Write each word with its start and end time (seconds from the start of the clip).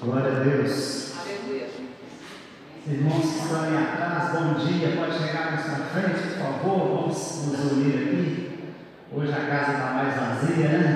Glória 0.00 0.30
a 0.30 0.40
Deus. 0.40 1.14
Irmãos 2.86 3.22
que 3.22 3.38
estão 3.38 3.62
aí 3.62 3.76
atrás, 3.76 4.32
bom 4.32 4.54
dia. 4.54 4.94
Pode 4.94 5.18
chegar 5.18 5.52
mais 5.52 5.62
para 5.64 5.86
frente, 5.86 6.34
por 6.34 6.38
favor. 6.38 6.78
Vamos 7.00 7.46
nos 7.46 7.72
unir 7.72 7.94
aqui. 7.94 8.74
Hoje 9.10 9.32
a 9.32 9.46
casa 9.46 9.72
está 9.72 9.90
mais 9.94 10.14
vazia, 10.14 10.68
né? 10.68 10.92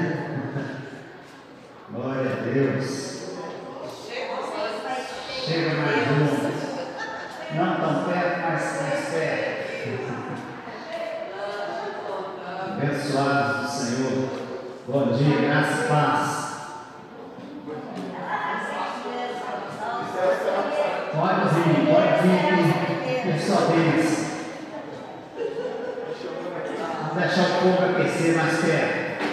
Glória 1.91 2.31
a 2.31 2.43
Deus. 2.43 3.31
Chega 5.47 5.75
mais 5.77 6.07
um. 6.11 6.27
Não 7.57 7.81
tão 7.81 8.05
perto, 8.05 8.41
mas 8.43 8.83
mais 8.83 9.05
perto. 9.09 9.61
Abençoados 12.77 13.61
do 13.63 13.69
Senhor. 13.71 14.29
Bom 14.87 15.13
dia, 15.13 15.41
graça 15.41 15.85
e 15.85 15.89
paz. 15.89 16.41
Pode 21.21 21.55
vir, 21.55 21.87
pode 21.87 22.23
vir, 22.23 22.39
por 23.23 23.39
sua 23.41 23.67
vez. 23.67 24.31
Vamos 26.99 27.23
deixar 27.23 27.43
o 27.43 27.61
povo 27.61 27.85
aquecer 27.85 28.37
mais 28.37 28.57
perto. 28.61 29.25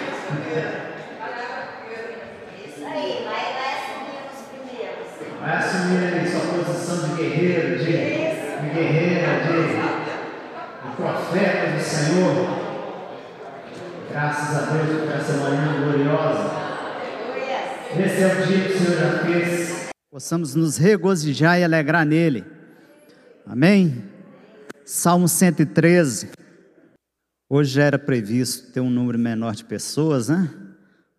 Isso 2.66 2.84
aí, 2.84 3.24
vai, 3.24 3.44
vai 3.54 3.70
assumir 3.72 4.20
os 4.28 4.40
primeiros. 4.48 5.06
Vai 5.40 5.56
assumir 5.56 6.00
aí 6.04 6.26
sua 6.28 6.44
posição 6.62 7.08
de 7.08 7.22
guerreiro, 7.22 7.78
de, 7.78 7.84
de 7.84 8.68
guerreira, 8.74 9.30
de, 9.44 9.56
de 10.88 10.96
profeta 10.96 11.66
do 11.74 11.80
Senhor. 11.80 12.34
Graças 14.10 14.56
a 14.56 14.60
Deus 14.72 15.04
por 15.04 15.14
essa 15.14 15.32
manhã 15.34 15.80
gloriosa. 15.80 16.50
Aleluia. 16.50 17.60
Esse 18.04 18.22
é 18.22 18.26
o 18.26 18.46
dia 18.46 18.64
que 18.64 18.72
o 18.72 18.78
Senhor 18.78 18.98
já 18.98 19.18
fez. 19.20 19.88
Possamos 20.28 20.54
nos 20.54 20.76
regozijar 20.76 21.58
e 21.58 21.64
alegrar 21.64 22.04
nele. 22.04 22.44
Amém? 23.46 24.04
Salmo 24.84 25.26
113. 25.26 26.28
Hoje 27.48 27.80
era 27.80 27.98
previsto 27.98 28.70
ter 28.70 28.80
um 28.80 28.90
número 28.90 29.18
menor 29.18 29.54
de 29.54 29.64
pessoas, 29.64 30.28
né? 30.28 30.50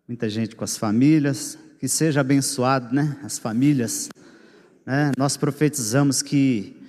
Muita 0.06 0.28
gente 0.28 0.54
com 0.54 0.62
as 0.62 0.76
famílias. 0.76 1.58
Que 1.80 1.88
seja 1.88 2.20
abençoado, 2.20 2.94
né? 2.94 3.16
As 3.24 3.36
famílias. 3.36 4.10
né? 4.86 5.10
Nós 5.18 5.36
profetizamos 5.36 6.22
que 6.22 6.80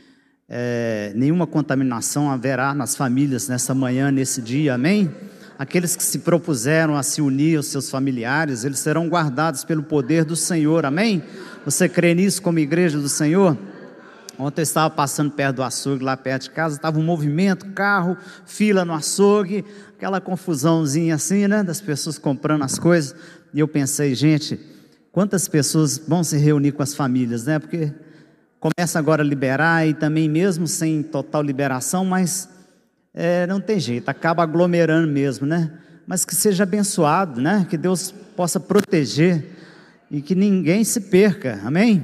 é, 0.47 1.13
nenhuma 1.15 1.47
contaminação 1.47 2.29
haverá 2.29 2.75
nas 2.75 2.95
famílias 2.95 3.47
nessa 3.47 3.73
manhã, 3.73 4.11
nesse 4.11 4.43
dia. 4.43 4.75
Amém? 4.75 5.09
Aqueles 5.57 5.95
que 5.95 6.03
se 6.03 6.19
propuseram 6.19 6.95
a 6.95 7.03
se 7.03 7.21
unir 7.21 7.57
aos 7.57 7.67
seus 7.67 7.89
familiares, 7.89 8.63
eles 8.63 8.79
serão 8.79 9.07
guardados 9.07 9.63
pelo 9.63 9.81
poder 9.81 10.23
do 10.23 10.35
Senhor. 10.35 10.85
Amém? 10.85 11.23
Você 11.63 11.87
crê 11.87 12.15
nisso 12.15 12.41
como 12.41 12.57
igreja 12.57 12.99
do 12.99 13.07
Senhor? 13.07 13.55
Ontem 14.37 14.61
eu 14.61 14.63
estava 14.63 14.89
passando 14.89 15.29
perto 15.29 15.57
do 15.57 15.63
açougue, 15.63 16.03
lá 16.03 16.17
perto 16.17 16.43
de 16.43 16.49
casa, 16.49 16.75
estava 16.75 16.97
um 16.97 17.03
movimento, 17.03 17.67
carro, 17.67 18.17
fila 18.47 18.83
no 18.83 18.93
açougue, 18.93 19.63
aquela 19.95 20.19
confusãozinha 20.19 21.13
assim, 21.13 21.47
né? 21.47 21.61
Das 21.61 21.79
pessoas 21.79 22.17
comprando 22.17 22.63
as 22.63 22.79
coisas. 22.79 23.15
E 23.53 23.59
eu 23.59 23.67
pensei, 23.67 24.15
gente, 24.15 24.59
quantas 25.11 25.47
pessoas 25.47 25.99
vão 25.99 26.23
se 26.23 26.35
reunir 26.37 26.71
com 26.71 26.81
as 26.81 26.95
famílias, 26.95 27.45
né? 27.45 27.59
Porque 27.59 27.93
começa 28.59 28.97
agora 28.97 29.21
a 29.21 29.25
liberar 29.25 29.87
e 29.87 29.93
também 29.93 30.27
mesmo 30.27 30.65
sem 30.65 31.03
total 31.03 31.43
liberação, 31.43 32.03
mas 32.03 32.49
é, 33.13 33.45
não 33.45 33.61
tem 33.61 33.79
jeito, 33.79 34.09
acaba 34.09 34.41
aglomerando 34.41 35.07
mesmo, 35.07 35.45
né? 35.45 35.71
Mas 36.07 36.25
que 36.25 36.35
seja 36.35 36.63
abençoado, 36.63 37.39
né? 37.39 37.67
Que 37.69 37.77
Deus 37.77 38.11
possa 38.35 38.59
proteger 38.59 39.60
e 40.11 40.21
que 40.21 40.35
ninguém 40.35 40.83
se 40.83 40.99
perca, 40.99 41.61
amém? 41.63 42.03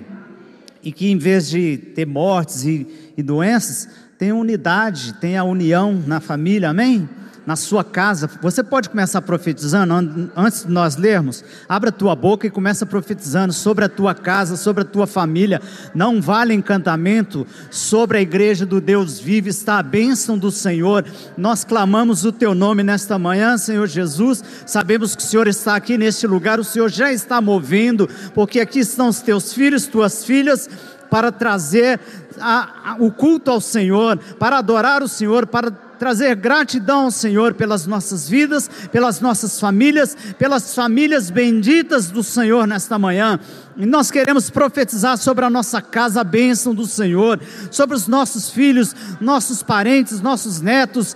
E 0.82 0.92
que 0.94 1.12
em 1.12 1.18
vez 1.18 1.50
de 1.50 1.78
ter 1.78 2.08
mortes 2.08 2.64
e, 2.64 2.88
e 3.18 3.22
doenças, 3.22 3.90
tenha 4.18 4.34
unidade, 4.34 5.14
tenha 5.16 5.44
união 5.44 6.02
na 6.08 6.22
família, 6.22 6.70
amém? 6.70 7.08
Na 7.48 7.56
sua 7.56 7.82
casa, 7.82 8.30
você 8.42 8.62
pode 8.62 8.90
começar 8.90 9.22
profetizando 9.22 9.94
an- 9.94 10.30
antes 10.36 10.66
de 10.66 10.72
nós 10.72 10.98
lermos. 10.98 11.46
Abra 11.70 11.90
a 11.90 11.94
tua 11.94 12.14
boca 12.14 12.46
e 12.46 12.50
começa 12.50 12.86
profetizando 12.86 13.54
sobre 13.54 13.86
a 13.86 13.90
tua 13.90 14.14
casa, 14.14 14.58
sobre 14.58 14.82
a 14.82 14.86
tua 14.86 15.08
família. 15.08 15.62
Não 15.96 16.22
vale 16.22 16.54
encantamento 16.54 17.48
sobre 17.72 18.18
a 18.18 18.22
igreja 18.22 18.66
do 18.66 18.82
Deus 18.82 19.18
vivo, 19.18 19.48
está 19.48 19.80
a 19.80 19.84
bênção 19.84 20.38
do 20.38 20.52
Senhor. 20.52 21.06
Nós 21.38 21.64
clamamos 21.64 22.26
o 22.26 22.34
teu 22.34 22.54
nome 22.54 22.84
nesta 22.84 23.18
manhã, 23.18 23.58
Senhor 23.58 23.88
Jesus. 23.88 24.44
Sabemos 24.66 25.16
que 25.16 25.24
o 25.24 25.26
Senhor 25.26 25.48
está 25.48 25.74
aqui 25.74 25.98
neste 25.98 26.28
lugar, 26.28 26.60
o 26.60 26.66
Senhor 26.66 26.90
já 26.90 27.14
está 27.14 27.40
movendo, 27.40 28.10
porque 28.34 28.60
aqui 28.60 28.80
estão 28.80 29.08
os 29.08 29.22
teus 29.22 29.54
filhos, 29.54 29.88
tuas 29.88 30.26
filhas 30.26 30.70
para 31.10 31.32
trazer 31.32 32.00
a- 32.40 32.92
a- 32.92 32.96
o 33.00 33.12
culto 33.12 33.52
ao 33.52 33.62
Senhor, 33.62 34.18
para 34.40 34.58
adorar 34.58 35.02
o 35.02 35.08
Senhor, 35.08 35.48
para 35.48 35.72
trazer 35.72 36.36
gratidão 36.36 37.06
ao 37.06 37.12
Senhor 37.12 37.56
pelas 37.56 37.88
nossas 37.88 38.30
vidas, 38.30 38.70
pelas 38.92 39.20
nossas 39.20 39.60
famílias, 39.60 40.16
pelas 40.38 40.76
famílias 40.76 41.32
benditas 41.32 42.12
do 42.12 42.22
Senhor 42.22 42.68
nesta 42.68 43.00
manhã. 43.00 43.40
E 43.76 43.86
nós 43.86 44.12
queremos 44.12 44.50
profetizar 44.50 45.18
sobre 45.18 45.44
a 45.44 45.50
nossa 45.50 45.82
casa 45.82 46.22
a 46.22 46.24
bênção 46.24 46.76
do 46.76 46.86
Senhor, 46.86 47.40
sobre 47.72 47.96
os 47.96 48.08
nossos 48.08 48.52
filhos, 48.52 48.96
nossos 49.20 49.64
parentes, 49.64 50.22
nossos 50.22 50.62
netos, 50.62 51.16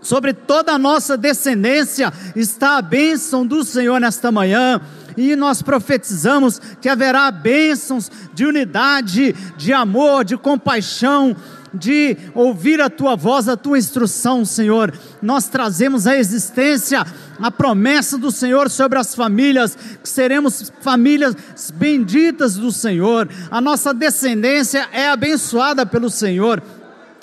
sobre 0.00 0.32
toda 0.32 0.72
a 0.72 0.78
nossa 0.78 1.16
descendência 1.16 2.12
está 2.34 2.78
a 2.78 2.82
bênção 2.82 3.46
do 3.46 3.62
Senhor 3.62 4.00
nesta 4.00 4.32
manhã. 4.32 4.80
E 5.18 5.34
nós 5.34 5.60
profetizamos 5.60 6.60
que 6.80 6.88
haverá 6.88 7.28
bênçãos 7.30 8.08
de 8.32 8.46
unidade, 8.46 9.34
de 9.56 9.72
amor, 9.72 10.24
de 10.24 10.36
compaixão, 10.36 11.34
de 11.74 12.16
ouvir 12.34 12.80
a 12.80 12.88
tua 12.88 13.16
voz, 13.16 13.48
a 13.48 13.56
tua 13.56 13.78
instrução, 13.78 14.44
Senhor. 14.44 14.92
Nós 15.20 15.48
trazemos 15.48 16.06
à 16.06 16.16
existência 16.16 17.04
a 17.40 17.50
promessa 17.50 18.16
do 18.16 18.30
Senhor 18.30 18.70
sobre 18.70 18.98
as 18.98 19.14
famílias, 19.14 19.76
que 20.02 20.08
seremos 20.08 20.72
famílias 20.80 21.34
benditas 21.74 22.54
do 22.54 22.70
Senhor. 22.70 23.28
A 23.50 23.60
nossa 23.60 23.92
descendência 23.92 24.88
é 24.92 25.08
abençoada 25.08 25.84
pelo 25.84 26.10
Senhor. 26.10 26.62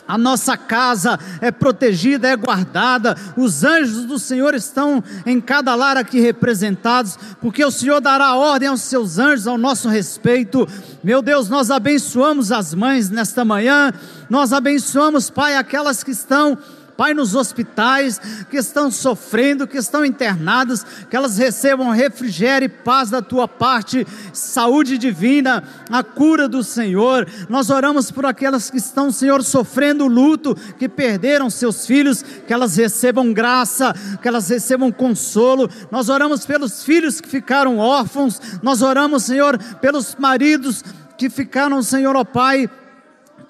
A 0.08 0.18
nossa 0.18 0.56
casa 0.56 1.20
é 1.42 1.52
protegida, 1.52 2.28
é 2.28 2.36
guardada. 2.36 3.16
Os 3.36 3.64
anjos 3.64 4.06
do 4.06 4.20
Senhor 4.20 4.54
estão 4.54 5.04
em 5.26 5.42
cada 5.42 5.74
lar 5.76 5.98
aqui 5.98 6.20
representados, 6.20 7.18
porque 7.42 7.64
o 7.64 7.72
Senhor 7.72 8.00
dará 8.00 8.36
ordem 8.36 8.70
aos 8.70 8.82
seus 8.82 9.18
anjos 9.18 9.48
ao 9.48 9.58
nosso 9.58 9.90
respeito. 9.90 10.68
Meu 11.04 11.22
Deus, 11.22 11.50
nós 11.50 11.72
abençoamos 11.72 12.52
as 12.52 12.74
mães 12.74 13.10
nesta 13.10 13.44
manhã. 13.44 13.92
Nós 14.30 14.54
abençoamos, 14.54 15.30
Pai, 15.30 15.56
aquelas 15.56 16.04
que 16.04 16.12
estão 16.12 16.58
Pai, 16.98 17.14
nos 17.14 17.36
hospitais 17.36 18.20
que 18.50 18.56
estão 18.56 18.90
sofrendo, 18.90 19.68
que 19.68 19.78
estão 19.78 20.06
internadas, 20.06 20.86
que 21.10 21.16
elas 21.16 21.38
recebam 21.38 21.90
refrigério 21.90 22.68
e 22.68 22.70
paz 22.70 23.10
da 23.10 23.22
tua 23.22 23.48
parte, 23.50 24.08
saúde 24.32 24.98
divina, 24.98 25.64
a 25.90 26.04
cura 26.04 26.48
do 26.48 26.64
Senhor. 26.64 27.28
Nós 27.50 27.70
oramos 27.70 28.12
por 28.12 28.26
aquelas 28.26 28.70
que 28.70 28.78
estão, 28.78 29.12
Senhor, 29.12 29.44
sofrendo 29.44 30.08
luto, 30.08 30.56
que 30.80 30.88
perderam 30.88 31.50
seus 31.50 31.86
filhos, 31.86 32.24
que 32.24 32.54
elas 32.54 32.78
recebam 32.78 33.34
graça, 33.34 33.94
que 34.22 34.28
elas 34.28 34.48
recebam 34.48 34.90
consolo. 34.90 35.70
Nós 35.92 36.08
oramos 36.08 36.46
pelos 36.46 36.84
filhos 36.84 37.20
que 37.20 37.28
ficaram 37.28 37.78
órfãos, 37.78 38.40
nós 38.64 38.82
oramos, 38.82 39.24
Senhor, 39.24 39.58
pelos 39.82 40.16
maridos 40.16 40.82
que 41.18 41.30
ficaram, 41.30 41.82
Senhor, 41.84 42.16
ó 42.16 42.24
Pai, 42.24 42.70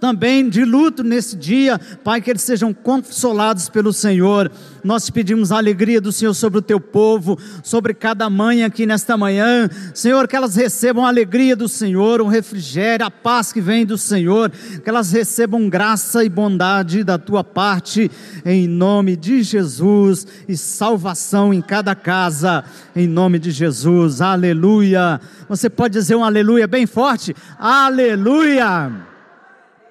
também 0.05 0.47
de 0.47 0.63
luto 0.63 1.03
nesse 1.03 1.35
dia, 1.35 1.79
Pai, 2.03 2.21
que 2.21 2.29
eles 2.29 2.43
sejam 2.43 2.71
consolados 2.71 3.69
pelo 3.69 3.91
Senhor. 3.91 4.51
Nós 4.83 5.05
te 5.05 5.11
pedimos 5.11 5.51
a 5.51 5.57
alegria 5.57 5.99
do 5.99 6.11
Senhor 6.11 6.35
sobre 6.35 6.59
o 6.59 6.61
teu 6.61 6.79
povo, 6.79 7.39
sobre 7.63 7.91
cada 7.91 8.29
mãe 8.29 8.63
aqui 8.63 8.85
nesta 8.85 9.17
manhã. 9.17 9.67
Senhor, 9.95 10.27
que 10.27 10.35
elas 10.35 10.55
recebam 10.55 11.03
a 11.03 11.07
alegria 11.07 11.55
do 11.55 11.67
Senhor, 11.67 12.21
um 12.21 12.27
refrigério, 12.27 13.03
a 13.03 13.09
paz 13.09 13.51
que 13.51 13.59
vem 13.59 13.83
do 13.83 13.97
Senhor, 13.97 14.51
que 14.51 14.87
elas 14.87 15.11
recebam 15.11 15.67
graça 15.67 16.23
e 16.23 16.29
bondade 16.29 17.03
da 17.03 17.17
tua 17.17 17.43
parte, 17.43 18.11
em 18.45 18.67
nome 18.67 19.15
de 19.15 19.41
Jesus, 19.41 20.27
e 20.47 20.55
salvação 20.55 21.51
em 21.51 21.63
cada 21.63 21.95
casa, 21.95 22.63
em 22.95 23.07
nome 23.07 23.39
de 23.39 23.49
Jesus. 23.49 24.21
Aleluia. 24.21 25.19
Você 25.49 25.67
pode 25.67 25.93
dizer 25.93 26.15
um 26.15 26.23
aleluia 26.23 26.67
bem 26.67 26.85
forte? 26.85 27.35
Aleluia. 27.57 29.14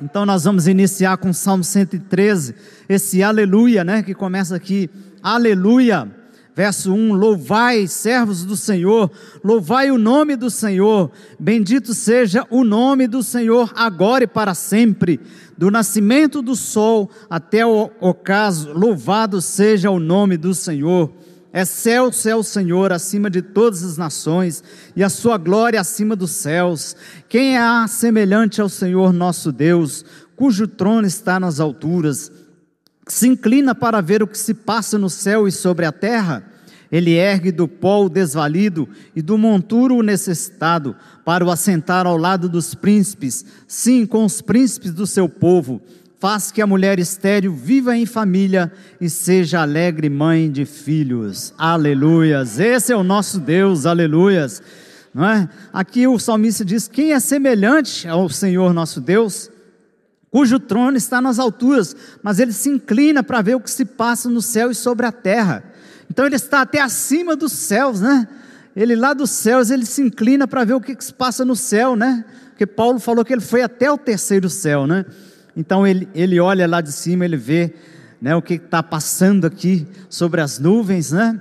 Então 0.01 0.27
nós 0.27 0.45
vamos 0.45 0.67
iniciar 0.67 1.17
com 1.17 1.31
o 1.31 1.35
Salmo 1.35 1.63
113, 1.63 2.55
esse 2.89 3.23
aleluia, 3.23 3.85
né, 3.85 4.03
que 4.03 4.13
começa 4.13 4.57
aqui, 4.57 4.91
aleluia. 5.23 6.11
Verso 6.57 6.93
1: 6.93 7.13
Louvai, 7.15 7.87
servos 7.89 8.45
do 8.45 8.57
Senhor, 8.57 9.11
louvai 9.43 9.91
o 9.91 9.99
nome 9.99 10.37
do 10.37 10.49
Senhor, 10.51 11.11
bendito 11.39 11.93
seja 11.93 12.47
o 12.49 12.63
nome 12.63 13.09
do 13.09 13.23
Senhor, 13.23 13.73
agora 13.75 14.25
e 14.25 14.27
para 14.27 14.55
sempre, 14.55 15.21
do 15.59 15.71
nascimento 15.71 16.41
do 16.41 16.55
sol 16.55 17.11
até 17.29 17.67
o 17.67 17.91
ocaso, 18.01 18.73
louvado 18.73 19.41
seja 19.41 19.91
o 19.91 19.99
nome 19.99 20.37
do 20.37 20.55
Senhor. 20.55 21.13
É 21.57 21.65
céu, 21.65 22.11
céu, 22.11 22.43
Senhor, 22.43 22.93
acima 22.93 23.31
de 23.31 23.41
todas 23.41 23.85
as 23.85 23.97
nações, 23.97 24.61
e 24.97 25.05
a 25.05 25.09
sua 25.09 25.39
glória 25.39 25.81
acima 25.81 26.17
dos 26.17 26.33
céus. 26.33 26.97
Quem 27.29 27.57
é 27.57 27.87
semelhante 27.87 28.61
ao 28.61 28.69
Senhor 28.69 29.13
nosso 29.13 29.53
Deus, 29.53 30.05
cujo 30.35 30.67
trono 30.67 31.07
está 31.07 31.39
nas 31.39 31.61
alturas, 31.61 32.33
se 33.07 33.29
inclina 33.29 33.73
para 33.73 34.01
ver 34.01 34.21
o 34.21 34.27
que 34.27 34.37
se 34.37 34.53
passa 34.53 34.99
no 34.99 35.09
céu 35.09 35.47
e 35.47 35.53
sobre 35.53 35.87
a 35.87 35.93
terra? 35.93 36.45
Ele 36.91 37.13
ergue 37.13 37.53
do 37.53 37.69
pó 37.69 38.05
o 38.05 38.09
desvalido 38.09 38.89
e 39.15 39.23
do 39.23 39.39
monturo 39.39 39.95
o 39.95 40.03
necessitado, 40.03 40.97
para 41.25 41.45
o 41.45 41.53
assentar 41.53 42.05
ao 42.05 42.17
lado 42.17 42.49
dos 42.49 42.75
príncipes, 42.75 43.45
sim, 43.69 44.05
com 44.05 44.25
os 44.25 44.43
príncipes 44.43 44.93
do 44.93 45.07
seu 45.07 45.29
povo 45.29 45.81
faz 46.19 46.51
que 46.51 46.63
a 46.63 46.67
mulher 46.67 46.99
estéril 46.99 47.55
viva 47.55 47.97
em 47.97 48.07
família 48.07 48.73
e 49.01 49.11
seja 49.11 49.61
alegre 49.61 50.09
mãe 50.09 50.51
de 50.51 50.65
filhos. 50.65 51.53
Aleluias. 51.59 52.59
Esse 52.59 52.93
é 52.93 52.97
o 52.97 53.03
nosso 53.03 53.39
Deus. 53.39 53.87
Aleluias. 53.87 54.63
Não 55.13 55.25
é? 55.25 55.49
Aqui 55.73 56.07
o 56.07 56.19
salmista 56.19 56.65
diz: 56.65 56.89
Quem 56.89 57.13
é 57.13 57.21
semelhante 57.21 58.09
ao 58.09 58.29
Senhor 58.29 58.73
nosso 58.73 59.01
Deus? 59.01 59.51
Cujo 60.31 60.59
trono 60.59 60.97
está 60.97 61.21
nas 61.21 61.39
alturas, 61.39 61.95
mas 62.21 62.41
ele 62.41 62.53
se 62.53 62.69
inclina 62.69 63.23
para 63.23 63.41
ver 63.41 63.55
o 63.55 63.61
que 63.61 63.71
se 63.71 63.85
passa 63.85 64.29
no 64.29 64.43
céu 64.43 64.69
e 64.71 64.75
sobre 64.75 65.07
a 65.07 65.13
terra. 65.13 65.63
Então 66.11 66.27
ele 66.27 66.35
está 66.35 66.63
até 66.63 66.81
acima 66.81 67.37
dos 67.37 67.53
céus, 67.53 68.01
né? 68.01 68.27
Ele 68.75 68.97
lá 68.97 69.15
dos 69.15 69.31
céus, 69.31 69.71
ele 69.71 69.87
se 69.87 70.03
inclina 70.03 70.49
para 70.49 70.65
ver 70.65 70.75
o 70.75 70.81
que 70.81 70.97
se 70.99 71.13
passa 71.13 71.45
no 71.45 71.55
céu, 71.55 71.95
né? 71.95 72.25
Porque 72.51 72.67
Paulo 72.67 72.99
falou 72.99 73.25
que 73.25 73.33
ele 73.33 73.41
foi 73.41 73.63
até 73.63 73.91
o 73.91 73.97
terceiro 73.97 74.51
céu, 74.51 74.87
né? 74.87 75.05
Então 75.57 75.87
ele, 75.87 76.09
ele 76.15 76.41
olha 76.41 76.67
lá 76.67 76.81
de 76.81 76.93
cima, 76.93 77.25
ele 77.25 77.37
vê 77.37 77.75
né, 78.21 78.35
o 78.35 78.43
que 78.43 78.55
está 78.55 78.83
passando 78.83 79.47
aqui 79.47 79.87
sobre 80.09 80.41
as 80.41 80.59
nuvens, 80.59 81.13
né? 81.13 81.41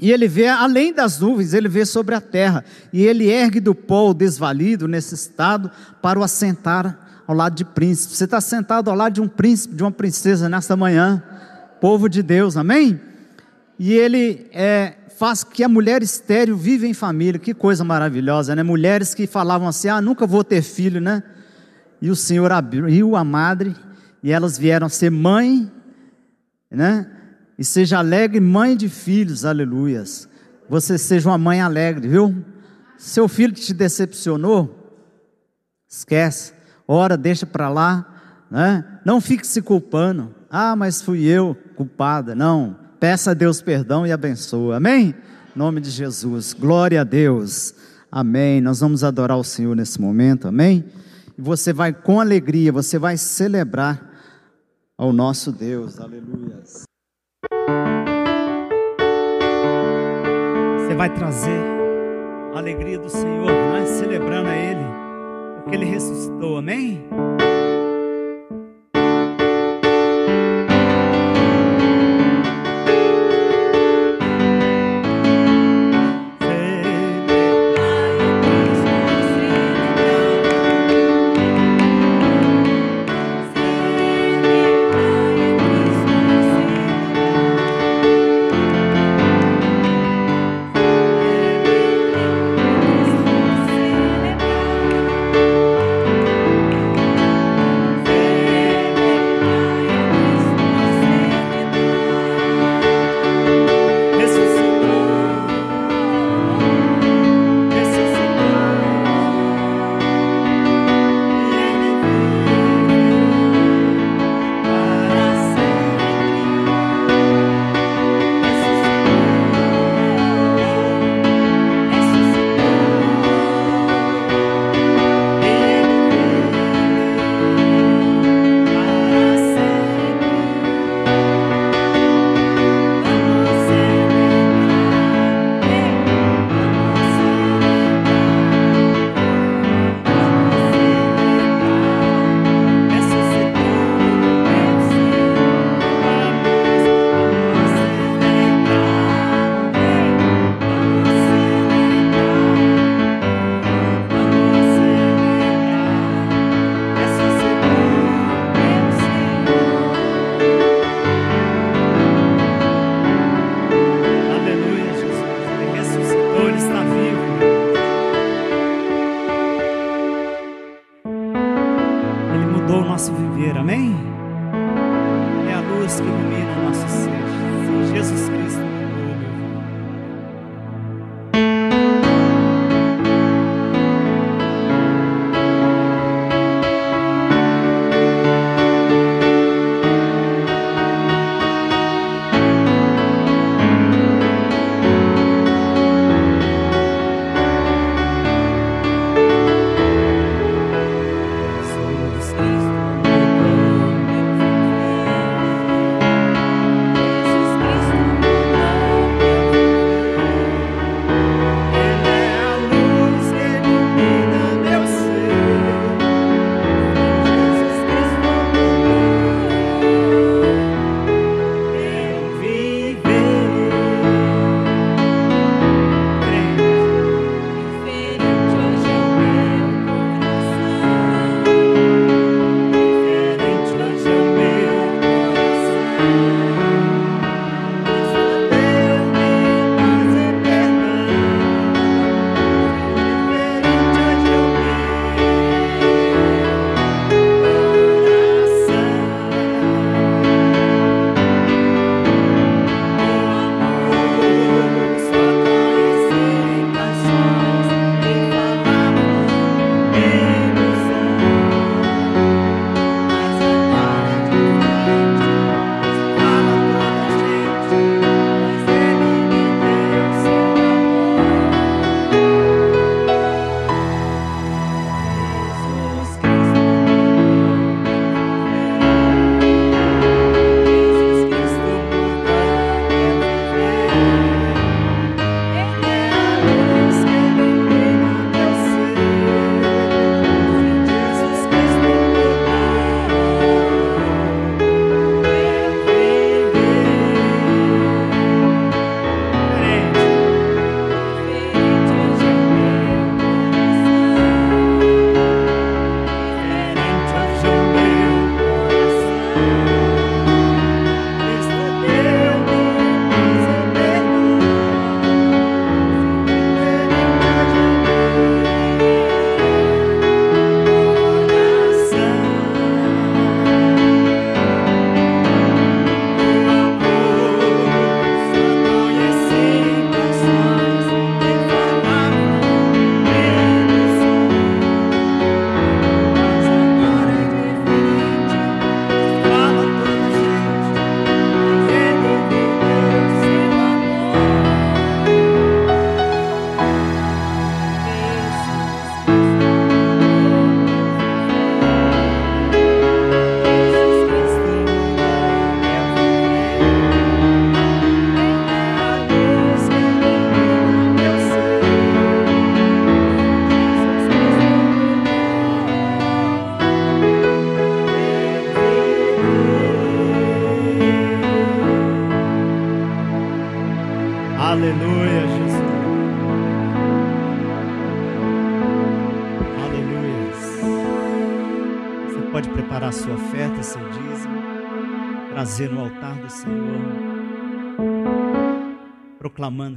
E 0.00 0.10
ele 0.10 0.26
vê 0.26 0.48
além 0.48 0.94
das 0.94 1.20
nuvens, 1.20 1.52
ele 1.52 1.68
vê 1.68 1.84
sobre 1.84 2.14
a 2.14 2.20
terra. 2.20 2.64
E 2.92 3.04
ele 3.04 3.28
ergue 3.28 3.60
do 3.60 3.74
pó 3.74 4.10
o 4.10 4.14
desvalido, 4.14 4.88
necessitado, 4.88 5.70
para 6.00 6.18
o 6.18 6.22
assentar 6.22 7.22
ao 7.26 7.36
lado 7.36 7.54
de 7.54 7.64
príncipe. 7.64 8.16
Você 8.16 8.24
está 8.24 8.40
sentado 8.40 8.88
ao 8.88 8.96
lado 8.96 9.12
de 9.12 9.20
um 9.20 9.28
príncipe, 9.28 9.74
de 9.74 9.82
uma 9.82 9.92
princesa 9.92 10.48
nesta 10.48 10.74
manhã, 10.74 11.22
povo 11.80 12.08
de 12.08 12.22
Deus, 12.22 12.56
amém? 12.56 12.98
E 13.78 13.92
ele 13.92 14.46
é, 14.52 14.94
faz 15.16 15.44
que 15.44 15.62
a 15.62 15.68
mulher 15.68 16.02
estéril 16.02 16.56
viva 16.56 16.86
em 16.86 16.94
família, 16.94 17.38
que 17.38 17.52
coisa 17.52 17.84
maravilhosa, 17.84 18.56
né? 18.56 18.62
Mulheres 18.62 19.14
que 19.14 19.26
falavam 19.26 19.68
assim: 19.68 19.88
ah, 19.88 20.00
nunca 20.00 20.26
vou 20.26 20.42
ter 20.42 20.62
filho, 20.62 21.00
né? 21.00 21.22
E 22.00 22.10
o 22.10 22.16
Senhor 22.16 22.50
abriu 22.50 23.16
a 23.16 23.24
madre, 23.24 23.74
e 24.22 24.30
elas 24.30 24.58
vieram 24.58 24.86
a 24.86 24.90
ser 24.90 25.10
mãe, 25.10 25.70
né? 26.70 27.10
E 27.58 27.64
seja 27.64 27.98
alegre, 27.98 28.40
mãe 28.40 28.76
de 28.76 28.88
filhos, 28.88 29.44
aleluias. 29.44 30.28
Você 30.68 30.96
seja 30.96 31.28
uma 31.28 31.38
mãe 31.38 31.60
alegre, 31.60 32.08
viu? 32.08 32.44
Seu 32.96 33.28
filho 33.28 33.52
te 33.52 33.74
decepcionou, 33.74 34.98
esquece, 35.88 36.52
ora, 36.86 37.16
deixa 37.16 37.46
para 37.46 37.68
lá, 37.68 38.46
né? 38.50 38.84
Não 39.04 39.20
fique 39.20 39.46
se 39.46 39.62
culpando. 39.62 40.34
Ah, 40.50 40.74
mas 40.74 41.00
fui 41.00 41.24
eu 41.24 41.56
culpada. 41.76 42.34
Não, 42.34 42.76
peça 42.98 43.30
a 43.30 43.34
Deus 43.34 43.62
perdão 43.62 44.06
e 44.06 44.12
abençoa. 44.12 44.76
Amém? 44.76 45.14
Em 45.54 45.58
nome 45.58 45.80
de 45.80 45.90
Jesus. 45.90 46.52
Glória 46.52 47.00
a 47.00 47.04
Deus. 47.04 47.74
Amém. 48.10 48.60
Nós 48.60 48.80
vamos 48.80 49.04
adorar 49.04 49.38
o 49.38 49.44
Senhor 49.44 49.76
nesse 49.76 50.00
momento. 50.00 50.48
Amém? 50.48 50.84
Você 51.42 51.72
vai 51.72 51.90
com 51.90 52.20
alegria, 52.20 52.70
você 52.70 52.98
vai 52.98 53.16
celebrar 53.16 53.98
ao 54.96 55.10
nosso 55.10 55.50
Deus. 55.50 55.98
Aleluia. 55.98 56.60
Você 60.78 60.94
vai 60.94 61.14
trazer 61.14 61.58
a 62.54 62.58
alegria 62.58 62.98
do 62.98 63.08
Senhor, 63.08 63.50
é? 63.50 63.86
celebrando 63.86 64.50
a 64.50 64.54
Ele, 64.54 64.84
porque 65.62 65.76
Ele 65.76 65.86
ressuscitou, 65.86 66.58
amém? 66.58 67.08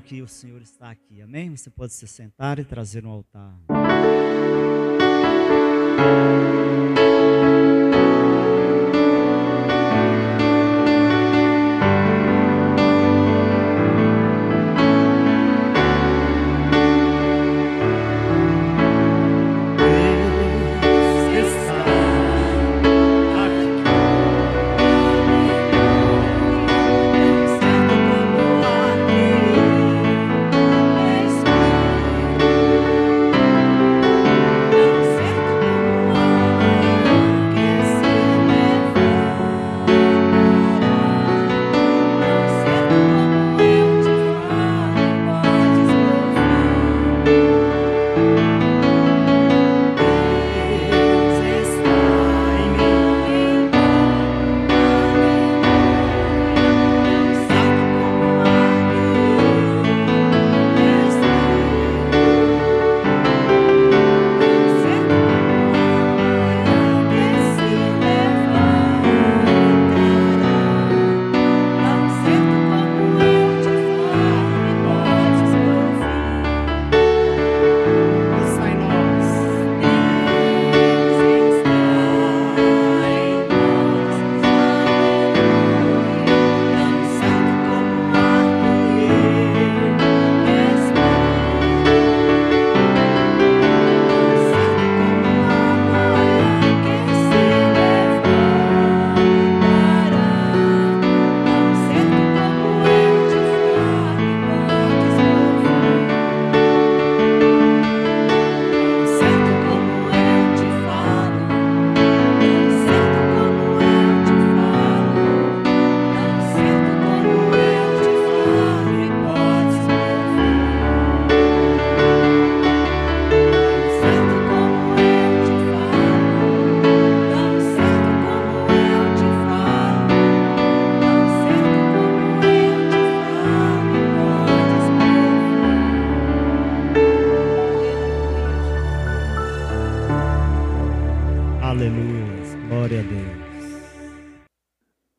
Que 0.04 0.22
o 0.22 0.28
Senhor 0.28 0.62
está 0.62 0.92
aqui. 0.92 1.22
Amém? 1.22 1.56
Você 1.56 1.70
pode 1.70 1.94
se 1.94 2.08
sentar 2.08 2.60
e 2.60 2.64
trazer 2.64 3.02
no 3.04 3.10
altar. 3.10 3.58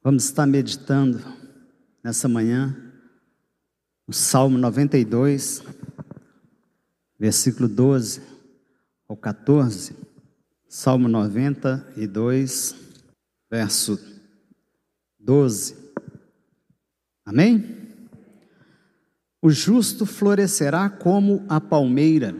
Vamos 0.05 0.25
estar 0.25 0.47
meditando 0.47 1.21
nessa 2.01 2.29
manhã 2.29 2.77
o 4.07 4.13
Salmo 4.13 4.57
92, 4.57 5.65
versículo 7.19 7.69
12 7.69 8.23
ao 9.09 9.17
14. 9.17 9.97
Salmo 10.69 11.09
92, 11.09 12.77
verso 13.51 13.99
12. 15.19 15.77
Amém? 17.27 17.99
O 19.43 19.51
justo 19.51 20.07
florescerá 20.07 20.89
como 20.89 21.45
a 21.49 21.61
palmeira, 21.61 22.33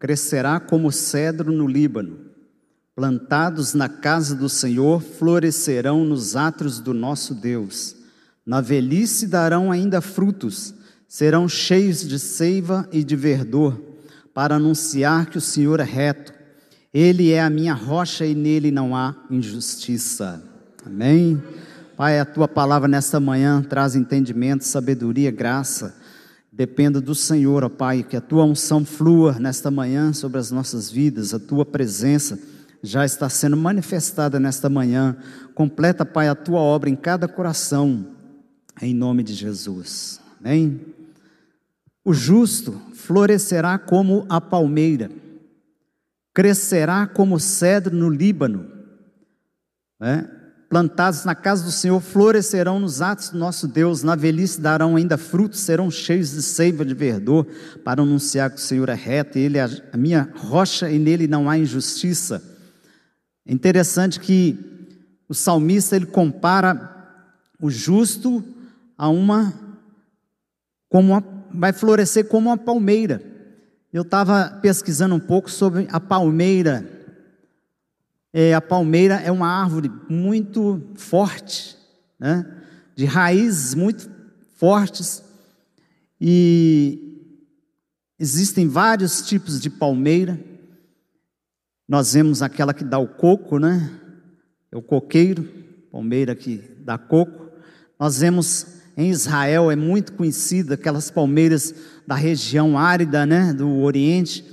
crescerá 0.00 0.58
como 0.58 0.88
o 0.88 0.92
cedro 0.92 1.52
no 1.52 1.68
Líbano 1.68 2.23
plantados 2.94 3.74
na 3.74 3.88
casa 3.88 4.36
do 4.36 4.48
Senhor, 4.48 5.02
florescerão 5.02 6.04
nos 6.04 6.36
átrios 6.36 6.78
do 6.78 6.94
nosso 6.94 7.34
Deus. 7.34 7.96
Na 8.46 8.60
velhice 8.60 9.26
darão 9.26 9.72
ainda 9.72 10.00
frutos, 10.00 10.72
serão 11.08 11.48
cheios 11.48 12.06
de 12.06 12.18
seiva 12.18 12.88
e 12.92 13.02
de 13.02 13.16
verdor, 13.16 13.80
para 14.32 14.56
anunciar 14.56 15.26
que 15.26 15.38
o 15.38 15.40
Senhor 15.40 15.80
é 15.80 15.84
reto. 15.84 16.32
Ele 16.92 17.32
é 17.32 17.42
a 17.42 17.50
minha 17.50 17.74
rocha 17.74 18.24
e 18.24 18.34
nele 18.34 18.70
não 18.70 18.94
há 18.94 19.16
injustiça. 19.28 20.42
Amém. 20.86 21.42
Pai, 21.96 22.20
a 22.20 22.24
tua 22.24 22.46
palavra 22.46 22.86
nesta 22.86 23.18
manhã 23.18 23.62
traz 23.62 23.96
entendimento, 23.96 24.64
sabedoria, 24.64 25.32
graça. 25.32 25.96
Dependa 26.52 27.00
do 27.00 27.14
Senhor, 27.14 27.64
ó 27.64 27.68
Pai, 27.68 28.04
que 28.04 28.16
a 28.16 28.20
tua 28.20 28.44
unção 28.44 28.84
flua 28.84 29.36
nesta 29.40 29.70
manhã 29.70 30.12
sobre 30.12 30.38
as 30.38 30.52
nossas 30.52 30.88
vidas, 30.88 31.34
a 31.34 31.38
tua 31.40 31.64
presença 31.64 32.38
já 32.84 33.04
está 33.04 33.30
sendo 33.30 33.56
manifestada 33.56 34.38
nesta 34.38 34.68
manhã. 34.68 35.16
Completa, 35.54 36.04
Pai, 36.04 36.28
a 36.28 36.34
tua 36.34 36.60
obra 36.60 36.90
em 36.90 36.94
cada 36.94 37.26
coração, 37.26 38.06
em 38.80 38.94
nome 38.94 39.22
de 39.22 39.32
Jesus. 39.32 40.20
Amém? 40.38 40.80
O 42.04 42.12
justo 42.12 42.78
florescerá 42.92 43.78
como 43.78 44.26
a 44.28 44.38
palmeira, 44.38 45.10
crescerá 46.34 47.06
como 47.06 47.40
cedro 47.40 47.96
no 47.96 48.10
Líbano. 48.10 48.70
Né? 49.98 50.28
Plantados 50.68 51.24
na 51.24 51.34
casa 51.34 51.64
do 51.64 51.70
Senhor, 51.70 52.00
florescerão 52.00 52.78
nos 52.78 53.00
atos 53.00 53.30
do 53.30 53.38
nosso 53.38 53.66
Deus, 53.66 54.02
na 54.02 54.14
velhice 54.14 54.60
darão 54.60 54.96
ainda 54.96 55.16
frutos, 55.16 55.60
serão 55.60 55.90
cheios 55.90 56.32
de 56.32 56.42
seiva 56.42 56.84
de 56.84 56.92
verdor, 56.92 57.46
para 57.82 58.02
anunciar 58.02 58.50
que 58.50 58.56
o 58.56 58.60
Senhor 58.60 58.88
é 58.90 58.94
reto, 58.94 59.38
e 59.38 59.42
Ele 59.42 59.56
é 59.56 59.64
a 59.90 59.96
minha 59.96 60.28
rocha 60.36 60.90
e 60.90 60.98
nele 60.98 61.26
não 61.26 61.48
há 61.48 61.56
injustiça. 61.56 62.53
É 63.46 63.52
interessante 63.52 64.18
que 64.20 64.58
o 65.28 65.34
salmista 65.34 65.96
ele 65.96 66.06
compara 66.06 66.92
o 67.60 67.70
justo 67.70 68.44
a 68.96 69.08
uma 69.08 69.52
como 70.88 71.12
uma, 71.12 71.24
vai 71.52 71.72
florescer 71.72 72.28
como 72.28 72.50
uma 72.50 72.56
palmeira. 72.56 73.20
Eu 73.92 74.02
estava 74.02 74.58
pesquisando 74.62 75.14
um 75.14 75.20
pouco 75.20 75.50
sobre 75.50 75.88
a 75.90 75.98
palmeira. 75.98 76.88
É, 78.32 78.54
a 78.54 78.60
palmeira 78.60 79.16
é 79.16 79.30
uma 79.32 79.48
árvore 79.48 79.90
muito 80.08 80.82
forte, 80.94 81.76
né? 82.18 82.46
de 82.94 83.04
raízes 83.06 83.74
muito 83.74 84.08
fortes, 84.54 85.22
e 86.20 87.20
existem 88.18 88.68
vários 88.68 89.22
tipos 89.22 89.60
de 89.60 89.68
palmeira. 89.68 90.38
Nós 91.88 92.14
vemos 92.14 92.40
aquela 92.40 92.72
que 92.72 92.84
dá 92.84 92.98
o 92.98 93.06
coco, 93.06 93.58
né? 93.58 93.90
É 94.72 94.76
o 94.76 94.82
coqueiro, 94.82 95.48
palmeira 95.92 96.34
que 96.34 96.62
dá 96.80 96.96
coco. 96.96 97.50
Nós 98.00 98.20
vemos 98.20 98.66
em 98.96 99.10
Israel, 99.10 99.70
é 99.70 99.76
muito 99.76 100.12
conhecida 100.12 100.74
aquelas 100.74 101.10
palmeiras 101.10 101.74
da 102.06 102.14
região 102.14 102.78
árida, 102.78 103.26
né? 103.26 103.52
Do 103.52 103.80
Oriente, 103.80 104.44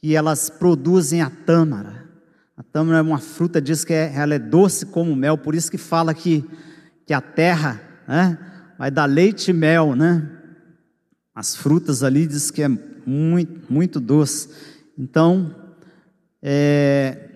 que 0.00 0.14
elas 0.14 0.50
produzem 0.50 1.22
a 1.22 1.30
tâmara. 1.30 2.04
A 2.56 2.62
tâmara 2.62 2.98
é 2.98 3.02
uma 3.02 3.18
fruta, 3.18 3.60
diz 3.60 3.84
que 3.84 3.92
é, 3.92 4.12
ela 4.14 4.34
é 4.34 4.38
doce 4.38 4.86
como 4.86 5.16
mel, 5.16 5.38
por 5.38 5.54
isso 5.54 5.70
que 5.70 5.78
fala 5.78 6.12
que, 6.12 6.44
que 7.06 7.14
a 7.14 7.20
terra, 7.20 7.80
né? 8.06 8.38
Vai 8.78 8.90
dar 8.90 9.06
leite 9.06 9.50
e 9.50 9.54
mel, 9.54 9.96
né? 9.96 10.30
As 11.34 11.56
frutas 11.56 12.02
ali 12.02 12.26
diz 12.26 12.50
que 12.50 12.62
é 12.62 12.68
muito, 12.68 13.72
muito 13.72 13.98
doce. 13.98 14.50
Então, 14.96 15.63
é, 16.46 17.30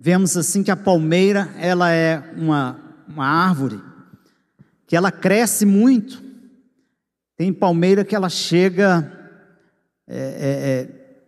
vemos 0.00 0.36
assim 0.36 0.64
que 0.64 0.70
a 0.72 0.76
palmeira 0.76 1.48
ela 1.58 1.92
é 1.92 2.34
uma, 2.36 2.76
uma 3.06 3.24
árvore 3.24 3.80
que 4.84 4.96
ela 4.96 5.12
cresce 5.12 5.64
muito. 5.64 6.20
Tem 7.36 7.52
palmeira 7.52 8.04
que 8.04 8.16
ela 8.16 8.28
chega 8.28 9.12
é, 10.08 10.18
é, 10.18 10.70
é, 10.70 11.20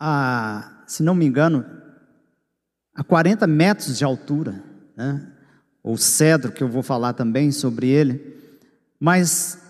a, 0.00 0.82
se 0.88 1.04
não 1.04 1.14
me 1.14 1.24
engano, 1.24 1.64
a 2.96 3.04
40 3.04 3.46
metros 3.46 3.96
de 3.96 4.04
altura, 4.04 4.60
né? 4.96 5.24
ou 5.84 5.96
cedro, 5.96 6.50
que 6.50 6.64
eu 6.64 6.68
vou 6.68 6.82
falar 6.82 7.12
também 7.12 7.52
sobre 7.52 7.86
ele. 7.86 8.34
Mas 8.98 9.62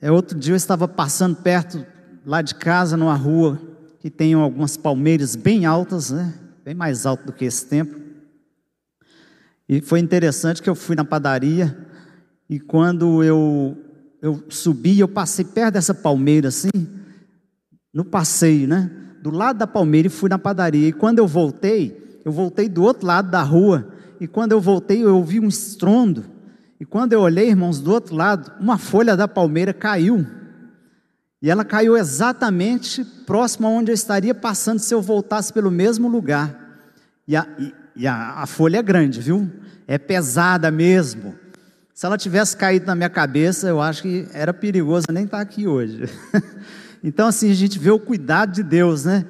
é, 0.00 0.10
outro 0.10 0.36
dia 0.36 0.54
eu 0.54 0.56
estava 0.56 0.88
passando 0.88 1.36
perto 1.36 1.86
lá 2.26 2.42
de 2.42 2.56
casa, 2.56 2.96
numa 2.96 3.14
rua, 3.14 3.69
que 4.00 4.10
tem 4.10 4.32
algumas 4.32 4.78
palmeiras 4.78 5.36
bem 5.36 5.66
altas, 5.66 6.10
né? 6.10 6.34
bem 6.64 6.74
mais 6.74 7.04
alto 7.04 7.26
do 7.26 7.32
que 7.32 7.44
esse 7.44 7.66
templo. 7.66 8.00
E 9.68 9.80
foi 9.80 10.00
interessante 10.00 10.62
que 10.62 10.68
eu 10.68 10.74
fui 10.74 10.96
na 10.96 11.04
padaria 11.04 11.76
e 12.48 12.58
quando 12.58 13.22
eu, 13.22 13.76
eu 14.20 14.42
subi, 14.48 14.98
eu 14.98 15.06
passei 15.06 15.44
perto 15.44 15.74
dessa 15.74 15.94
palmeira 15.94 16.48
assim, 16.48 16.70
no 17.92 18.04
passeio, 18.04 18.66
né? 18.66 18.90
Do 19.22 19.30
lado 19.30 19.58
da 19.58 19.66
palmeira 19.66 20.08
e 20.08 20.10
fui 20.10 20.30
na 20.30 20.38
padaria. 20.38 20.88
E 20.88 20.92
quando 20.92 21.18
eu 21.18 21.26
voltei, 21.26 22.20
eu 22.24 22.32
voltei 22.32 22.68
do 22.68 22.82
outro 22.82 23.06
lado 23.06 23.30
da 23.30 23.42
rua. 23.42 23.92
E 24.18 24.26
quando 24.26 24.52
eu 24.52 24.60
voltei, 24.60 25.04
eu 25.04 25.14
ouvi 25.14 25.38
um 25.38 25.48
estrondo. 25.48 26.24
E 26.80 26.84
quando 26.86 27.12
eu 27.12 27.20
olhei, 27.20 27.48
irmãos, 27.48 27.80
do 27.80 27.92
outro 27.92 28.16
lado, 28.16 28.50
uma 28.58 28.78
folha 28.78 29.14
da 29.14 29.28
palmeira 29.28 29.74
caiu. 29.74 30.26
E 31.42 31.48
ela 31.48 31.64
caiu 31.64 31.96
exatamente 31.96 33.02
próximo 33.04 33.66
a 33.66 33.70
onde 33.70 33.90
eu 33.90 33.94
estaria 33.94 34.34
passando 34.34 34.78
se 34.78 34.92
eu 34.92 35.00
voltasse 35.00 35.52
pelo 35.52 35.70
mesmo 35.70 36.06
lugar. 36.06 36.54
E 37.26 37.34
a, 37.34 37.46
e, 37.58 37.74
e 37.96 38.06
a, 38.06 38.34
a 38.42 38.46
folha 38.46 38.78
é 38.78 38.82
grande, 38.82 39.20
viu? 39.20 39.50
É 39.86 39.96
pesada 39.96 40.70
mesmo. 40.70 41.34
Se 41.94 42.04
ela 42.04 42.18
tivesse 42.18 42.56
caído 42.56 42.86
na 42.86 42.94
minha 42.94 43.08
cabeça, 43.08 43.68
eu 43.68 43.80
acho 43.80 44.02
que 44.02 44.28
era 44.32 44.52
perigoso 44.52 45.06
nem 45.10 45.24
estar 45.24 45.40
aqui 45.40 45.66
hoje. 45.66 46.04
então, 47.02 47.28
assim, 47.28 47.50
a 47.50 47.54
gente 47.54 47.78
vê 47.78 47.90
o 47.90 47.98
cuidado 47.98 48.52
de 48.52 48.62
Deus, 48.62 49.04
né? 49.06 49.24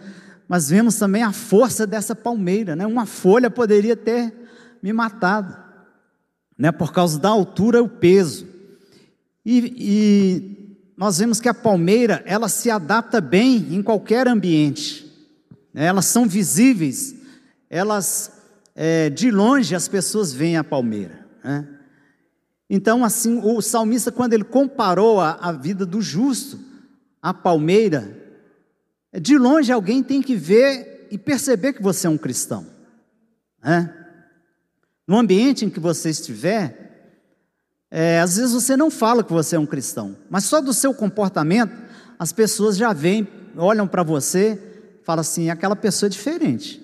Mas 0.48 0.68
vemos 0.68 0.96
também 0.96 1.22
a 1.22 1.32
força 1.32 1.86
dessa 1.86 2.14
palmeira, 2.14 2.74
né? 2.74 2.86
Uma 2.86 3.06
folha 3.06 3.48
poderia 3.48 3.96
ter 3.96 4.32
me 4.82 4.92
matado, 4.92 5.56
né? 6.58 6.72
Por 6.72 6.92
causa 6.92 7.20
da 7.20 7.28
altura 7.28 7.78
e 7.78 7.82
o 7.82 7.88
peso. 7.88 8.48
E, 9.44 9.74
e 9.78 10.59
nós 11.00 11.16
vemos 11.16 11.40
que 11.40 11.48
a 11.48 11.54
palmeira, 11.54 12.22
ela 12.26 12.46
se 12.46 12.70
adapta 12.70 13.22
bem 13.22 13.74
em 13.74 13.82
qualquer 13.82 14.28
ambiente. 14.28 15.10
Né? 15.72 15.86
Elas 15.86 16.04
são 16.04 16.28
visíveis, 16.28 17.14
elas, 17.70 18.30
é, 18.74 19.08
de 19.08 19.30
longe 19.30 19.74
as 19.74 19.88
pessoas 19.88 20.30
veem 20.30 20.58
a 20.58 20.62
palmeira, 20.62 21.26
né? 21.42 21.66
Então, 22.68 23.02
assim, 23.02 23.40
o 23.42 23.62
salmista, 23.62 24.12
quando 24.12 24.34
ele 24.34 24.44
comparou 24.44 25.22
a, 25.22 25.38
a 25.40 25.52
vida 25.52 25.86
do 25.86 26.02
justo 26.02 26.60
à 27.22 27.32
palmeira, 27.32 28.14
de 29.22 29.38
longe 29.38 29.72
alguém 29.72 30.02
tem 30.02 30.20
que 30.20 30.36
ver 30.36 31.08
e 31.10 31.16
perceber 31.16 31.72
que 31.72 31.82
você 31.82 32.08
é 32.08 32.10
um 32.10 32.18
cristão. 32.18 32.66
Né? 33.64 33.90
No 35.08 35.18
ambiente 35.18 35.64
em 35.64 35.70
que 35.70 35.80
você 35.80 36.10
estiver, 36.10 36.89
é, 37.90 38.20
às 38.20 38.36
vezes 38.36 38.52
você 38.52 38.76
não 38.76 38.90
fala 38.90 39.24
que 39.24 39.32
você 39.32 39.56
é 39.56 39.58
um 39.58 39.66
cristão, 39.66 40.16
mas 40.30 40.44
só 40.44 40.60
do 40.60 40.72
seu 40.72 40.94
comportamento, 40.94 41.72
as 42.18 42.32
pessoas 42.32 42.76
já 42.76 42.92
vêm, 42.92 43.26
olham 43.56 43.88
para 43.88 44.02
você, 44.02 44.60
falam 45.04 45.20
assim: 45.20 45.50
aquela 45.50 45.74
pessoa 45.74 46.06
é 46.06 46.10
diferente. 46.10 46.80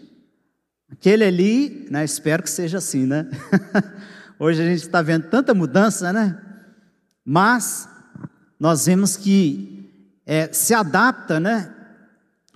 Aquele 0.90 1.24
ali, 1.24 1.86
né, 1.90 2.04
espero 2.04 2.42
que 2.42 2.50
seja 2.50 2.78
assim, 2.78 3.06
né? 3.06 3.28
Hoje 4.38 4.62
a 4.62 4.66
gente 4.66 4.82
está 4.82 5.00
vendo 5.02 5.28
tanta 5.28 5.54
mudança, 5.54 6.12
né? 6.12 6.40
Mas 7.24 7.88
nós 8.58 8.86
vemos 8.86 9.16
que 9.16 10.20
é, 10.24 10.52
se 10.52 10.74
adapta, 10.74 11.38
né? 11.38 11.72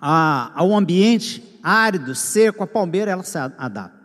A, 0.01 0.53
ao 0.55 0.75
ambiente 0.75 1.59
árido, 1.63 2.15
seco, 2.15 2.63
a 2.63 2.67
palmeira 2.67 3.11
ela 3.11 3.23
se 3.23 3.39
adapta. 3.39 4.00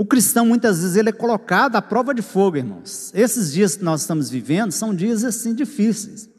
O 0.00 0.06
cristão 0.06 0.46
muitas 0.46 0.80
vezes 0.80 0.94
ele 0.94 1.08
é 1.08 1.12
colocado 1.12 1.74
à 1.74 1.82
prova 1.82 2.14
de 2.14 2.22
fogo, 2.22 2.56
irmãos. 2.56 3.10
Esses 3.12 3.52
dias 3.52 3.74
que 3.74 3.82
nós 3.82 4.02
estamos 4.02 4.30
vivendo 4.30 4.70
são 4.70 4.94
dias 4.94 5.24
assim 5.24 5.52
difíceis. 5.52 6.30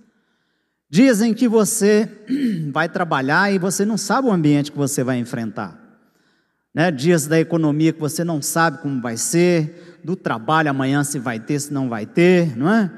Dias 0.90 1.22
em 1.22 1.34
que 1.34 1.46
você 1.46 2.10
vai 2.72 2.88
trabalhar 2.88 3.52
e 3.52 3.60
você 3.60 3.84
não 3.84 3.98
sabe 3.98 4.30
o 4.30 4.32
ambiente 4.32 4.72
que 4.72 4.78
você 4.78 5.04
vai 5.04 5.18
enfrentar. 5.18 5.78
Né? 6.74 6.90
Dias 6.90 7.28
da 7.28 7.38
economia 7.38 7.92
que 7.92 8.00
você 8.00 8.24
não 8.24 8.42
sabe 8.42 8.78
como 8.78 9.02
vai 9.02 9.18
ser, 9.18 10.00
do 10.06 10.16
trabalho 10.16 10.70
amanhã 10.70 11.04
se 11.04 11.20
vai 11.20 11.38
ter, 11.38 11.60
se 11.60 11.74
não 11.74 11.90
vai 11.90 12.06
ter, 12.06 12.58
não 12.58 12.74
é? 12.74 12.90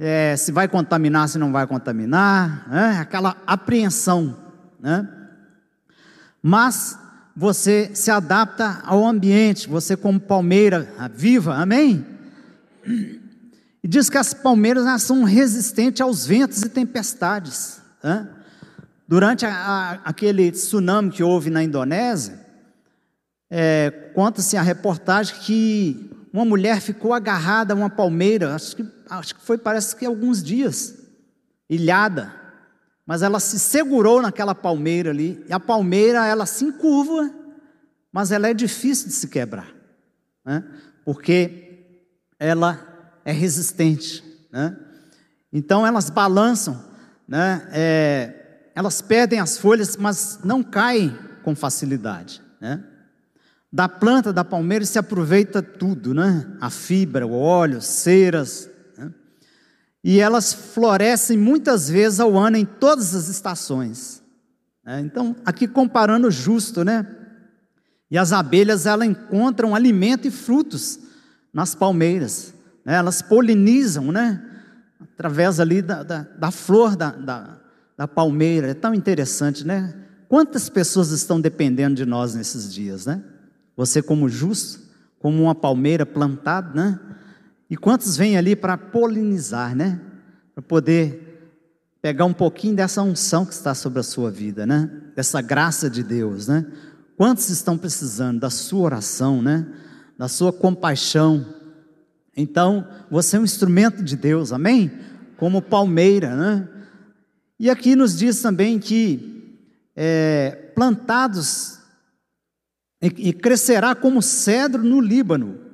é 0.00 0.36
se 0.38 0.50
vai 0.50 0.68
contaminar, 0.68 1.28
se 1.28 1.36
não 1.36 1.52
vai 1.52 1.66
contaminar, 1.66 2.66
né? 2.70 2.96
aquela 2.98 3.36
apreensão, 3.46 4.34
né? 4.80 5.06
Mas 6.42 6.98
você 7.38 7.92
se 7.94 8.10
adapta 8.10 8.82
ao 8.84 9.06
ambiente, 9.06 9.68
você 9.68 9.96
como 9.96 10.18
palmeira 10.18 10.92
viva, 11.14 11.54
amém? 11.54 12.04
E 13.80 13.86
diz 13.86 14.10
que 14.10 14.18
as 14.18 14.34
palmeiras 14.34 15.02
são 15.02 15.22
resistentes 15.22 16.00
aos 16.00 16.26
ventos 16.26 16.60
e 16.62 16.68
tempestades. 16.68 17.80
Durante 19.06 19.46
a, 19.46 19.52
a, 19.52 19.92
aquele 20.04 20.50
tsunami 20.50 21.12
que 21.12 21.22
houve 21.22 21.48
na 21.48 21.62
Indonésia, 21.62 22.44
é, 23.48 24.10
conta-se 24.16 24.56
a 24.56 24.62
reportagem 24.62 25.36
que 25.36 26.10
uma 26.32 26.44
mulher 26.44 26.80
ficou 26.80 27.14
agarrada 27.14 27.72
a 27.72 27.76
uma 27.76 27.88
palmeira, 27.88 28.52
acho 28.52 28.74
que, 28.74 28.84
acho 29.08 29.36
que 29.36 29.40
foi, 29.42 29.56
parece 29.56 29.94
que 29.94 30.04
alguns 30.04 30.42
dias, 30.42 30.92
ilhada, 31.70 32.34
mas 33.08 33.22
ela 33.22 33.40
se 33.40 33.58
segurou 33.58 34.20
naquela 34.20 34.54
palmeira 34.54 35.08
ali, 35.08 35.42
e 35.48 35.52
a 35.54 35.58
palmeira 35.58 36.26
ela 36.26 36.44
se 36.44 36.66
encurva, 36.66 37.32
mas 38.12 38.30
ela 38.30 38.48
é 38.48 38.52
difícil 38.52 39.08
de 39.08 39.14
se 39.14 39.28
quebrar, 39.28 39.72
né? 40.44 40.62
porque 41.06 41.86
ela 42.38 42.78
é 43.24 43.32
resistente, 43.32 44.22
né? 44.52 44.76
então 45.50 45.86
elas 45.86 46.10
balançam, 46.10 46.84
né? 47.26 47.66
É, 47.72 48.70
elas 48.74 49.00
perdem 49.00 49.40
as 49.40 49.56
folhas, 49.56 49.96
mas 49.96 50.40
não 50.44 50.62
caem 50.62 51.16
com 51.42 51.56
facilidade, 51.56 52.42
né? 52.60 52.84
Da 53.72 53.88
planta 53.88 54.32
da 54.32 54.44
palmeira 54.44 54.84
se 54.84 54.98
aproveita 54.98 55.62
tudo, 55.62 56.12
né? 56.12 56.46
A 56.60 56.68
fibra, 56.70 57.26
o 57.26 57.32
óleo, 57.32 57.80
ceras. 57.82 58.68
E 60.02 60.20
elas 60.20 60.52
florescem 60.52 61.36
muitas 61.36 61.88
vezes 61.88 62.20
ao 62.20 62.38
ano 62.38 62.56
em 62.56 62.64
todas 62.64 63.14
as 63.14 63.28
estações. 63.28 64.22
Né? 64.84 65.00
Então, 65.00 65.36
aqui 65.44 65.66
comparando 65.66 66.30
justo, 66.30 66.84
né? 66.84 67.06
E 68.10 68.16
as 68.16 68.32
abelhas, 68.32 68.86
elas 68.86 69.06
encontram 69.06 69.74
alimento 69.74 70.26
e 70.26 70.30
frutos 70.30 70.98
nas 71.52 71.74
palmeiras. 71.74 72.54
Né? 72.84 72.94
Elas 72.94 73.20
polinizam, 73.20 74.10
né? 74.10 74.42
Através 75.00 75.60
ali 75.60 75.82
da, 75.82 76.02
da, 76.02 76.22
da 76.22 76.50
flor 76.50 76.96
da, 76.96 77.10
da, 77.10 77.58
da 77.96 78.08
palmeira. 78.08 78.68
É 78.68 78.74
tão 78.74 78.94
interessante, 78.94 79.66
né? 79.66 79.94
Quantas 80.28 80.68
pessoas 80.68 81.10
estão 81.10 81.40
dependendo 81.40 81.96
de 81.96 82.06
nós 82.06 82.34
nesses 82.34 82.72
dias, 82.72 83.04
né? 83.04 83.22
Você 83.76 84.00
como 84.00 84.28
justo, 84.28 84.80
como 85.18 85.42
uma 85.42 85.54
palmeira 85.54 86.06
plantada, 86.06 86.72
né? 86.74 87.00
E 87.70 87.76
quantos 87.76 88.16
vêm 88.16 88.36
ali 88.36 88.56
para 88.56 88.78
polinizar, 88.78 89.74
né? 89.74 90.00
Para 90.54 90.62
poder 90.62 91.28
pegar 92.00 92.24
um 92.24 92.32
pouquinho 92.32 92.76
dessa 92.76 93.02
unção 93.02 93.44
que 93.44 93.52
está 93.52 93.74
sobre 93.74 94.00
a 94.00 94.02
sua 94.02 94.30
vida, 94.30 94.66
né? 94.66 94.90
Dessa 95.14 95.40
graça 95.42 95.90
de 95.90 96.02
Deus, 96.02 96.48
né? 96.48 96.66
Quantos 97.16 97.50
estão 97.50 97.76
precisando 97.76 98.40
da 98.40 98.50
sua 98.50 98.80
oração, 98.80 99.42
né? 99.42 99.66
Da 100.16 100.28
sua 100.28 100.52
compaixão. 100.52 101.44
Então, 102.36 102.88
você 103.10 103.36
é 103.36 103.40
um 103.40 103.44
instrumento 103.44 104.02
de 104.02 104.16
Deus, 104.16 104.52
amém? 104.52 104.90
Como 105.36 105.60
palmeira, 105.60 106.34
né? 106.36 106.68
E 107.58 107.68
aqui 107.68 107.96
nos 107.96 108.16
diz 108.16 108.40
também 108.40 108.78
que 108.78 109.56
é, 109.96 110.70
plantados 110.74 111.80
e 113.02 113.32
crescerá 113.32 113.94
como 113.94 114.22
cedro 114.22 114.82
no 114.82 115.00
Líbano. 115.00 115.67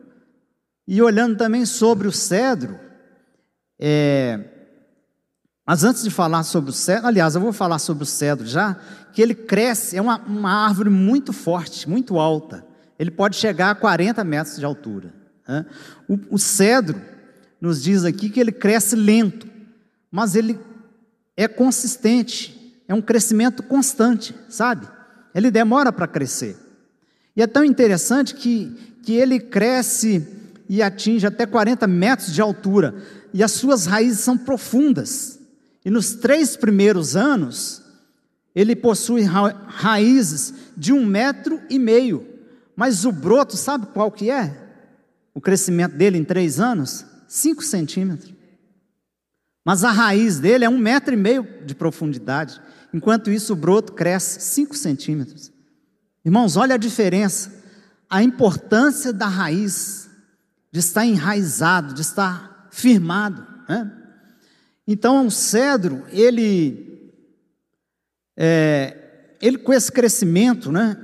E 0.87 1.01
olhando 1.01 1.37
também 1.37 1.65
sobre 1.65 2.07
o 2.07 2.13
cedro, 2.13 2.79
é, 3.79 4.41
mas 5.67 5.83
antes 5.83 6.03
de 6.03 6.11
falar 6.11 6.43
sobre 6.43 6.71
o 6.71 6.73
cedro, 6.75 7.07
aliás, 7.07 7.35
eu 7.35 7.41
vou 7.41 7.53
falar 7.53 7.79
sobre 7.79 8.03
o 8.03 8.07
cedro 8.07 8.47
já, 8.47 8.77
que 9.13 9.23
ele 9.23 9.35
cresce, 9.35 9.97
é 9.97 10.03
uma, 10.03 10.19
uma 10.19 10.67
árvore 10.67 10.91
muito 10.91 11.33
forte, 11.33 11.89
muito 11.89 12.19
alta. 12.19 12.65
Ele 12.99 13.11
pode 13.11 13.37
chegar 13.37 13.71
a 13.71 13.75
40 13.75 14.23
metros 14.25 14.59
de 14.59 14.65
altura. 14.65 15.15
Né? 15.49 15.65
O, 16.07 16.19
o 16.35 16.39
cedro 16.39 17.01
nos 17.61 17.83
diz 17.83 18.05
aqui 18.05 18.29
que 18.29 18.39
ele 18.39 18.53
cresce 18.53 18.95
lento, 18.95 19.49
mas 20.11 20.35
ele 20.35 20.61
é 21.35 21.49
consistente, 21.49 22.83
é 22.87 22.95
um 22.95 23.01
crescimento 23.01 23.63
constante, 23.63 24.35
sabe? 24.49 24.87
Ele 25.35 25.51
demora 25.51 25.91
para 25.91 26.07
crescer. 26.07 26.57
E 27.35 27.43
é 27.43 27.47
tão 27.47 27.65
interessante 27.65 28.35
que, 28.35 28.99
que 29.03 29.15
ele 29.15 29.41
cresce 29.41 30.44
e 30.69 30.83
atinge 30.83 31.27
até 31.27 31.47
40 31.47 31.87
metros 31.87 32.33
de 32.33 32.41
altura, 32.41 32.95
e 33.33 33.43
as 33.43 33.53
suas 33.53 33.87
raízes 33.87 34.21
são 34.21 34.37
profundas. 34.39 35.39
E 35.85 35.91
nos 35.91 36.15
três 36.15 36.57
primeiros 36.57 37.15
anos, 37.17 37.83
ele 38.55 38.75
possui 38.75 39.23
ra 39.23 39.49
raízes 39.67 40.55
de 40.77 40.93
um 40.93 41.05
metro 41.05 41.61
e 41.69 41.79
meio. 41.79 42.27
Mas 42.77 43.05
o 43.05 43.13
broto, 43.13 43.57
sabe 43.57 43.87
qual 43.87 44.11
que 44.11 44.31
é? 44.31 44.57
O 45.35 45.41
crescimento 45.41 45.97
dele 45.97 46.17
em 46.17 46.25
três 46.25 46.61
anos? 46.61 47.05
Cinco 47.29 47.63
centímetros. 47.63 48.33
Mas 49.65 49.83
a 49.83 49.91
raiz 49.91 50.39
dele 50.39 50.65
é 50.65 50.69
um 50.69 50.79
metro 50.79 51.15
e 51.15 51.17
meio 51.17 51.47
de 51.65 51.75
profundidade. 51.75 52.61
Enquanto 52.93 53.31
isso, 53.31 53.53
o 53.53 53.57
broto 53.57 53.93
cresce 53.93 54.41
cinco 54.41 54.77
centímetros. 54.77 55.51
Irmãos, 56.25 56.57
olha 56.57 56.75
a 56.75 56.79
diferença. 56.79 57.53
A 58.09 58.23
importância 58.23 59.13
da 59.13 59.27
raiz, 59.27 60.04
de 60.75 60.81
estar 60.81 61.07
enraizado, 61.07 61.95
de 61.95 62.01
estar 62.01 62.67
firmado. 62.69 63.47
Né? 63.69 63.93
Então, 64.89 65.25
o 65.25 65.31
cedro, 65.31 66.03
ele, 66.11 67.13
é, 68.37 69.37
ele 69.41 69.57
com 69.59 69.73
esse 69.73 69.93
crescimento, 69.93 70.73
né, 70.73 70.97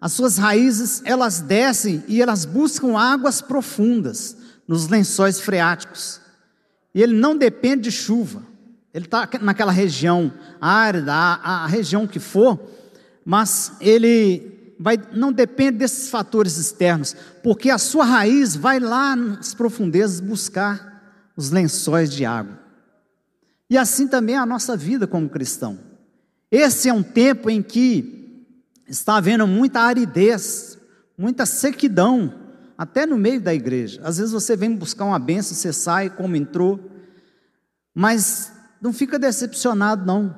as 0.00 0.12
suas 0.12 0.38
raízes, 0.38 1.02
elas 1.04 1.40
descem 1.40 2.02
e 2.08 2.20
elas 2.20 2.44
buscam 2.44 2.98
águas 2.98 3.40
profundas 3.40 4.36
nos 4.66 4.88
lençóis 4.88 5.38
freáticos. 5.40 6.20
E 6.92 7.00
ele 7.00 7.14
não 7.14 7.36
depende 7.36 7.82
de 7.82 7.92
chuva. 7.92 8.42
Ele 8.92 9.04
está 9.04 9.28
naquela 9.40 9.70
região 9.70 10.32
árida, 10.60 11.14
a, 11.14 11.62
a 11.62 11.66
região 11.68 12.08
que 12.08 12.18
for, 12.18 12.60
mas 13.24 13.74
ele 13.80 14.51
vai, 14.82 15.00
não 15.12 15.32
depende 15.32 15.78
desses 15.78 16.08
fatores 16.08 16.56
externos, 16.56 17.14
porque 17.42 17.70
a 17.70 17.78
sua 17.78 18.04
raiz 18.04 18.56
vai 18.56 18.80
lá 18.80 19.14
nas 19.14 19.54
profundezas 19.54 20.18
buscar 20.18 21.30
os 21.36 21.50
lençóis 21.50 22.12
de 22.12 22.24
água. 22.24 22.58
E 23.70 23.78
assim 23.78 24.08
também 24.08 24.34
é 24.34 24.38
a 24.38 24.44
nossa 24.44 24.76
vida 24.76 25.06
como 25.06 25.28
cristão. 25.28 25.78
Esse 26.50 26.88
é 26.88 26.92
um 26.92 27.02
tempo 27.02 27.48
em 27.48 27.62
que 27.62 28.44
está 28.88 29.16
havendo 29.16 29.46
muita 29.46 29.80
aridez, 29.80 30.76
muita 31.16 31.46
sequidão, 31.46 32.34
até 32.76 33.06
no 33.06 33.16
meio 33.16 33.40
da 33.40 33.54
igreja. 33.54 34.00
Às 34.02 34.18
vezes 34.18 34.32
você 34.32 34.56
vem 34.56 34.74
buscar 34.74 35.04
uma 35.04 35.18
benção, 35.18 35.56
você 35.56 35.72
sai 35.72 36.10
como 36.10 36.34
entrou, 36.34 36.90
mas 37.94 38.52
não 38.80 38.92
fica 38.92 39.16
decepcionado, 39.16 40.04
não. 40.04 40.36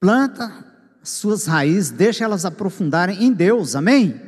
Planta 0.00 0.75
suas 1.08 1.46
raízes, 1.46 1.90
deixa 1.90 2.24
elas 2.24 2.44
aprofundarem 2.44 3.24
em 3.24 3.32
Deus, 3.32 3.74
amém? 3.74 4.20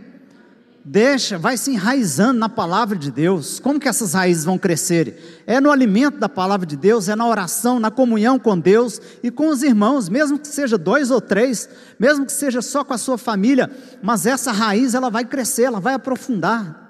Deixa, 0.85 1.37
vai 1.37 1.59
se 1.59 1.73
enraizando 1.73 2.39
na 2.39 2.49
palavra 2.49 2.97
de 2.97 3.11
Deus. 3.11 3.61
Como 3.61 3.79
que 3.79 3.89
essas 3.89 4.15
raízes 4.15 4.45
vão 4.45 4.57
crescer? 4.57 5.43
É 5.47 5.61
no 5.61 5.71
alimento 5.71 6.19
da 6.19 6.31
palavra 6.31 6.67
de 6.67 6.77
Deus, 6.77 7.09
é 7.11 7.15
na 7.15 7.27
oração, 7.27 7.79
na 7.79 7.91
comunhão 7.91 8.39
com 8.39 8.59
Deus 8.59 8.99
e 9.23 9.31
com 9.31 9.49
os 9.49 9.63
irmãos, 9.63 10.09
mesmo 10.09 10.39
que 10.39 10.49
seja 10.49 10.79
dois 10.79 11.11
ou 11.11 11.21
três, 11.21 11.69
mesmo 11.99 12.25
que 12.25 12.33
seja 12.33 12.63
só 12.63 12.83
com 12.83 12.95
a 12.95 12.99
sua 12.99 13.19
família, 13.19 13.71
mas 14.03 14.25
essa 14.25 14.51
raiz 14.51 14.95
ela 14.95 15.11
vai 15.11 15.27
crescer, 15.27 15.65
ela 15.65 15.81
vai 15.81 15.93
aprofundar. 15.93 16.88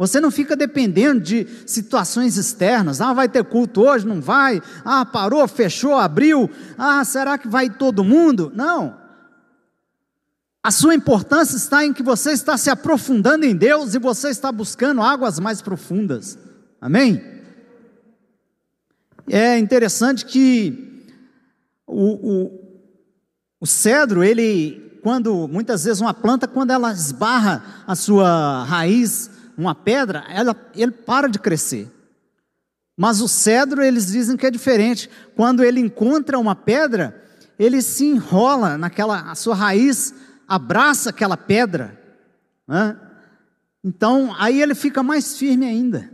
Você 0.00 0.18
não 0.18 0.30
fica 0.30 0.56
dependendo 0.56 1.20
de 1.20 1.46
situações 1.66 2.38
externas. 2.38 3.02
Ah, 3.02 3.12
vai 3.12 3.28
ter 3.28 3.44
culto 3.44 3.82
hoje, 3.82 4.06
não 4.06 4.18
vai? 4.18 4.62
Ah, 4.82 5.04
parou, 5.04 5.46
fechou, 5.46 5.94
abriu. 5.94 6.48
Ah, 6.78 7.04
será 7.04 7.36
que 7.36 7.46
vai 7.46 7.68
todo 7.68 8.02
mundo? 8.02 8.50
Não. 8.54 8.96
A 10.62 10.70
sua 10.70 10.94
importância 10.94 11.54
está 11.54 11.84
em 11.84 11.92
que 11.92 12.02
você 12.02 12.30
está 12.30 12.56
se 12.56 12.70
aprofundando 12.70 13.44
em 13.44 13.54
Deus 13.54 13.92
e 13.92 13.98
você 13.98 14.30
está 14.30 14.50
buscando 14.50 15.02
águas 15.02 15.38
mais 15.38 15.60
profundas. 15.60 16.38
Amém? 16.80 17.22
É 19.28 19.58
interessante 19.58 20.24
que 20.24 21.04
o, 21.86 22.46
o, 22.46 22.60
o 23.60 23.66
cedro, 23.66 24.24
ele, 24.24 24.98
quando 25.02 25.46
muitas 25.46 25.84
vezes 25.84 26.00
uma 26.00 26.14
planta, 26.14 26.48
quando 26.48 26.70
ela 26.70 26.90
esbarra 26.90 27.84
a 27.86 27.94
sua 27.94 28.64
raiz, 28.64 29.28
uma 29.56 29.74
pedra, 29.74 30.24
ela, 30.28 30.56
ele 30.74 30.92
para 30.92 31.28
de 31.28 31.38
crescer. 31.38 31.90
Mas 32.96 33.20
o 33.22 33.28
cedro, 33.28 33.82
eles 33.82 34.08
dizem 34.08 34.36
que 34.36 34.46
é 34.46 34.50
diferente. 34.50 35.08
Quando 35.34 35.64
ele 35.64 35.80
encontra 35.80 36.38
uma 36.38 36.54
pedra, 36.54 37.24
ele 37.58 37.80
se 37.80 38.04
enrola 38.04 38.76
naquela, 38.76 39.30
a 39.30 39.34
sua 39.34 39.54
raiz 39.54 40.14
abraça 40.46 41.10
aquela 41.10 41.36
pedra, 41.36 41.98
né? 42.66 42.96
então 43.84 44.34
aí 44.38 44.60
ele 44.60 44.74
fica 44.74 45.02
mais 45.02 45.38
firme 45.38 45.64
ainda. 45.64 46.10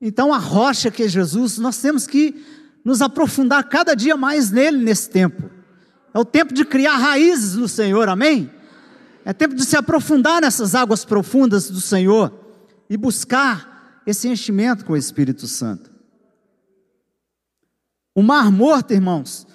Então 0.00 0.32
a 0.32 0.38
rocha 0.38 0.90
que 0.90 1.02
é 1.02 1.08
Jesus, 1.08 1.58
nós 1.58 1.78
temos 1.78 2.06
que 2.06 2.44
nos 2.84 3.02
aprofundar 3.02 3.64
cada 3.64 3.94
dia 3.94 4.16
mais 4.16 4.50
nele 4.50 4.84
nesse 4.84 5.10
tempo. 5.10 5.50
É 6.14 6.18
o 6.18 6.24
tempo 6.24 6.54
de 6.54 6.64
criar 6.64 6.96
raízes 6.96 7.56
no 7.56 7.68
Senhor, 7.68 8.08
amém? 8.08 8.50
É 9.24 9.32
tempo 9.32 9.54
de 9.54 9.64
se 9.64 9.76
aprofundar 9.76 10.40
nessas 10.40 10.74
águas 10.74 11.04
profundas 11.04 11.68
do 11.68 11.80
Senhor 11.80 12.45
e 12.88 12.96
buscar 12.96 14.02
esse 14.06 14.28
enchimento 14.28 14.84
com 14.84 14.92
o 14.92 14.96
Espírito 14.96 15.46
Santo. 15.46 15.90
O 18.14 18.22
mar 18.22 18.50
morto, 18.50 18.92
irmãos, 18.92 19.46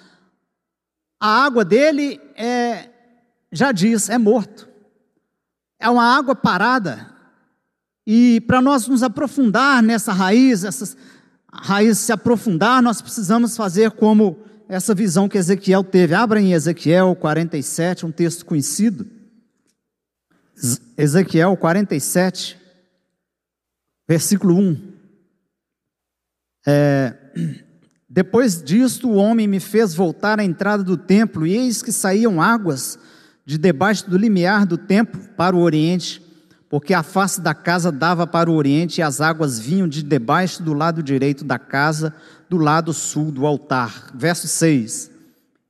a 1.18 1.44
água 1.44 1.64
dele 1.64 2.20
é 2.36 2.90
já 3.52 3.70
diz, 3.70 4.08
é 4.08 4.16
morto. 4.16 4.68
É 5.78 5.88
uma 5.88 6.16
água 6.16 6.34
parada. 6.34 7.12
E 8.06 8.40
para 8.42 8.62
nós 8.62 8.88
nos 8.88 9.02
aprofundar 9.02 9.82
nessa 9.82 10.12
raiz, 10.12 10.64
essas 10.64 10.96
raízes 11.52 11.98
se 11.98 12.12
aprofundar, 12.12 12.82
nós 12.82 13.02
precisamos 13.02 13.56
fazer 13.56 13.90
como 13.90 14.38
essa 14.68 14.94
visão 14.94 15.28
que 15.28 15.36
Ezequiel 15.36 15.84
teve. 15.84 16.14
Abra 16.14 16.40
em 16.40 16.52
Ezequiel 16.54 17.14
47, 17.14 18.06
um 18.06 18.10
texto 18.10 18.46
conhecido. 18.46 19.06
Ezequiel 20.96 21.56
47, 21.56 22.58
versículo 24.08 24.56
1. 24.56 24.92
É, 26.66 27.14
Depois 28.08 28.62
disto, 28.62 29.08
o 29.08 29.14
homem 29.14 29.46
me 29.46 29.58
fez 29.58 29.94
voltar 29.94 30.38
à 30.38 30.44
entrada 30.44 30.82
do 30.82 30.96
templo, 30.96 31.46
e 31.46 31.56
eis 31.56 31.82
que 31.82 31.90
saíam 31.90 32.40
águas 32.40 32.98
de 33.44 33.58
debaixo 33.58 34.08
do 34.08 34.16
limiar 34.16 34.66
do 34.66 34.78
templo 34.78 35.20
para 35.36 35.56
o 35.56 35.60
oriente, 35.60 36.22
porque 36.68 36.94
a 36.94 37.02
face 37.02 37.40
da 37.40 37.54
casa 37.54 37.90
dava 37.90 38.26
para 38.26 38.50
o 38.50 38.54
oriente 38.54 38.98
e 38.98 39.02
as 39.02 39.20
águas 39.20 39.58
vinham 39.58 39.88
de 39.88 40.02
debaixo 40.02 40.62
do 40.62 40.72
lado 40.72 41.02
direito 41.02 41.44
da 41.44 41.58
casa, 41.58 42.14
do 42.48 42.56
lado 42.56 42.92
sul 42.92 43.30
do 43.30 43.46
altar. 43.46 44.10
Verso 44.14 44.48
6. 44.48 45.10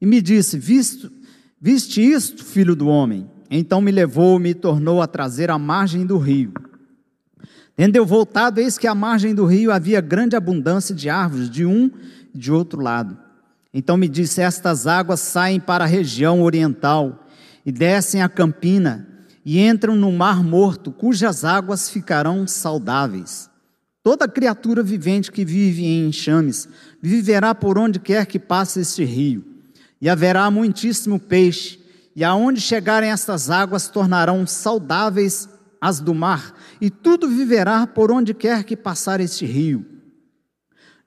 E 0.00 0.06
me 0.06 0.20
disse: 0.20 0.58
Visto, 0.58 1.10
Viste 1.64 2.02
isto, 2.02 2.44
filho 2.44 2.74
do 2.74 2.88
homem? 2.88 3.30
Então 3.48 3.80
me 3.80 3.92
levou 3.92 4.36
e 4.36 4.42
me 4.42 4.52
tornou 4.52 5.00
a 5.00 5.06
trazer 5.06 5.48
à 5.48 5.56
margem 5.56 6.04
do 6.04 6.18
rio. 6.18 6.52
Tendo 7.82 7.96
eu 7.96 8.06
voltado, 8.06 8.60
eis 8.60 8.78
que 8.78 8.86
à 8.86 8.94
margem 8.94 9.34
do 9.34 9.44
rio 9.44 9.72
havia 9.72 10.00
grande 10.00 10.36
abundância 10.36 10.94
de 10.94 11.10
árvores, 11.10 11.50
de 11.50 11.66
um 11.66 11.90
e 12.32 12.38
de 12.38 12.52
outro 12.52 12.80
lado. 12.80 13.18
Então 13.74 13.96
me 13.96 14.08
disse: 14.08 14.40
Estas 14.40 14.86
águas 14.86 15.18
saem 15.18 15.58
para 15.58 15.82
a 15.82 15.86
região 15.88 16.42
oriental 16.42 17.26
e 17.66 17.72
descem 17.72 18.22
a 18.22 18.28
campina 18.28 19.08
e 19.44 19.58
entram 19.58 19.96
no 19.96 20.12
mar 20.12 20.44
morto, 20.44 20.92
cujas 20.92 21.44
águas 21.44 21.90
ficarão 21.90 22.46
saudáveis. 22.46 23.50
Toda 24.00 24.28
criatura 24.28 24.80
vivente 24.80 25.32
que 25.32 25.44
vive 25.44 25.84
em 25.84 26.06
enxames 26.06 26.68
viverá 27.02 27.52
por 27.52 27.76
onde 27.76 27.98
quer 27.98 28.26
que 28.26 28.38
passe 28.38 28.78
este 28.78 29.02
rio, 29.04 29.44
e 30.00 30.08
haverá 30.08 30.48
muitíssimo 30.52 31.18
peixe, 31.18 31.80
e 32.14 32.22
aonde 32.22 32.60
chegarem 32.60 33.10
estas 33.10 33.50
águas 33.50 33.88
tornarão 33.88 34.46
saudáveis 34.46 35.48
as 35.80 35.98
do 35.98 36.14
mar, 36.14 36.54
e 36.82 36.90
tudo 36.90 37.28
viverá 37.28 37.86
por 37.86 38.10
onde 38.10 38.34
quer 38.34 38.64
que 38.64 38.76
passar 38.76 39.20
este 39.20 39.46
rio. 39.46 39.86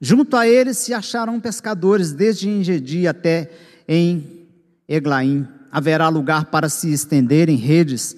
Junto 0.00 0.34
a 0.34 0.48
eles 0.48 0.78
se 0.78 0.94
acharão 0.94 1.38
pescadores, 1.38 2.14
desde 2.14 2.48
Engedi 2.48 3.06
até 3.06 3.50
em 3.86 4.46
Eglaim 4.88 5.46
haverá 5.70 6.08
lugar 6.08 6.46
para 6.46 6.70
se 6.70 6.90
estender 6.90 7.50
em 7.50 7.56
redes. 7.56 8.16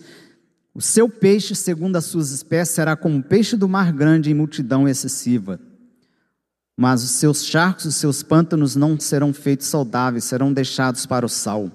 O 0.73 0.81
seu 0.81 1.09
peixe, 1.09 1.57
segundo 1.57 1.97
as 1.97 2.05
suas 2.05 2.31
espécies, 2.31 2.77
será 2.77 2.95
como 2.95 3.19
o 3.19 3.25
peixe 3.25 3.57
do 3.57 3.69
mar 3.69 3.93
grande 3.93 4.31
em 4.31 4.35
multidão 4.35 4.89
excessiva. 4.89 5.59
Mas 6.77 7.03
os 7.03 7.11
seus 7.11 7.45
charcos 7.45 7.87
os 7.87 7.97
seus 7.97 8.23
pântanos 8.23 8.77
não 8.77 9.01
serão 9.01 9.33
feitos 9.33 9.67
saudáveis, 9.67 10.23
serão 10.23 10.53
deixados 10.53 11.07
para 11.07 11.27
o 11.27 11.29
sal. 11.29 11.73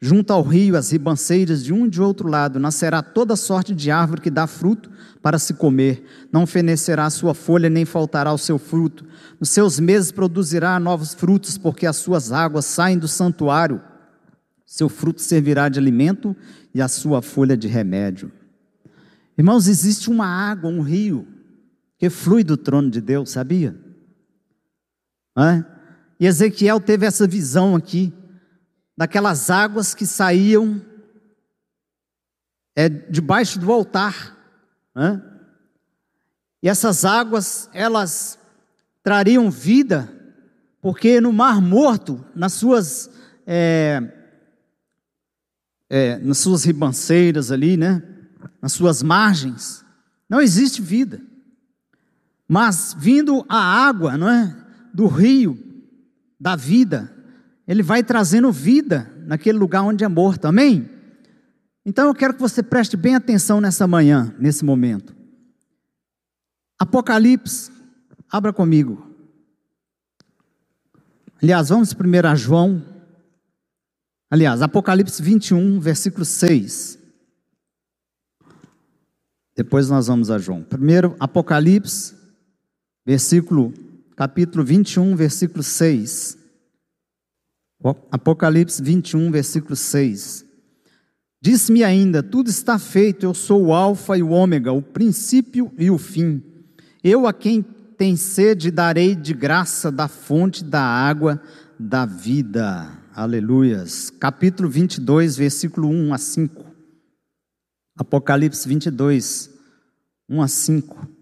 Junto 0.00 0.30
ao 0.30 0.42
rio, 0.42 0.76
as 0.76 0.92
ribanceiras 0.92 1.64
de 1.64 1.72
um 1.72 1.86
e 1.86 1.90
de 1.90 2.02
outro 2.02 2.28
lado, 2.28 2.58
nascerá 2.60 3.02
toda 3.02 3.34
sorte 3.34 3.74
de 3.74 3.90
árvore 3.90 4.20
que 4.20 4.30
dá 4.30 4.46
fruto 4.46 4.90
para 5.22 5.38
se 5.38 5.54
comer. 5.54 6.04
Não 6.30 6.46
fenecerá 6.46 7.06
a 7.06 7.10
sua 7.10 7.34
folha, 7.34 7.70
nem 7.70 7.86
faltará 7.86 8.32
o 8.32 8.38
seu 8.38 8.58
fruto. 8.58 9.06
Nos 9.40 9.48
seus 9.48 9.80
meses 9.80 10.12
produzirá 10.12 10.78
novos 10.78 11.14
frutos, 11.14 11.56
porque 11.56 11.86
as 11.86 11.96
suas 11.96 12.30
águas 12.30 12.66
saem 12.66 12.98
do 12.98 13.08
santuário 13.08 13.80
Seu 14.66 14.88
fruto 14.88 15.22
servirá 15.22 15.68
de 15.68 15.78
alimento 15.78 16.36
e 16.74 16.82
a 16.82 16.88
sua 16.88 17.22
folha 17.22 17.56
de 17.56 17.66
remédio. 17.66 18.30
Irmãos, 19.38 19.66
existe 19.66 20.10
uma 20.10 20.26
água, 20.26 20.68
um 20.68 20.82
rio, 20.82 21.26
que 21.98 22.10
flui 22.10 22.44
do 22.44 22.56
trono 22.56 22.90
de 22.90 23.00
Deus, 23.00 23.30
sabia? 23.30 23.74
É? 25.38 25.64
E 26.18 26.26
Ezequiel 26.26 26.80
teve 26.80 27.06
essa 27.06 27.26
visão 27.26 27.76
aqui, 27.76 28.12
daquelas 28.96 29.50
águas 29.50 29.94
que 29.94 30.06
saíam 30.06 30.80
é, 32.74 32.88
debaixo 32.88 33.58
do 33.58 33.72
altar. 33.72 34.36
É? 34.96 35.20
E 36.62 36.68
essas 36.68 37.04
águas, 37.04 37.68
elas 37.72 38.38
trariam 39.02 39.50
vida, 39.50 40.12
porque 40.80 41.20
no 41.20 41.32
Mar 41.32 41.60
Morto, 41.60 42.24
nas 42.34 42.54
suas, 42.54 43.10
é, 43.46 44.02
é, 45.88 46.18
nas 46.18 46.38
suas 46.38 46.64
ribanceiras 46.64 47.52
ali, 47.52 47.76
né? 47.76 48.02
nas 48.60 48.72
suas 48.72 49.02
margens, 49.02 49.84
não 50.28 50.40
existe 50.40 50.82
vida. 50.82 51.20
Mas 52.48 52.94
vindo 52.98 53.44
a 53.48 53.58
água, 53.58 54.16
não 54.16 54.28
é, 54.28 54.56
do 54.92 55.06
rio 55.06 55.58
da 56.38 56.54
vida, 56.54 57.15
ele 57.66 57.82
vai 57.82 58.02
trazendo 58.02 58.52
vida 58.52 59.10
naquele 59.26 59.58
lugar 59.58 59.82
onde 59.82 60.04
é 60.04 60.08
morto. 60.08 60.46
Amém? 60.46 60.88
Então 61.84 62.06
eu 62.08 62.14
quero 62.14 62.34
que 62.34 62.40
você 62.40 62.62
preste 62.62 62.96
bem 62.96 63.14
atenção 63.14 63.60
nessa 63.60 63.86
manhã, 63.86 64.34
nesse 64.38 64.64
momento. 64.64 65.14
Apocalipse, 66.78 67.70
abra 68.30 68.52
comigo. 68.52 69.06
Aliás, 71.42 71.68
vamos 71.68 71.92
primeiro 71.92 72.28
a 72.28 72.34
João. 72.34 72.82
Aliás, 74.30 74.62
Apocalipse 74.62 75.22
21, 75.22 75.78
versículo 75.80 76.24
6. 76.24 76.98
Depois 79.56 79.88
nós 79.88 80.06
vamos 80.06 80.30
a 80.30 80.38
João. 80.38 80.62
Primeiro, 80.62 81.16
Apocalipse, 81.18 82.14
versículo, 83.06 83.72
capítulo 84.16 84.64
21, 84.64 85.14
versículo 85.16 85.62
6. 85.62 86.45
Apocalipse 88.10 88.82
21, 88.82 89.30
versículo 89.30 89.76
6. 89.76 90.44
Disse-me 91.40 91.84
ainda: 91.84 92.22
Tudo 92.22 92.48
está 92.48 92.78
feito, 92.78 93.24
eu 93.24 93.34
sou 93.34 93.66
o 93.66 93.72
Alfa 93.72 94.16
e 94.16 94.22
o 94.22 94.30
Ômega, 94.30 94.72
o 94.72 94.82
princípio 94.82 95.72
e 95.78 95.90
o 95.90 95.98
fim. 95.98 96.42
Eu 97.04 97.26
a 97.26 97.32
quem 97.32 97.62
tem 97.96 98.16
sede 98.16 98.70
darei 98.70 99.14
de 99.14 99.32
graça 99.32 99.90
da 99.90 100.08
fonte 100.08 100.64
da 100.64 100.82
água 100.82 101.40
da 101.78 102.04
vida. 102.04 102.90
Aleluias. 103.14 104.10
Capítulo 104.10 104.68
22, 104.68 105.36
versículo 105.36 105.88
1 105.88 106.12
a 106.12 106.18
5. 106.18 106.66
Apocalipse 107.96 108.68
22, 108.68 109.50
1 110.28 110.42
a 110.42 110.48
5. 110.48 111.15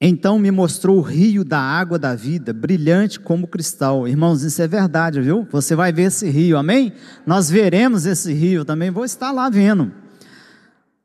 Então 0.00 0.38
me 0.38 0.50
mostrou 0.50 0.96
o 0.96 1.02
rio 1.02 1.44
da 1.44 1.60
água 1.60 1.98
da 1.98 2.14
vida, 2.14 2.54
brilhante 2.54 3.20
como 3.20 3.46
cristal. 3.46 4.08
Irmãos, 4.08 4.42
isso 4.42 4.62
é 4.62 4.66
verdade, 4.66 5.20
viu? 5.20 5.46
Você 5.50 5.76
vai 5.76 5.92
ver 5.92 6.04
esse 6.04 6.30
rio, 6.30 6.56
amém? 6.56 6.94
Nós 7.26 7.50
veremos 7.50 8.06
esse 8.06 8.32
rio 8.32 8.64
também, 8.64 8.90
vou 8.90 9.04
estar 9.04 9.30
lá 9.30 9.50
vendo. 9.50 9.92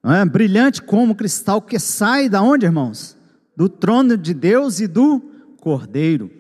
É? 0.02 0.24
Brilhante 0.24 0.82
como 0.82 1.14
cristal, 1.14 1.62
que 1.62 1.78
sai 1.78 2.30
da 2.30 2.42
onde, 2.42 2.66
irmãos? 2.66 3.18
Do 3.58 3.68
trono 3.68 4.18
de 4.18 4.34
Deus 4.34 4.80
e 4.80 4.88
do 4.88 5.20
Cordeiro. 5.60 6.32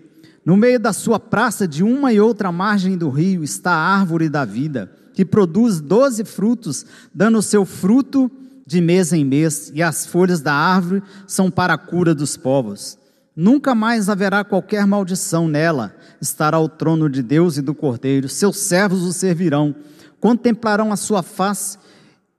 No 0.45 0.55
meio 0.55 0.79
da 0.79 0.93
sua 0.93 1.19
praça, 1.19 1.67
de 1.67 1.83
uma 1.83 2.13
e 2.13 2.21
outra 2.21 2.51
margem 2.51 2.97
do 2.97 3.09
rio, 3.09 3.43
está 3.43 3.71
a 3.71 3.97
árvore 3.97 4.29
da 4.29 4.45
vida 4.45 4.91
que 5.15 5.25
produz 5.25 5.79
doze 5.79 6.25
frutos, 6.25 6.85
dando 7.13 7.37
o 7.37 7.41
seu 7.41 7.65
fruto 7.65 8.29
de 8.65 8.81
mês 8.81 9.13
em 9.13 9.23
mês, 9.23 9.71
e 9.73 9.83
as 9.83 10.05
folhas 10.05 10.41
da 10.41 10.53
árvore 10.53 11.03
são 11.27 11.51
para 11.51 11.73
a 11.73 11.77
cura 11.77 12.15
dos 12.15 12.35
povos. 12.35 12.97
Nunca 13.35 13.75
mais 13.75 14.09
haverá 14.09 14.43
qualquer 14.43 14.87
maldição 14.87 15.47
nela, 15.47 15.93
estará 16.21 16.59
o 16.59 16.69
trono 16.69 17.09
de 17.09 17.21
Deus 17.21 17.57
e 17.57 17.61
do 17.61 17.75
Cordeiro, 17.75 18.29
seus 18.29 18.57
servos 18.57 19.03
o 19.03 19.11
servirão, 19.11 19.75
contemplarão 20.19 20.91
a 20.91 20.95
sua 20.95 21.21
face, 21.21 21.77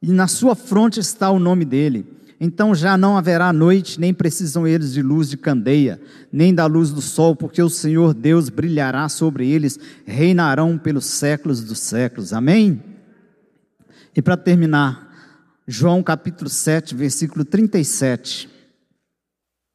e 0.00 0.10
na 0.10 0.26
sua 0.26 0.54
fronte 0.54 0.98
está 0.98 1.30
o 1.30 1.38
nome 1.38 1.64
dele. 1.64 2.06
Então 2.40 2.74
já 2.74 2.96
não 2.96 3.16
haverá 3.16 3.52
noite, 3.52 3.98
nem 3.98 4.12
precisam 4.12 4.66
eles 4.66 4.92
de 4.92 5.00
luz 5.00 5.28
de 5.28 5.36
candeia, 5.36 6.00
nem 6.30 6.54
da 6.54 6.66
luz 6.66 6.90
do 6.90 7.00
sol, 7.00 7.34
porque 7.34 7.62
o 7.62 7.70
Senhor 7.70 8.12
Deus 8.12 8.48
brilhará 8.48 9.08
sobre 9.08 9.48
eles, 9.48 9.78
reinarão 10.04 10.76
pelos 10.76 11.06
séculos 11.06 11.62
dos 11.62 11.78
séculos. 11.78 12.32
Amém? 12.32 12.82
E 14.14 14.20
para 14.20 14.36
terminar, 14.36 15.05
João 15.66 16.02
capítulo 16.02 16.48
7, 16.48 16.94
versículo 16.94 17.44
37. 17.44 18.48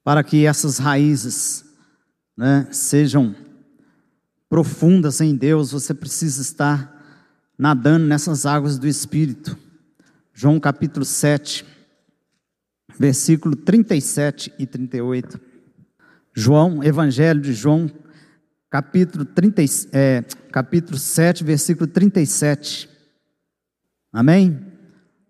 Para 0.04 0.24
que 0.24 0.46
essas 0.46 0.78
raízes 0.78 1.66
né, 2.38 2.68
sejam 2.72 3.36
profundas 4.50 5.22
em 5.22 5.36
Deus, 5.36 5.72
você 5.72 5.94
precisa 5.94 6.42
estar 6.42 7.00
nadando 7.58 8.06
nessas 8.08 8.46
águas 8.46 8.80
do 8.80 8.88
Espírito. 8.88 9.58
João 10.34 10.60
capítulo 10.60 11.06
7 11.06 11.66
versículo 12.98 13.56
37 13.56 14.54
e 14.58 14.66
38. 14.66 15.40
João, 16.36 16.84
Evangelho 16.84 17.42
de 17.42 17.54
João, 17.54 17.90
capítulo, 18.70 19.26
30, 19.26 19.62
é, 19.92 20.22
capítulo 20.52 20.98
7, 20.98 21.44
versículo 21.44 21.88
37. 21.88 22.90
Amém? 24.14 24.71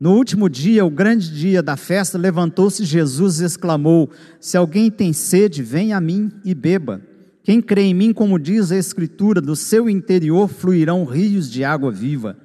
No 0.02 0.16
último 0.16 0.50
dia, 0.50 0.84
o 0.84 0.90
grande 0.90 1.30
dia 1.30 1.62
da 1.62 1.78
festa, 1.78 2.18
levantou-se 2.18 2.84
Jesus 2.84 3.40
e 3.40 3.46
exclamou: 3.46 4.10
Se 4.40 4.58
alguém 4.58 4.90
tem 4.90 5.14
sede, 5.14 5.62
venha 5.62 5.96
a 5.96 6.02
mim 6.02 6.32
e 6.44 6.56
beba. 6.56 7.00
Quem 7.44 7.62
crê 7.62 7.84
em 7.84 7.94
mim, 7.94 8.12
como 8.12 8.40
diz 8.40 8.72
a 8.72 8.78
Escritura, 8.78 9.40
do 9.40 9.56
seu 9.56 9.88
interior 9.88 10.48
fluirão 10.48 11.06
rios 11.06 11.52
de 11.52 11.64
água 11.64 11.92
viva. 11.92 12.36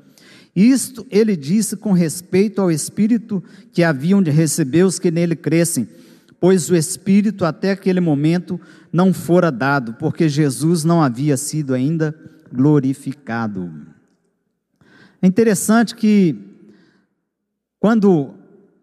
Isto 0.54 1.06
ele 1.10 1.34
disse 1.34 1.78
com 1.78 1.92
respeito 1.92 2.60
ao 2.60 2.70
Espírito 2.70 3.42
que 3.72 3.82
haviam 3.82 4.22
de 4.22 4.30
receber 4.30 4.84
os 4.84 4.98
que 4.98 5.10
nele 5.10 5.34
crescem, 5.34 5.88
pois 6.38 6.68
o 6.68 6.76
Espírito 6.76 7.42
até 7.42 7.70
aquele 7.70 8.00
momento 8.00 8.60
não 8.92 9.14
fora 9.14 9.50
dado, 9.50 9.94
porque 9.94 10.28
Jesus 10.28 10.84
não 10.84 11.02
havia 11.02 11.38
sido 11.38 11.72
ainda 11.72 12.14
glorificado. 12.52 13.70
É 15.22 15.26
interessante 15.26 15.94
que, 15.94 16.36
quando 17.86 18.34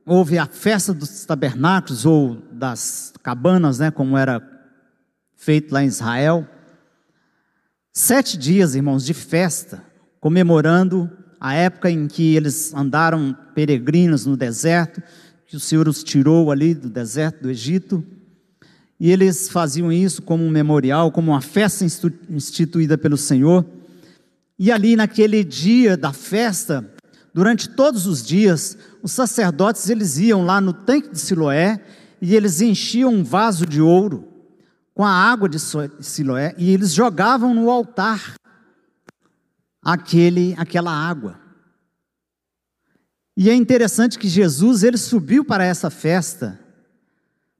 houve 0.05 0.37
a 0.37 0.45
festa 0.45 0.93
dos 0.93 1.25
tabernáculos 1.25 2.05
ou 2.05 2.37
das 2.53 3.11
cabanas, 3.21 3.79
né, 3.79 3.91
como 3.91 4.17
era 4.17 4.41
feito 5.35 5.73
lá 5.73 5.83
em 5.83 5.87
Israel, 5.87 6.47
sete 7.91 8.37
dias, 8.37 8.75
irmãos, 8.75 9.05
de 9.05 9.13
festa, 9.13 9.83
comemorando 10.21 11.11
a 11.37 11.53
época 11.53 11.91
em 11.91 12.07
que 12.07 12.33
eles 12.33 12.73
andaram 12.73 13.35
peregrinos 13.53 14.25
no 14.25 14.37
deserto, 14.37 15.03
que 15.47 15.57
o 15.57 15.59
Senhor 15.59 15.85
os 15.89 16.01
tirou 16.01 16.49
ali 16.49 16.73
do 16.73 16.89
deserto 16.89 17.41
do 17.41 17.51
Egito, 17.51 18.05
e 18.97 19.11
eles 19.11 19.49
faziam 19.49 19.91
isso 19.91 20.21
como 20.21 20.45
um 20.45 20.49
memorial, 20.49 21.11
como 21.11 21.31
uma 21.31 21.41
festa 21.41 21.85
instituída 22.29 22.97
pelo 22.97 23.17
Senhor. 23.17 23.65
E 24.57 24.71
ali 24.71 24.95
naquele 24.95 25.43
dia 25.43 25.97
da 25.97 26.13
festa, 26.13 26.92
durante 27.33 27.69
todos 27.69 28.05
os 28.05 28.23
dias, 28.23 28.77
os 29.01 29.11
sacerdotes 29.11 29.89
eles 29.89 30.17
iam 30.17 30.45
lá 30.45 30.61
no 30.61 30.71
tanque 30.71 31.09
de 31.09 31.19
Siloé 31.19 31.83
e 32.21 32.35
eles 32.35 32.61
enchiam 32.61 33.13
um 33.13 33.23
vaso 33.23 33.65
de 33.65 33.81
ouro 33.81 34.27
com 34.93 35.03
a 35.03 35.11
água 35.11 35.49
de 35.49 35.57
Siloé 35.59 36.53
e 36.57 36.71
eles 36.71 36.93
jogavam 36.93 37.53
no 37.53 37.69
altar 37.69 38.35
aquele, 39.83 40.53
aquela 40.57 40.91
água. 40.91 41.39
E 43.35 43.49
é 43.49 43.55
interessante 43.55 44.19
que 44.19 44.27
Jesus 44.27 44.83
ele 44.83 44.97
subiu 44.97 45.43
para 45.43 45.65
essa 45.65 45.89
festa, 45.89 46.59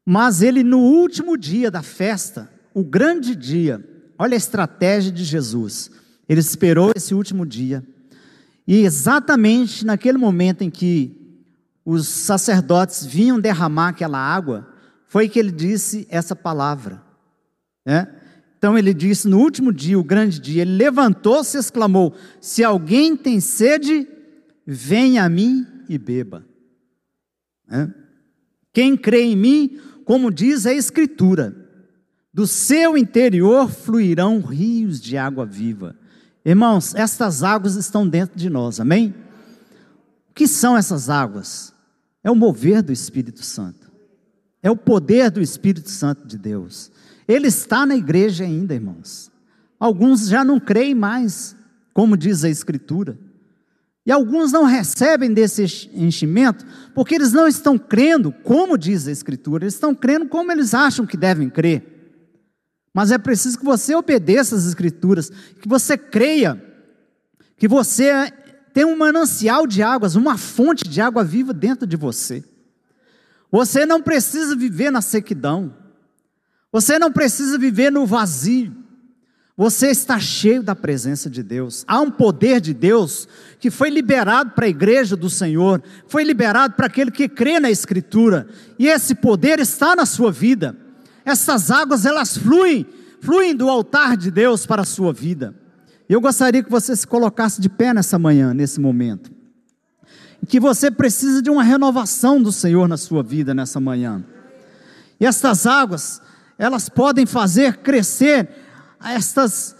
mas 0.06 0.42
ele 0.42 0.64
no 0.64 0.80
último 0.80 1.36
dia 1.36 1.72
da 1.72 1.82
festa, 1.82 2.50
o 2.74 2.84
grande 2.84 3.36
dia, 3.36 3.84
olha 4.18 4.36
a 4.36 4.38
estratégia 4.38 5.12
de 5.12 5.24
Jesus. 5.24 5.90
Ele 6.30 6.40
esperou 6.40 6.92
esse 6.96 7.14
último 7.16 7.46
dia. 7.46 7.84
E 8.68 8.84
exatamente 8.84 9.86
naquele 9.86 10.18
momento 10.18 10.64
em 10.64 10.70
que 10.70 11.20
os 11.86 12.08
sacerdotes 12.08 13.06
vinham 13.06 13.40
derramar 13.40 13.90
aquela 13.90 14.18
água, 14.18 14.68
foi 15.08 15.28
que 15.28 15.38
ele 15.38 15.52
disse 15.52 16.08
essa 16.10 16.36
palavra. 16.36 17.04
Né? 17.86 18.08
Então 18.58 18.78
ele 18.78 18.94
disse 18.94 19.28
no 19.28 19.40
último 19.40 19.74
dia, 19.74 20.00
o 20.00 20.04
grande 20.04 20.40
dia, 20.40 20.62
ele 20.62 20.78
levantou-se 20.78 21.58
e 21.58 21.60
exclamou: 21.60 22.16
Se 22.40 22.64
alguém 22.64 23.16
tem 23.18 23.40
sede, 23.40 24.08
venha 24.66 25.26
a 25.26 25.30
mim 25.30 25.68
e 25.90 25.98
beba. 25.98 26.46
É? 27.70 27.90
Quem 28.72 28.96
crê 28.96 29.24
em 29.24 29.36
mim, 29.36 29.80
como 30.06 30.32
diz 30.32 30.66
a 30.66 30.74
Escritura, 30.74 31.56
do 32.34 32.48
seu 32.48 32.98
interior 32.98 33.70
fluirão 33.70 34.40
rios 34.40 35.00
de 35.00 35.18
água 35.18 35.46
viva. 35.46 35.96
Irmãos, 36.46 36.94
estas 36.94 37.42
águas 37.42 37.76
estão 37.76 38.08
dentro 38.08 38.38
de 38.38 38.50
nós, 38.50 38.80
amém? 38.80 39.14
O 40.30 40.34
que 40.34 40.48
são 40.48 40.76
essas 40.76 41.10
águas? 41.10 41.74
É 42.24 42.30
o 42.30 42.36
mover 42.36 42.82
do 42.82 42.92
Espírito 42.92 43.44
Santo, 43.44 43.92
é 44.62 44.70
o 44.70 44.76
poder 44.76 45.30
do 45.30 45.42
Espírito 45.42 45.90
Santo 45.90 46.28
de 46.28 46.38
Deus. 46.38 46.92
Ele 47.28 47.48
está 47.48 47.86
na 47.86 47.96
igreja 47.96 48.44
ainda, 48.44 48.74
irmãos. 48.74 49.32
Alguns 49.80 50.28
já 50.28 50.44
não 50.44 50.60
creem 50.60 50.96
mais, 50.96 51.56
como 51.94 52.18
diz 52.18 52.44
a 52.44 52.50
Escritura. 52.50 53.18
E 54.06 54.12
alguns 54.12 54.52
não 54.52 54.66
recebem 54.66 55.34
desse 55.34 55.90
enchimento 55.94 56.66
porque 56.94 57.16
eles 57.16 57.32
não 57.32 57.48
estão 57.48 57.78
crendo 57.78 58.32
como 58.32 58.78
diz 58.78 59.08
a 59.08 59.12
Escritura, 59.12 59.64
eles 59.64 59.76
estão 59.76 59.96
crendo 59.96 60.28
como 60.28 60.52
eles 60.52 60.74
acham 60.74 61.06
que 61.06 61.16
devem 61.16 61.50
crer. 61.50 61.93
Mas 62.94 63.12
é 63.12 63.18
preciso 63.18 63.58
que 63.58 63.66
você 63.66 63.96
obedeça 63.96 64.56
às 64.56 64.66
Escrituras, 64.66 65.32
que 65.60 65.68
você 65.68 65.98
creia, 65.98 66.64
que 67.58 67.68
você 67.68 68.32
tem 68.74 68.86
um 68.86 68.96
manancial 68.96 69.66
de 69.66 69.82
águas, 69.82 70.16
uma 70.16 70.38
fonte 70.38 70.88
de 70.88 71.02
água 71.02 71.24
viva 71.24 71.54
dentro 71.54 71.88
de 71.88 71.98
você. 71.98 72.44
Você 73.52 73.86
não 73.86 74.02
precisa 74.02 74.56
viver 74.56 74.92
na 74.92 75.02
sequidão, 75.02 75.74
você 76.72 76.98
não 77.00 77.12
precisa 77.12 77.58
viver 77.58 77.92
no 77.92 78.06
vazio. 78.06 78.84
Você 79.56 79.92
está 79.92 80.20
cheio 80.20 80.64
da 80.64 80.76
presença 80.76 81.30
de 81.30 81.44
Deus. 81.44 81.84
Há 81.88 82.02
um 82.02 82.10
poder 82.10 82.60
de 82.60 82.74
Deus 82.74 83.28
que 83.60 83.70
foi 83.70 83.92
liberado 83.92 84.52
para 84.52 84.66
a 84.66 84.70
igreja 84.70 85.16
do 85.16 85.30
Senhor, 85.30 85.84
foi 86.08 86.24
liberado 86.24 86.74
para 86.74 86.88
aquele 86.88 87.12
que 87.12 87.30
crê 87.30 87.60
na 87.60 87.70
Escritura, 87.70 88.48
e 88.80 88.88
esse 88.88 89.14
poder 89.14 89.60
está 89.60 89.96
na 89.96 90.08
sua 90.08 90.32
vida. 90.32 90.76
Essas 91.26 91.72
águas, 91.72 92.06
elas 92.06 92.38
fluem, 92.38 92.86
fluem 93.22 93.56
do 93.56 93.70
altar 93.70 94.18
de 94.18 94.30
Deus 94.30 94.66
para 94.66 94.82
a 94.82 94.86
sua 94.86 95.14
vida. 95.14 95.56
Eu 96.08 96.20
gostaria 96.20 96.62
que 96.62 96.70
você 96.70 96.96
se 96.96 97.08
colocasse 97.08 97.62
de 97.62 97.70
pé 97.70 97.94
nessa 97.94 98.20
manhã, 98.20 98.54
nesse 98.54 98.80
momento. 98.80 99.32
Que 100.48 100.60
você 100.60 100.92
precisa 100.92 101.42
de 101.42 101.50
uma 101.50 101.64
renovação 101.64 102.42
do 102.42 102.52
Senhor 102.52 102.88
na 102.88 102.98
sua 102.98 103.24
vida 103.24 103.54
nessa 103.54 103.80
manhã. 103.80 104.24
E 105.20 105.26
estas 105.26 105.66
águas, 105.66 106.22
elas 106.58 106.90
podem 106.90 107.26
fazer 107.26 107.78
crescer 107.78 108.50
estas, 109.02 109.76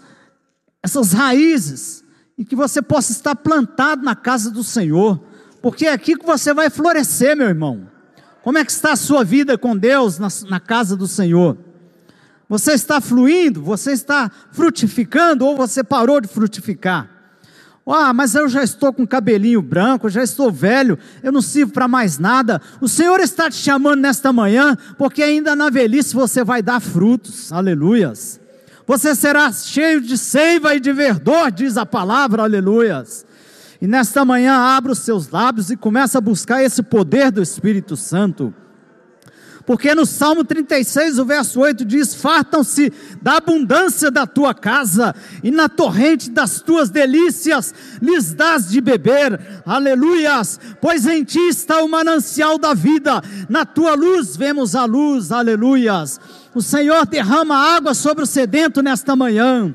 essas 0.82 1.12
raízes 1.12 2.02
e 2.36 2.44
que 2.44 2.56
você 2.56 2.80
possa 2.80 3.12
estar 3.12 3.36
plantado 3.36 4.02
na 4.02 4.16
casa 4.16 4.50
do 4.50 4.64
Senhor, 4.64 5.22
porque 5.62 5.86
é 5.86 5.92
aqui 5.92 6.16
que 6.16 6.26
você 6.26 6.52
vai 6.52 6.70
florescer, 6.70 7.36
meu 7.36 7.46
irmão. 7.48 7.93
Como 8.44 8.58
é 8.58 8.64
que 8.64 8.70
está 8.70 8.92
a 8.92 8.96
sua 8.96 9.24
vida 9.24 9.58
com 9.58 9.76
Deus 9.76 10.18
na, 10.20 10.28
na 10.48 10.60
casa 10.60 10.96
do 10.96 11.08
Senhor? 11.08 11.58
Você 12.48 12.74
está 12.74 13.00
fluindo? 13.00 13.60
Você 13.62 13.90
está 13.90 14.30
frutificando 14.52 15.44
ou 15.44 15.56
você 15.56 15.82
parou 15.82 16.20
de 16.20 16.28
frutificar? 16.28 17.10
Ah, 17.84 18.12
mas 18.12 18.34
eu 18.34 18.48
já 18.48 18.62
estou 18.62 18.92
com 18.92 19.06
cabelinho 19.06 19.60
branco, 19.60 20.08
já 20.08 20.22
estou 20.22 20.52
velho, 20.52 20.98
eu 21.22 21.32
não 21.32 21.42
sirvo 21.42 21.72
para 21.72 21.88
mais 21.88 22.18
nada. 22.18 22.62
O 22.80 22.88
Senhor 22.88 23.18
está 23.18 23.50
te 23.50 23.56
chamando 23.56 24.00
nesta 24.00 24.32
manhã, 24.32 24.76
porque 24.96 25.22
ainda 25.22 25.56
na 25.56 25.68
velhice 25.68 26.14
você 26.14 26.44
vai 26.44 26.62
dar 26.62 26.80
frutos. 26.80 27.52
Aleluias 27.52 28.40
você 28.86 29.14
será 29.14 29.50
cheio 29.52 30.00
de 30.00 30.16
seiva 30.18 30.74
e 30.74 30.80
de 30.80 30.92
verdor, 30.92 31.50
diz 31.50 31.76
a 31.76 31.86
palavra, 31.86 32.42
aleluias. 32.42 33.24
E 33.84 33.86
nesta 33.86 34.24
manhã, 34.24 34.54
abra 34.54 34.92
os 34.92 35.00
seus 35.00 35.28
lábios 35.28 35.68
e 35.68 35.76
começa 35.76 36.16
a 36.16 36.20
buscar 36.22 36.64
esse 36.64 36.82
poder 36.82 37.30
do 37.30 37.42
Espírito 37.42 37.98
Santo. 37.98 38.54
Porque 39.66 39.94
no 39.94 40.06
Salmo 40.06 40.42
36, 40.42 41.18
o 41.18 41.24
verso 41.26 41.60
8 41.60 41.84
diz: 41.84 42.14
Fartam-se 42.14 42.90
da 43.20 43.36
abundância 43.36 44.10
da 44.10 44.26
tua 44.26 44.54
casa, 44.54 45.14
e 45.42 45.50
na 45.50 45.68
torrente 45.68 46.30
das 46.30 46.62
tuas 46.62 46.88
delícias 46.88 47.74
lhes 48.00 48.32
dás 48.32 48.70
de 48.70 48.80
beber, 48.80 49.38
aleluias, 49.66 50.58
pois 50.80 51.06
em 51.06 51.22
ti 51.22 51.40
está 51.40 51.82
o 51.82 51.88
manancial 51.88 52.56
da 52.56 52.72
vida, 52.72 53.20
na 53.50 53.66
tua 53.66 53.94
luz 53.94 54.34
vemos 54.34 54.74
a 54.74 54.86
luz, 54.86 55.30
aleluias. 55.30 56.18
O 56.54 56.62
Senhor 56.62 57.04
derrama 57.04 57.54
água 57.54 57.92
sobre 57.92 58.24
o 58.24 58.26
sedento 58.26 58.80
nesta 58.80 59.14
manhã. 59.14 59.74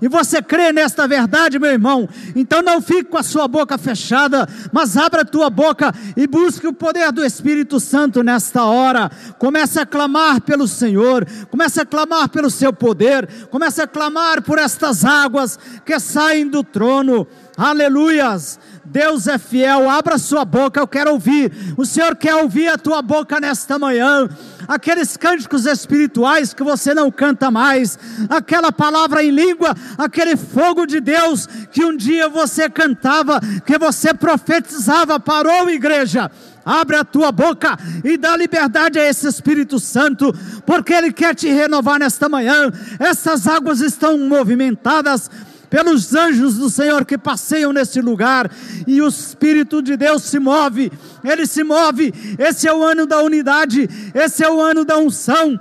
E 0.00 0.08
você 0.08 0.40
crê 0.40 0.72
nesta 0.72 1.06
verdade, 1.06 1.58
meu 1.58 1.70
irmão? 1.70 2.08
Então 2.34 2.62
não 2.62 2.80
fique 2.80 3.04
com 3.04 3.18
a 3.18 3.22
sua 3.22 3.46
boca 3.46 3.76
fechada, 3.76 4.48
mas 4.72 4.96
abra 4.96 5.22
a 5.22 5.24
tua 5.24 5.50
boca 5.50 5.92
e 6.16 6.26
busque 6.26 6.66
o 6.66 6.72
poder 6.72 7.12
do 7.12 7.24
Espírito 7.24 7.78
Santo 7.78 8.22
nesta 8.22 8.64
hora. 8.64 9.10
Comece 9.38 9.78
a 9.78 9.86
clamar 9.86 10.40
pelo 10.40 10.66
Senhor, 10.66 11.26
comece 11.50 11.80
a 11.80 11.86
clamar 11.86 12.28
pelo 12.28 12.50
seu 12.50 12.72
poder, 12.72 13.28
comece 13.50 13.82
a 13.82 13.86
clamar 13.86 14.42
por 14.42 14.58
estas 14.58 15.04
águas 15.04 15.58
que 15.84 15.98
saem 16.00 16.48
do 16.48 16.64
trono. 16.64 17.26
Aleluias! 17.56 18.58
Deus 18.84 19.26
é 19.26 19.38
fiel, 19.38 19.88
abra 19.88 20.18
sua 20.18 20.44
boca, 20.44 20.80
eu 20.80 20.86
quero 20.86 21.12
ouvir. 21.12 21.52
O 21.76 21.84
Senhor 21.84 22.16
quer 22.16 22.34
ouvir 22.36 22.68
a 22.68 22.78
tua 22.78 23.02
boca 23.02 23.38
nesta 23.38 23.78
manhã. 23.78 24.28
Aqueles 24.66 25.16
cânticos 25.16 25.66
espirituais 25.66 26.54
que 26.54 26.62
você 26.62 26.94
não 26.94 27.10
canta 27.10 27.50
mais, 27.50 27.98
aquela 28.28 28.70
palavra 28.70 29.22
em 29.22 29.30
língua, 29.30 29.74
aquele 29.98 30.36
fogo 30.36 30.86
de 30.86 31.00
Deus 31.00 31.46
que 31.72 31.84
um 31.84 31.96
dia 31.96 32.28
você 32.28 32.68
cantava, 32.68 33.40
que 33.66 33.78
você 33.78 34.14
profetizava, 34.14 35.18
parou, 35.18 35.68
igreja. 35.68 36.30
Abre 36.64 36.96
a 36.96 37.04
tua 37.04 37.32
boca 37.32 37.76
e 38.04 38.16
dá 38.16 38.36
liberdade 38.36 38.98
a 38.98 39.08
esse 39.08 39.26
Espírito 39.26 39.80
Santo, 39.80 40.32
porque 40.66 40.92
Ele 40.92 41.12
quer 41.12 41.34
te 41.34 41.48
renovar 41.48 41.98
nesta 41.98 42.28
manhã. 42.28 42.70
Essas 42.98 43.46
águas 43.46 43.80
estão 43.80 44.18
movimentadas 44.18 45.30
pelos 45.70 46.14
anjos 46.14 46.56
do 46.56 46.68
Senhor 46.68 47.04
que 47.04 47.16
passeiam 47.16 47.72
nesse 47.72 48.02
lugar, 48.02 48.50
e 48.86 49.00
o 49.00 49.08
Espírito 49.08 49.80
de 49.80 49.96
Deus 49.96 50.24
se 50.24 50.38
move, 50.38 50.92
ele 51.24 51.46
se 51.46 51.62
move. 51.62 52.12
Esse 52.38 52.68
é 52.68 52.74
o 52.74 52.82
ano 52.82 53.06
da 53.06 53.22
unidade, 53.22 53.88
esse 54.12 54.44
é 54.44 54.50
o 54.50 54.60
ano 54.60 54.84
da 54.84 54.98
unção. 54.98 55.58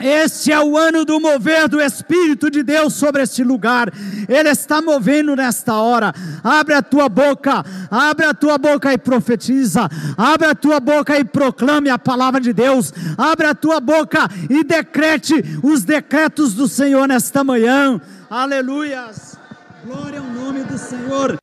Este 0.00 0.50
é 0.50 0.58
o 0.58 0.78
ano 0.78 1.04
do 1.04 1.20
mover 1.20 1.68
do 1.68 1.78
Espírito 1.78 2.50
de 2.50 2.62
Deus 2.62 2.94
sobre 2.94 3.22
este 3.22 3.44
lugar. 3.44 3.92
Ele 4.26 4.48
está 4.48 4.80
movendo 4.80 5.36
nesta 5.36 5.74
hora. 5.74 6.14
Abre 6.42 6.72
a 6.72 6.82
tua 6.82 7.06
boca, 7.06 7.62
abre 7.90 8.24
a 8.24 8.32
tua 8.32 8.56
boca 8.56 8.90
e 8.94 8.96
profetiza. 8.96 9.90
Abre 10.16 10.48
a 10.48 10.54
tua 10.54 10.80
boca 10.80 11.18
e 11.18 11.22
proclame 11.22 11.90
a 11.90 11.98
palavra 11.98 12.40
de 12.40 12.54
Deus. 12.54 12.94
Abre 13.18 13.46
a 13.46 13.54
tua 13.54 13.78
boca 13.78 14.26
e 14.48 14.64
decrete 14.64 15.44
os 15.62 15.84
decretos 15.84 16.54
do 16.54 16.66
Senhor 16.66 17.06
nesta 17.06 17.44
manhã. 17.44 18.00
Aleluias. 18.30 19.36
Glória 19.84 20.20
ao 20.20 20.24
nome 20.24 20.62
do 20.62 20.78
Senhor. 20.78 21.36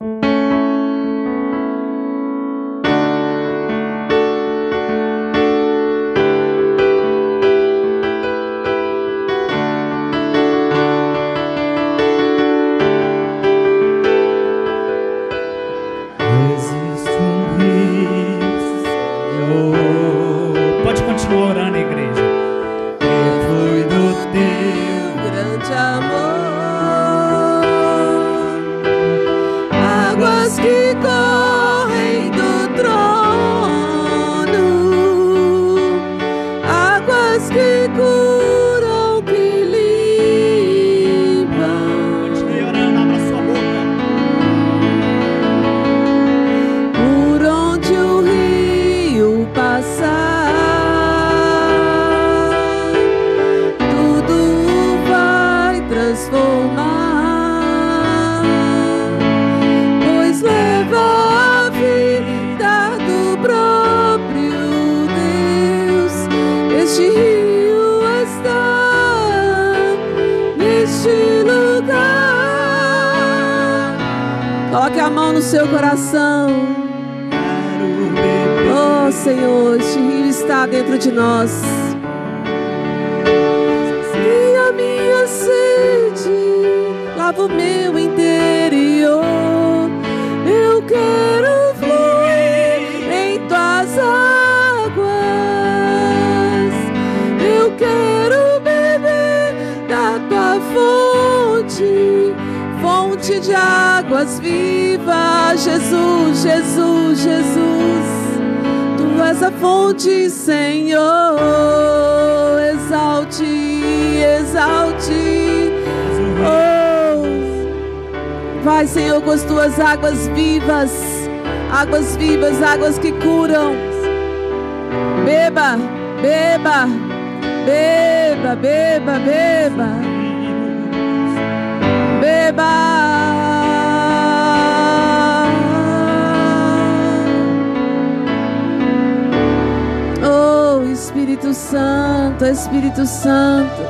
Santo, 141.57 142.45
Espírito 142.45 143.05
Santo. 143.05 143.81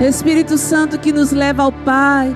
Espírito 0.00 0.56
Santo 0.56 0.98
que 0.98 1.12
nos 1.12 1.32
leva 1.32 1.64
ao 1.64 1.72
Pai, 1.72 2.34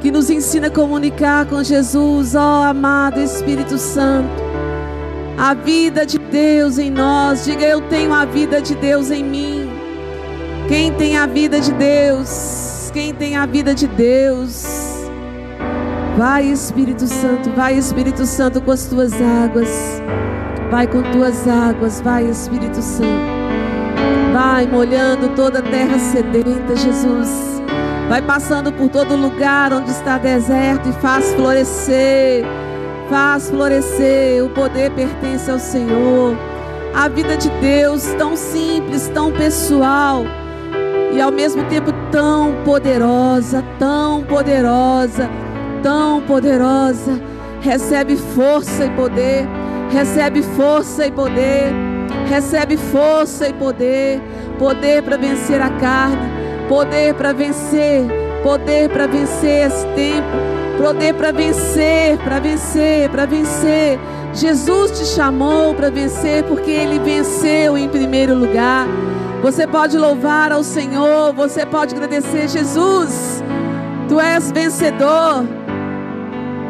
que 0.00 0.10
nos 0.10 0.28
ensina 0.28 0.66
a 0.66 0.70
comunicar 0.70 1.46
com 1.46 1.62
Jesus, 1.62 2.34
ó 2.34 2.60
oh, 2.60 2.62
amado 2.62 3.20
Espírito 3.20 3.78
Santo. 3.78 4.44
A 5.38 5.54
vida 5.54 6.06
de 6.06 6.18
Deus 6.18 6.78
em 6.78 6.90
nós, 6.90 7.44
diga 7.44 7.64
eu 7.64 7.80
tenho 7.88 8.12
a 8.12 8.24
vida 8.24 8.60
de 8.60 8.74
Deus 8.74 9.10
em 9.10 9.24
mim. 9.24 9.68
Quem 10.68 10.92
tem 10.92 11.16
a 11.16 11.26
vida 11.26 11.60
de 11.60 11.72
Deus? 11.72 12.90
Quem 12.92 13.14
tem 13.14 13.36
a 13.36 13.46
vida 13.46 13.74
de 13.74 13.86
Deus? 13.88 14.64
Vai 16.16 16.44
Espírito 16.44 17.06
Santo, 17.06 17.50
vai 17.50 17.76
Espírito 17.76 18.24
Santo 18.24 18.60
com 18.60 18.70
as 18.70 18.86
tuas 18.86 19.12
águas. 19.14 19.68
Vai 20.74 20.88
com 20.88 21.02
tuas 21.12 21.46
águas, 21.46 22.00
vai 22.00 22.24
Espírito 22.24 22.82
Santo. 22.82 23.06
Vai 24.32 24.66
molhando 24.66 25.28
toda 25.36 25.60
a 25.60 25.62
terra 25.62 25.96
sedenta, 26.00 26.74
Jesus. 26.74 27.62
Vai 28.08 28.20
passando 28.20 28.72
por 28.72 28.88
todo 28.88 29.14
lugar 29.14 29.72
onde 29.72 29.92
está 29.92 30.18
deserto 30.18 30.88
e 30.88 30.92
faz 30.94 31.32
florescer. 31.34 32.44
Faz 33.08 33.50
florescer. 33.50 34.44
O 34.44 34.48
poder 34.48 34.90
pertence 34.90 35.48
ao 35.48 35.60
Senhor. 35.60 36.36
A 36.92 37.06
vida 37.06 37.36
de 37.36 37.50
Deus 37.60 38.06
tão 38.18 38.36
simples, 38.36 39.06
tão 39.14 39.30
pessoal 39.30 40.24
e 41.12 41.20
ao 41.20 41.30
mesmo 41.30 41.62
tempo 41.66 41.92
tão 42.10 42.52
poderosa, 42.64 43.62
tão 43.78 44.24
poderosa, 44.24 45.30
tão 45.84 46.20
poderosa. 46.22 47.22
Recebe 47.60 48.16
força 48.16 48.86
e 48.86 48.90
poder. 48.90 49.46
Recebe 49.90 50.42
força 50.42 51.06
e 51.06 51.10
poder 51.10 51.72
recebe 52.24 52.76
força 52.76 53.48
e 53.48 53.52
poder, 53.52 54.20
poder 54.58 55.02
para 55.02 55.16
vencer 55.16 55.60
a 55.60 55.70
carne, 55.70 56.28
poder 56.68 57.14
para 57.14 57.32
vencer, 57.32 58.04
poder 58.42 58.88
para 58.90 59.06
vencer 59.06 59.66
esse 59.66 59.86
tempo, 59.88 60.26
poder 60.78 61.14
para 61.14 61.32
vencer, 61.32 62.18
para 62.18 62.40
vencer, 62.40 63.08
para 63.10 63.26
vencer. 63.26 63.98
Jesus 64.32 64.98
te 64.98 65.04
chamou 65.06 65.74
para 65.74 65.90
vencer 65.90 66.42
porque 66.44 66.70
ele 66.70 66.98
venceu 66.98 67.78
em 67.78 67.88
primeiro 67.88 68.34
lugar. 68.34 68.86
Você 69.42 69.66
pode 69.66 69.96
louvar 69.98 70.50
ao 70.50 70.64
Senhor, 70.64 71.32
você 71.34 71.66
pode 71.66 71.94
agradecer 71.94 72.48
Jesus. 72.48 73.44
Tu 74.08 74.18
és 74.20 74.50
vencedor. 74.50 75.63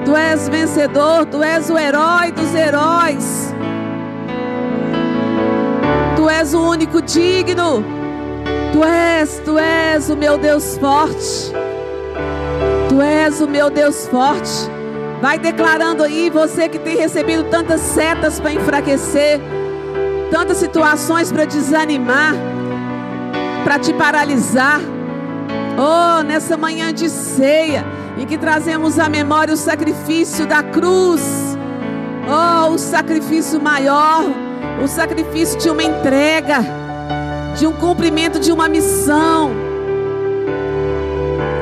Tu 0.04 0.14
és 0.16 0.48
vencedor, 0.48 1.26
tu 1.26 1.42
és 1.42 1.70
o 1.70 1.78
herói 1.78 2.30
dos 2.32 2.54
heróis. 2.54 3.54
Tu 6.16 6.28
és 6.28 6.54
o 6.54 6.60
único 6.60 7.00
digno. 7.00 7.82
Tu 8.72 8.84
és, 8.84 9.40
tu 9.44 9.58
és 9.58 10.10
o 10.10 10.16
meu 10.16 10.36
Deus 10.36 10.76
forte. 10.76 11.52
Tu 12.88 13.00
és 13.00 13.40
o 13.40 13.48
meu 13.48 13.70
Deus 13.70 14.06
forte. 14.08 14.70
Vai 15.22 15.38
declarando 15.38 16.02
aí, 16.02 16.28
você 16.28 16.68
que 16.68 16.78
tem 16.78 16.96
recebido 16.96 17.44
tantas 17.44 17.80
setas 17.80 18.38
para 18.38 18.52
enfraquecer, 18.52 19.40
tantas 20.30 20.58
situações 20.58 21.32
para 21.32 21.46
desanimar, 21.46 22.34
para 23.64 23.78
te 23.78 23.94
paralisar. 23.94 24.80
Oh, 25.78 26.22
nessa 26.22 26.56
manhã 26.56 26.92
de 26.92 27.08
ceia, 27.08 27.84
em 28.16 28.26
que 28.26 28.38
trazemos 28.38 28.98
à 28.98 29.08
memória 29.08 29.54
o 29.54 29.56
sacrifício 29.56 30.46
da 30.46 30.62
cruz. 30.62 31.22
Oh, 32.26 32.70
o 32.72 32.78
sacrifício 32.78 33.60
maior 33.60 34.24
o 34.82 34.88
sacrifício 34.88 35.58
de 35.58 35.70
uma 35.70 35.82
entrega, 35.82 36.58
de 37.56 37.66
um 37.66 37.72
cumprimento 37.72 38.40
de 38.40 38.50
uma 38.50 38.68
missão. 38.68 39.50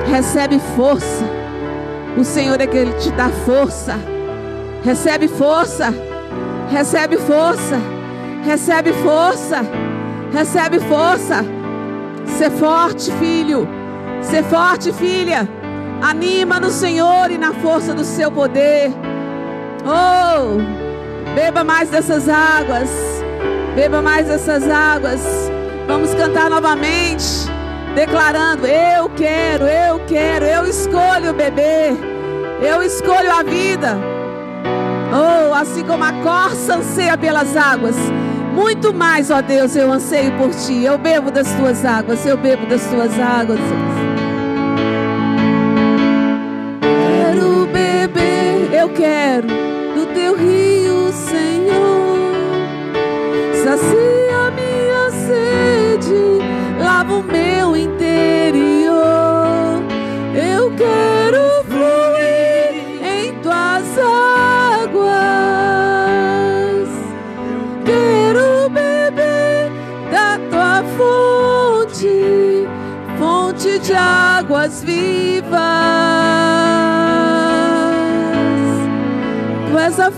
Recebe 0.06 0.60
força. 0.76 1.24
O 2.16 2.24
Senhor 2.24 2.60
é 2.60 2.66
que 2.66 2.76
Ele 2.76 2.92
te 2.94 3.10
dá 3.12 3.28
força. 3.28 3.98
Recebe 4.84 5.28
força. 5.28 5.94
Recebe 6.70 7.16
força. 7.18 7.80
Recebe 8.44 8.92
força. 8.92 9.64
Recebe 10.32 10.80
força. 10.80 11.44
Ser 12.38 12.50
forte, 12.50 13.12
filho. 13.12 13.68
Ser 14.20 14.42
forte, 14.44 14.92
filha. 14.92 15.48
Anima 16.02 16.58
no 16.58 16.68
Senhor 16.68 17.30
e 17.30 17.38
na 17.38 17.52
força 17.54 17.94
do 17.94 18.04
seu 18.04 18.28
poder. 18.28 18.90
Oh! 19.84 20.58
Beba 21.32 21.62
mais 21.62 21.90
dessas 21.90 22.28
águas. 22.28 22.90
Beba 23.76 24.02
mais 24.02 24.26
dessas 24.26 24.68
águas. 24.68 25.22
Vamos 25.86 26.12
cantar 26.14 26.50
novamente, 26.50 27.24
declarando: 27.94 28.66
Eu 28.66 29.08
quero, 29.10 29.64
eu 29.64 30.00
quero, 30.06 30.44
eu 30.44 30.66
escolho 30.66 31.32
beber. 31.32 31.96
Eu 32.60 32.82
escolho 32.82 33.30
a 33.30 33.44
vida. 33.44 33.96
Oh, 35.12 35.54
assim 35.54 35.84
como 35.84 36.02
a 36.02 36.12
corça 36.14 36.76
anseia 36.76 37.16
pelas 37.16 37.56
águas, 37.56 37.96
muito 38.52 38.92
mais, 38.92 39.30
ó 39.30 39.40
Deus, 39.40 39.76
eu 39.76 39.92
anseio 39.92 40.32
por 40.32 40.50
ti. 40.50 40.82
Eu 40.82 40.98
bebo 40.98 41.30
das 41.30 41.50
tuas 41.52 41.84
águas, 41.84 42.26
eu 42.26 42.36
bebo 42.36 42.66
das 42.66 42.84
tuas 42.86 43.12
águas. 43.20 43.60
Quero 48.92 49.48
do 49.94 50.06
teu 50.14 50.36
rio. 50.36 51.12
Senhor, 51.12 52.32
sacia 53.62 54.50
minha 54.56 55.10
sede, 55.26 56.38
lava 56.82 57.14
o 57.14 57.22
meu 57.22 57.76
interior. 57.76 58.92
Eu 60.34 60.70
quero 60.74 61.64
fluir 61.68 63.04
em 63.04 63.34
tuas 63.40 63.98
águas, 64.78 65.28
quero 67.84 68.70
beber 68.70 69.70
da 70.10 70.38
tua 70.50 70.82
fonte, 70.96 72.66
fonte 73.18 73.78
de 73.80 73.94
águas 73.94 74.82
vivas. 74.82 76.01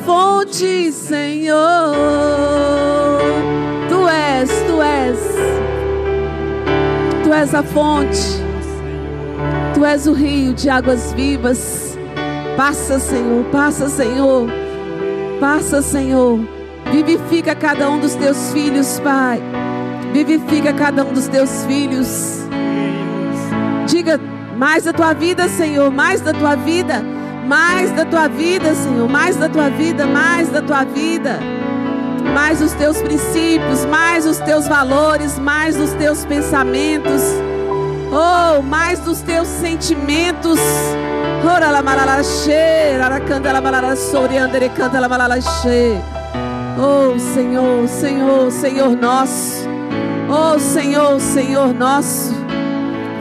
Fonte, 0.05 0.93
Senhor. 0.93 1.95
Tu 3.89 4.09
és, 4.09 4.51
tu 4.67 4.83
és. 4.83 5.19
Tu 7.25 7.33
és 7.33 7.55
a 7.55 7.63
fonte. 7.63 8.45
Tu 9.75 9.85
és 9.85 10.07
o 10.07 10.13
rio 10.13 10.55
de 10.55 10.71
águas 10.71 11.13
vivas. 11.13 11.99
Passa, 12.57 12.99
Senhor, 12.99 13.45
passa, 13.51 13.89
Senhor. 13.89 14.49
Passa, 15.41 15.83
Senhor. 15.83 16.39
Vivifica 16.93 17.55
cada 17.55 17.91
um 17.91 17.99
dos 17.99 18.15
teus 18.15 18.53
filhos, 18.53 19.01
Pai. 19.01 19.41
Vivifica 20.13 20.73
cada 20.73 21.05
um 21.05 21.13
dos 21.13 21.27
teus 21.27 21.65
filhos. 21.65 22.45
Diga 23.87 24.21
mais 24.57 24.85
da 24.85 24.93
tua 24.93 25.13
vida, 25.13 25.49
Senhor, 25.49 25.91
mais 25.91 26.21
da 26.21 26.33
tua 26.33 26.55
vida 26.55 27.14
mais 27.47 27.91
da 27.93 28.05
tua 28.05 28.29
vida, 28.29 28.75
Senhor, 28.75 29.09
mais 29.09 29.37
da 29.37 29.49
tua 29.49 29.69
vida, 29.69 30.07
mais 30.07 30.49
da 30.49 30.63
tua 30.63 30.85
vida, 30.85 31.39
mais 32.33 32.61
os 32.61 32.73
teus 32.73 33.01
princípios, 33.03 33.85
mais 33.85 34.27
os 34.27 34.39
teus 34.39 34.67
valores, 34.67 35.39
mais 35.39 35.79
os 35.79 35.93
teus 35.93 36.25
pensamentos, 36.25 37.23
oh, 38.11 38.63
mais 38.63 39.01
dos 39.01 39.21
teus 39.21 39.47
sentimentos. 39.47 40.59
Oh 46.79 47.19
Senhor, 47.19 47.87
Senhor, 47.87 48.51
Senhor 48.51 48.97
nosso, 48.97 49.69
oh 50.29 50.59
Senhor, 50.59 51.21
Senhor 51.21 51.75
nosso, 51.75 52.35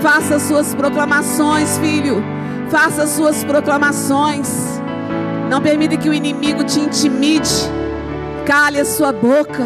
faça 0.01 0.39
suas 0.39 0.73
proclamações, 0.73 1.77
filho. 1.79 2.23
Faça 2.73 3.05
suas 3.05 3.43
proclamações. 3.43 4.49
Não 5.47 5.61
permita 5.61 5.95
que 5.95 6.09
o 6.09 6.13
inimigo 6.13 6.63
te 6.63 6.79
intimide. 6.79 7.69
Cale 8.47 8.79
a 8.79 8.83
sua 8.83 9.11
boca. 9.13 9.63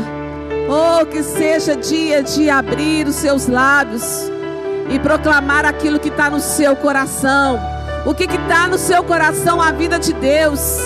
Oh, 0.67 1.05
que 1.05 1.23
seja 1.23 1.73
dia 1.77 2.21
de 2.21 2.49
abrir 2.49 3.07
os 3.07 3.15
seus 3.15 3.47
lábios 3.47 4.29
e 4.89 4.99
proclamar 4.99 5.63
aquilo 5.63 6.01
que 6.01 6.09
está 6.09 6.29
no 6.29 6.41
seu 6.41 6.75
coração. 6.75 7.57
O 8.05 8.13
que 8.13 8.25
está 8.25 8.67
no 8.67 8.77
seu 8.77 9.01
coração? 9.05 9.61
A 9.61 9.71
vida 9.71 9.97
de 9.97 10.11
Deus. 10.11 10.77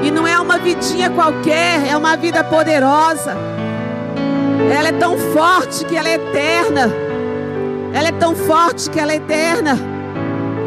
E 0.00 0.12
não 0.12 0.24
é 0.24 0.38
uma 0.38 0.58
vidinha 0.58 1.10
qualquer, 1.10 1.88
é 1.88 1.96
uma 1.96 2.16
vida 2.16 2.44
poderosa. 2.44 3.36
Ela 4.72 4.90
é 4.90 4.92
tão 4.92 5.18
forte 5.18 5.84
que 5.86 5.96
ela 5.96 6.08
é 6.08 6.14
eterna. 6.14 6.88
Ela 7.92 8.10
é 8.10 8.12
tão 8.12 8.36
forte 8.36 8.88
que 8.88 9.00
ela 9.00 9.10
é 9.10 9.16
eterna. 9.16 9.91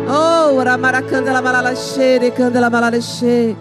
Oh, 0.07 0.55
Candela 1.07 1.41
Malalaxere. 2.69 3.57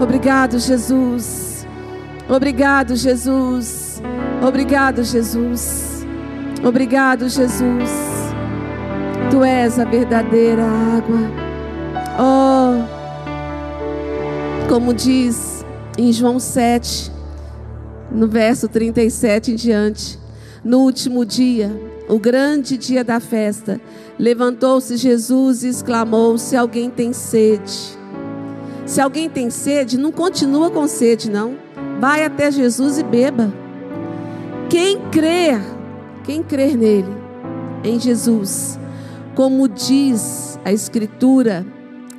Obrigado, 0.00 0.58
Jesus. 0.58 1.66
Obrigado, 2.28 2.94
Jesus. 2.94 4.00
Obrigado, 4.46 5.02
Jesus. 5.02 6.06
Obrigado, 6.64 7.28
Jesus. 7.28 7.90
Tu 9.30 9.42
és 9.42 9.78
a 9.78 9.84
verdadeira 9.84 10.62
água. 10.62 11.18
Oh, 12.18 12.84
como 14.68 14.94
diz 14.94 15.64
em 15.98 16.12
João 16.12 16.38
7, 16.38 17.10
no 18.10 18.28
verso 18.28 18.68
37 18.68 19.52
em 19.52 19.56
diante, 19.56 20.18
no 20.64 20.78
último 20.80 21.26
dia, 21.26 21.70
o 22.08 22.18
grande 22.18 22.76
dia 22.76 23.02
da 23.02 23.18
festa, 23.18 23.80
levantou-se 24.22 24.96
Jesus 24.96 25.64
e 25.64 25.68
exclamou: 25.68 26.38
Se 26.38 26.56
alguém 26.56 26.88
tem 26.88 27.12
sede, 27.12 27.98
se 28.86 29.00
alguém 29.00 29.28
tem 29.28 29.50
sede, 29.50 29.98
não 29.98 30.12
continua 30.12 30.70
com 30.70 30.86
sede, 30.86 31.28
não. 31.28 31.56
Vai 32.00 32.24
até 32.24 32.50
Jesus 32.50 32.98
e 32.98 33.02
beba. 33.02 33.52
Quem 34.70 35.00
crer, 35.10 35.60
quem 36.22 36.42
crer 36.42 36.76
nele, 36.76 37.12
em 37.82 37.98
Jesus, 37.98 38.78
como 39.34 39.68
diz 39.68 40.58
a 40.64 40.72
Escritura, 40.72 41.66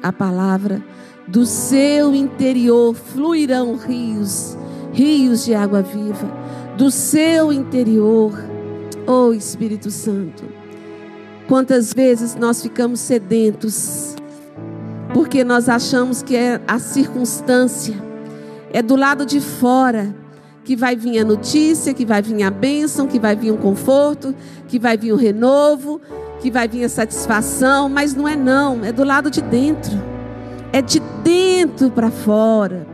a 0.01 0.11
palavra, 0.11 0.83
do 1.25 1.45
seu 1.45 2.13
interior 2.13 2.93
fluirão 2.93 3.77
rios, 3.77 4.57
rios 4.91 5.45
de 5.45 5.53
água 5.53 5.81
viva, 5.81 6.29
do 6.77 6.91
seu 6.91 7.53
interior, 7.53 8.33
ó 9.07 9.27
oh 9.27 9.33
Espírito 9.33 9.89
Santo. 9.89 10.52
Quantas 11.53 11.93
vezes 11.93 12.33
nós 12.33 12.63
ficamos 12.63 12.99
sedentos, 12.99 14.15
porque 15.13 15.43
nós 15.43 15.69
achamos 15.69 16.23
que 16.23 16.35
é 16.35 16.59
a 16.67 16.79
circunstância, 16.79 17.93
é 18.71 18.81
do 18.81 18.95
lado 18.95 19.23
de 19.23 19.39
fora 19.39 20.15
que 20.63 20.75
vai 20.75 20.95
vir 20.95 21.19
a 21.19 21.23
notícia, 21.23 21.93
que 21.93 22.07
vai 22.07 22.23
vir 22.23 22.41
a 22.41 22.49
bênção, 22.49 23.05
que 23.05 23.19
vai 23.19 23.35
vir 23.35 23.51
um 23.51 23.57
conforto, 23.57 24.33
que 24.67 24.79
vai 24.79 24.97
vir 24.97 25.11
o 25.11 25.15
um 25.15 25.19
renovo, 25.19 26.01
que 26.41 26.49
vai 26.49 26.67
vir 26.67 26.85
a 26.85 26.89
satisfação, 26.89 27.87
mas 27.87 28.15
não 28.15 28.27
é 28.27 28.35
não, 28.35 28.83
é 28.83 28.91
do 28.91 29.03
lado 29.03 29.29
de 29.29 29.39
dentro. 29.43 29.93
É 30.71 30.81
de 30.81 30.99
dentro 31.23 31.91
para 31.91 32.09
fora. 32.09 32.87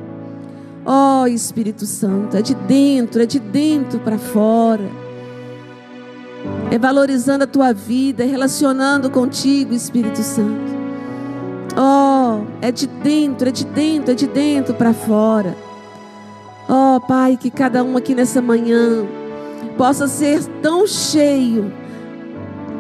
Ó 0.86 1.22
oh, 1.22 1.28
Espírito 1.28 1.86
Santo, 1.86 2.36
é 2.36 2.42
de 2.42 2.56
dentro, 2.56 3.22
é 3.22 3.26
de 3.26 3.40
dentro 3.40 4.02
para 4.02 4.18
fora. 4.18 5.09
É 6.72 6.78
valorizando 6.78 7.44
a 7.44 7.48
tua 7.48 7.74
vida, 7.74 8.24
é 8.24 8.28
relacionando 8.28 9.10
contigo, 9.10 9.74
Espírito 9.74 10.22
Santo. 10.22 10.80
Oh, 11.76 12.46
é 12.62 12.72
de 12.72 12.88
dentro, 12.88 13.50
é 13.50 13.52
de 13.52 13.66
dentro, 13.66 14.12
é 14.12 14.16
de 14.16 14.28
dentro 14.28 14.74
para 14.74 14.94
fora. 14.94 15.56
Oh, 16.68 17.00
Pai, 17.00 17.38
que 17.38 17.50
cada 17.50 17.84
um 17.84 17.98
aqui 17.98 18.14
nessa 18.14 18.42
manhã 18.42 19.06
possa 19.78 20.08
ser 20.08 20.44
tão 20.62 20.86
cheio 20.86 21.72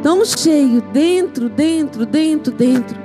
tão 0.02 0.24
cheio 0.26 0.82
dentro, 0.82 1.50
dentro, 1.50 2.06
dentro, 2.06 2.54
dentro, 2.54 2.98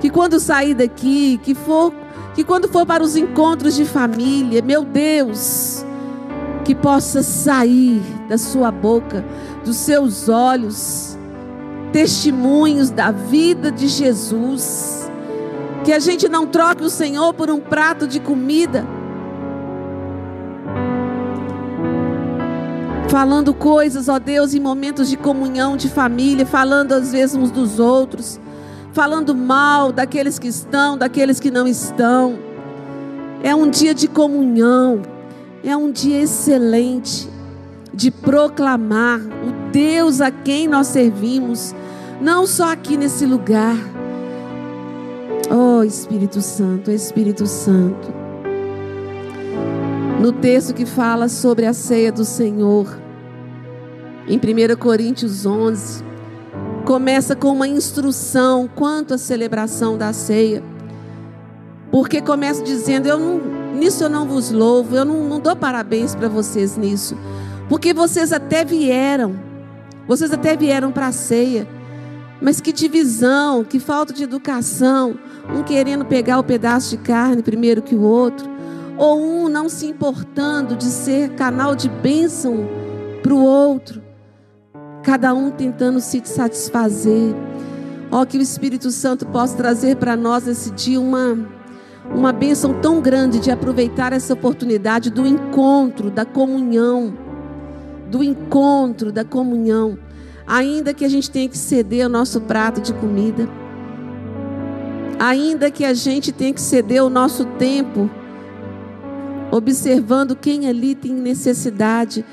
que 0.00 0.10
quando 0.10 0.40
sair 0.40 0.74
daqui, 0.74 1.38
que 1.42 1.54
for, 1.54 1.92
que 2.34 2.44
quando 2.44 2.68
for 2.68 2.84
para 2.84 3.02
os 3.02 3.16
encontros 3.16 3.76
de 3.76 3.84
família, 3.84 4.62
meu 4.62 4.84
Deus, 4.84 5.84
que 6.64 6.74
possa 6.74 7.22
sair 7.22 8.02
da 8.28 8.38
sua 8.38 8.70
boca, 8.70 9.24
dos 9.64 9.76
seus 9.76 10.28
olhos, 10.28 11.18
testemunhos 11.92 12.90
da 12.90 13.10
vida 13.10 13.70
de 13.70 13.88
Jesus. 13.88 15.10
Que 15.84 15.92
a 15.92 15.98
gente 15.98 16.28
não 16.28 16.46
troque 16.46 16.84
o 16.84 16.90
Senhor 16.90 17.32
por 17.34 17.50
um 17.50 17.60
prato 17.60 18.06
de 18.06 18.20
comida 18.20 18.86
falando 23.10 23.52
coisas, 23.52 24.08
ó 24.08 24.20
Deus, 24.20 24.54
em 24.54 24.60
momentos 24.60 25.08
de 25.08 25.16
comunhão, 25.16 25.76
de 25.76 25.88
família, 25.88 26.46
falando 26.46 26.92
às 26.92 27.10
vezes 27.10 27.34
uns 27.34 27.50
dos 27.50 27.80
outros, 27.80 28.38
falando 28.92 29.34
mal 29.34 29.90
daqueles 29.90 30.38
que 30.38 30.46
estão, 30.46 30.96
daqueles 30.96 31.40
que 31.40 31.50
não 31.50 31.66
estão. 31.66 32.38
É 33.42 33.52
um 33.52 33.68
dia 33.68 33.92
de 33.92 34.06
comunhão, 34.06 35.02
é 35.64 35.76
um 35.76 35.90
dia 35.90 36.20
excelente 36.20 37.28
de 37.92 38.10
proclamar 38.10 39.20
o 39.20 39.70
Deus 39.70 40.20
a 40.20 40.30
quem 40.30 40.68
nós 40.68 40.88
servimos, 40.88 41.74
não 42.20 42.46
só 42.46 42.72
aqui 42.72 42.96
nesse 42.96 43.26
lugar. 43.26 43.76
Oh 45.50 45.82
Espírito 45.82 46.40
Santo, 46.40 46.90
Espírito 46.90 47.46
Santo 47.46 48.20
no 50.20 50.32
texto 50.32 50.74
que 50.74 50.84
fala 50.84 51.30
sobre 51.30 51.64
a 51.64 51.72
ceia 51.72 52.12
do 52.12 52.26
Senhor, 52.26 52.94
em 54.28 54.36
1 54.36 54.76
Coríntios 54.76 55.46
11, 55.46 56.04
começa 56.84 57.34
com 57.34 57.48
uma 57.48 57.66
instrução 57.66 58.68
quanto 58.68 59.14
à 59.14 59.18
celebração 59.18 59.96
da 59.96 60.12
ceia. 60.12 60.62
Porque 61.90 62.20
começa 62.20 62.62
dizendo: 62.62 63.06
eu 63.06 63.18
não, 63.18 63.40
Nisso 63.74 64.04
eu 64.04 64.10
não 64.10 64.26
vos 64.26 64.50
louvo, 64.50 64.94
eu 64.94 65.06
não, 65.06 65.26
não 65.26 65.40
dou 65.40 65.56
parabéns 65.56 66.14
para 66.14 66.28
vocês 66.28 66.76
nisso. 66.76 67.16
Porque 67.70 67.94
vocês 67.94 68.32
até 68.32 68.64
vieram, 68.64 69.38
vocês 70.08 70.32
até 70.32 70.56
vieram 70.56 70.90
para 70.90 71.06
a 71.06 71.12
ceia. 71.12 71.68
Mas 72.42 72.60
que 72.60 72.72
divisão, 72.72 73.62
que 73.62 73.78
falta 73.78 74.12
de 74.12 74.24
educação, 74.24 75.16
um 75.54 75.62
querendo 75.62 76.04
pegar 76.04 76.40
o 76.40 76.44
pedaço 76.44 76.90
de 76.90 76.96
carne 76.96 77.44
primeiro 77.44 77.80
que 77.80 77.94
o 77.94 78.02
outro 78.02 78.50
ou 78.98 79.18
um 79.18 79.48
não 79.48 79.68
se 79.68 79.86
importando 79.86 80.74
de 80.74 80.86
ser 80.86 81.30
canal 81.30 81.76
de 81.76 81.88
bênção 81.88 82.68
para 83.22 83.32
o 83.32 83.42
outro, 83.42 84.02
cada 85.02 85.32
um 85.32 85.50
tentando 85.50 86.00
se 86.00 86.20
satisfazer. 86.24 87.34
Ó, 88.10 88.26
que 88.26 88.36
o 88.36 88.42
Espírito 88.42 88.90
Santo 88.90 89.24
possa 89.26 89.56
trazer 89.56 89.96
para 89.96 90.16
nós 90.16 90.46
esse 90.48 90.72
dia 90.72 91.00
uma, 91.00 91.38
uma 92.14 92.32
bênção 92.32 92.74
tão 92.80 93.00
grande 93.00 93.38
de 93.38 93.50
aproveitar 93.50 94.12
essa 94.12 94.34
oportunidade 94.34 95.08
do 95.08 95.24
encontro, 95.24 96.10
da 96.10 96.26
comunhão, 96.26 97.29
do 98.10 98.22
encontro, 98.22 99.12
da 99.12 99.24
comunhão, 99.24 99.96
ainda 100.46 100.92
que 100.92 101.04
a 101.04 101.08
gente 101.08 101.30
tenha 101.30 101.48
que 101.48 101.56
ceder 101.56 102.06
o 102.06 102.08
nosso 102.08 102.40
prato 102.40 102.80
de 102.80 102.92
comida, 102.92 103.48
ainda 105.18 105.70
que 105.70 105.84
a 105.84 105.94
gente 105.94 106.32
tenha 106.32 106.52
que 106.52 106.60
ceder 106.60 107.04
o 107.04 107.08
nosso 107.10 107.44
tempo 107.44 108.10
observando 109.50 110.36
quem 110.36 110.68
ali 110.68 110.94
tem 110.94 111.12
necessidade 111.12 112.24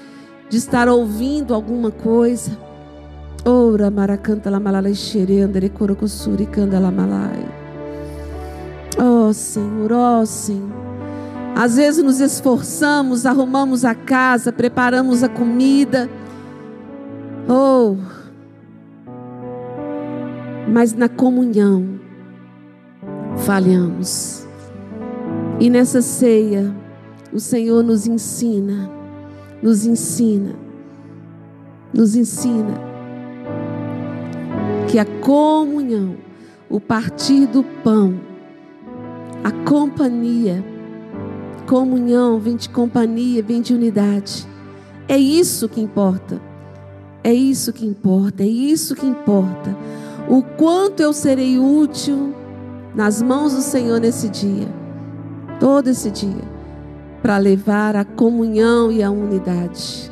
de 0.50 0.58
estar 0.58 0.88
ouvindo 0.88 1.54
alguma 1.54 1.92
coisa. 1.92 2.58
Ora, 3.46 3.90
maracanta 3.90 4.50
la 4.50 4.60
malala 4.60 4.94
xerendere 4.94 5.70
corocosuri 5.70 6.46
canda 6.46 6.80
la 6.80 6.92
malai. 6.92 7.46
Oh, 9.00 9.32
Senhor, 9.34 9.92
oh, 9.92 10.26
Senhor. 10.26 10.87
Às 11.60 11.76
vezes 11.76 12.04
nos 12.04 12.20
esforçamos, 12.20 13.26
arrumamos 13.26 13.84
a 13.84 13.96
casa, 13.96 14.52
preparamos 14.52 15.24
a 15.24 15.28
comida. 15.28 16.08
Oh, 17.50 17.96
mas 20.72 20.94
na 20.94 21.10
comunhão 21.10 22.00
falhamos. 23.38 24.48
E 25.60 25.68
nessa 25.68 26.00
ceia, 26.00 26.72
o 27.34 27.40
Senhor 27.40 27.84
nos 27.84 28.06
ensina, 28.06 28.88
nos 29.60 29.84
ensina, 29.84 30.54
nos 31.92 32.16
ensina 32.16 32.80
que 34.88 35.00
a 35.00 35.06
comunhão, 35.06 36.18
o 36.70 36.80
partir 36.80 37.48
do 37.48 37.64
pão, 37.84 38.22
a 39.44 39.50
companhia, 39.68 40.64
comunhão 41.68 42.40
vem 42.40 42.56
de 42.56 42.70
companhia, 42.70 43.44
vem 43.44 43.62
de 43.62 43.74
unidade. 43.74 44.48
É 45.08 45.18
isso 45.18 45.68
que 45.68 45.82
importa. 45.82 46.42
É 47.24 47.34
isso 47.34 47.74
que 47.74 47.86
importa, 47.86 48.42
é 48.42 48.48
isso 48.48 48.96
que 48.96 49.06
importa. 49.06 49.76
o 50.30 50.42
quanto 50.42 51.02
eu 51.02 51.14
serei 51.14 51.58
útil 51.58 52.34
nas 52.94 53.22
mãos 53.22 53.54
do 53.54 53.62
Senhor 53.62 54.00
nesse 54.00 54.28
dia, 54.28 54.68
todo 55.60 55.90
esse 55.90 56.10
dia, 56.10 56.44
para 57.22 57.38
levar 57.38 57.96
a 57.96 58.04
comunhão 58.04 58.92
e 58.92 59.02
a 59.04 59.12
unidade. 59.12 60.12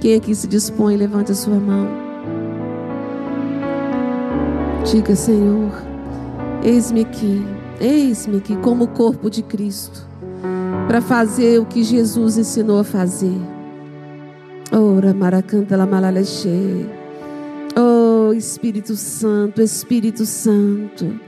Quem 0.00 0.16
aqui 0.16 0.34
se 0.34 0.46
dispõe, 0.46 0.96
levante 0.96 1.32
a 1.32 1.34
sua 1.34 1.56
mão. 1.56 1.88
Diga, 4.84 5.14
Senhor, 5.14 5.72
eis-me 6.62 7.02
aqui, 7.02 7.44
eis-me 7.80 8.38
aqui 8.38 8.56
como 8.56 8.88
corpo 8.88 9.30
de 9.30 9.42
Cristo, 9.42 10.06
para 10.86 11.00
fazer 11.00 11.58
o 11.58 11.64
que 11.64 11.82
Jesus 11.82 12.38
ensinou 12.38 12.80
a 12.80 12.84
fazer. 12.84 13.40
Ora, 14.70 15.12
maracanta 15.12 15.76
la 15.76 15.86
malaleche. 15.86 16.88
Oh, 17.76 18.32
Espírito 18.32 18.96
Santo, 18.96 19.62
Espírito 19.62 20.26
Santo, 20.26 21.18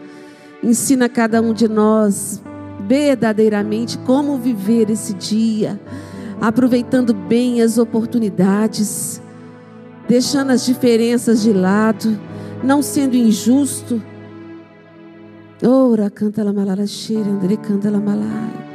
ensina 0.62 1.08
cada 1.08 1.40
um 1.40 1.52
de 1.52 1.68
nós 1.68 2.42
verdadeiramente 2.86 3.96
como 3.98 4.38
viver 4.38 4.90
esse 4.90 5.14
dia, 5.14 5.80
aproveitando 6.40 7.14
bem 7.14 7.62
as 7.62 7.78
oportunidades, 7.78 9.22
deixando 10.08 10.50
as 10.50 10.66
diferenças 10.66 11.42
de 11.42 11.52
lado, 11.52 12.18
não 12.62 12.82
sendo 12.82 13.16
injusto. 13.16 14.02
Ora, 15.62 16.10
canta 16.10 16.44
la 16.44 16.52
malala 16.52 16.86
cheira, 16.86 17.30
André 17.30 17.56
canta 17.56 17.90
la 17.90 18.00
malai. 18.00 18.73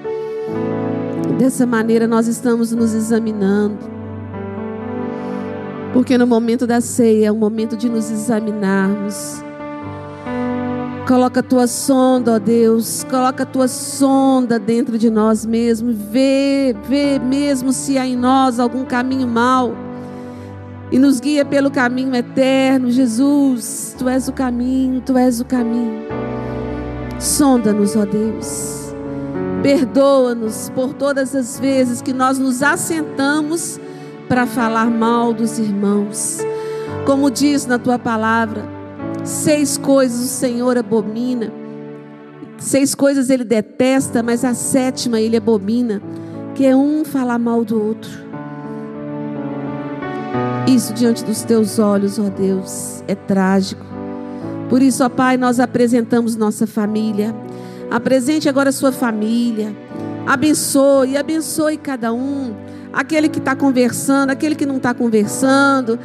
Dessa 1.40 1.66
maneira 1.66 2.08
nós 2.08 2.28
estamos 2.28 2.72
nos 2.72 2.94
examinando 2.94 3.98
porque 5.94 6.18
no 6.18 6.28
momento 6.28 6.68
da 6.68 6.82
ceia 6.82 7.28
é 7.28 7.32
o 7.32 7.36
momento 7.36 7.76
de 7.76 7.90
nos 7.90 8.12
examinarmos. 8.12 9.42
Coloca 11.08 11.40
a 11.40 11.44
tua 11.44 11.66
sonda, 11.66 12.34
ó 12.34 12.40
Deus, 12.40 13.04
coloca 13.10 13.44
a 13.44 13.46
tua 13.46 13.68
sonda 13.68 14.60
dentro 14.60 14.98
de 14.98 15.10
nós 15.10 15.44
mesmos, 15.46 15.96
vê, 15.96 16.76
vê 16.88 17.18
mesmo 17.18 17.74
se 17.74 17.98
há 17.98 18.06
em 18.06 18.16
nós 18.16 18.60
algum 18.60 18.86
caminho 18.86 19.28
mau 19.28 19.74
e 20.92 21.00
nos 21.00 21.20
guia 21.20 21.44
pelo 21.44 21.72
caminho 21.72 22.16
eterno, 22.16 22.92
Jesus. 22.92 23.96
Tu 23.98 24.08
és 24.08 24.28
o 24.28 24.34
caminho, 24.34 25.02
tu 25.02 25.18
és 25.18 25.40
o 25.42 25.46
caminho. 25.46 26.04
Sonda-nos, 27.20 27.96
ó 27.96 28.06
Deus. 28.06 28.79
Perdoa-nos 29.62 30.70
por 30.70 30.94
todas 30.94 31.36
as 31.36 31.60
vezes 31.60 32.02
que 32.02 32.14
nós 32.14 32.40
nos 32.40 32.64
assentamos 32.64 33.80
para 34.28 34.46
falar 34.46 34.90
mal 34.90 35.34
dos 35.34 35.60
irmãos. 35.60 36.40
Como 37.06 37.30
diz 37.30 37.66
na 37.66 37.78
tua 37.78 38.00
palavra, 38.00 38.64
seis 39.24 39.78
coisas 39.78 40.20
o 40.20 40.28
Senhor 40.28 40.78
abomina, 40.78 41.52
seis 42.58 42.96
coisas 42.96 43.30
ele 43.30 43.44
detesta, 43.44 44.24
mas 44.24 44.46
a 44.46 44.54
sétima 44.54 45.20
ele 45.20 45.36
abomina, 45.36 46.02
que 46.56 46.66
é 46.66 46.76
um 46.76 47.04
falar 47.04 47.40
mal 47.40 47.66
do 47.66 47.82
outro. 47.82 48.30
Isso 50.68 50.94
diante 50.94 51.24
dos 51.24 51.42
teus 51.42 51.80
olhos, 51.80 52.20
ó 52.20 52.30
Deus, 52.30 53.04
é 53.08 53.16
trágico. 53.16 53.84
Por 54.70 54.84
isso, 54.84 55.04
ó 55.04 55.10
Pai, 55.10 55.36
nós 55.36 55.60
apresentamos 55.60 56.36
nossa 56.36 56.68
família. 56.68 57.36
Apresente 57.92 58.48
agora 58.48 58.70
a 58.70 58.74
sua 58.74 58.92
família. 58.92 59.76
Abençoe, 60.26 61.18
abençoe 61.18 61.78
cada 61.78 62.14
um 62.14 62.54
aquele 62.92 63.30
que 63.30 63.40
está 63.40 63.56
conversando, 63.56 64.32
aquele 64.32 64.56
que 64.56 64.66
não 64.66 64.78
está 64.78 64.94
conversando, 64.94 66.00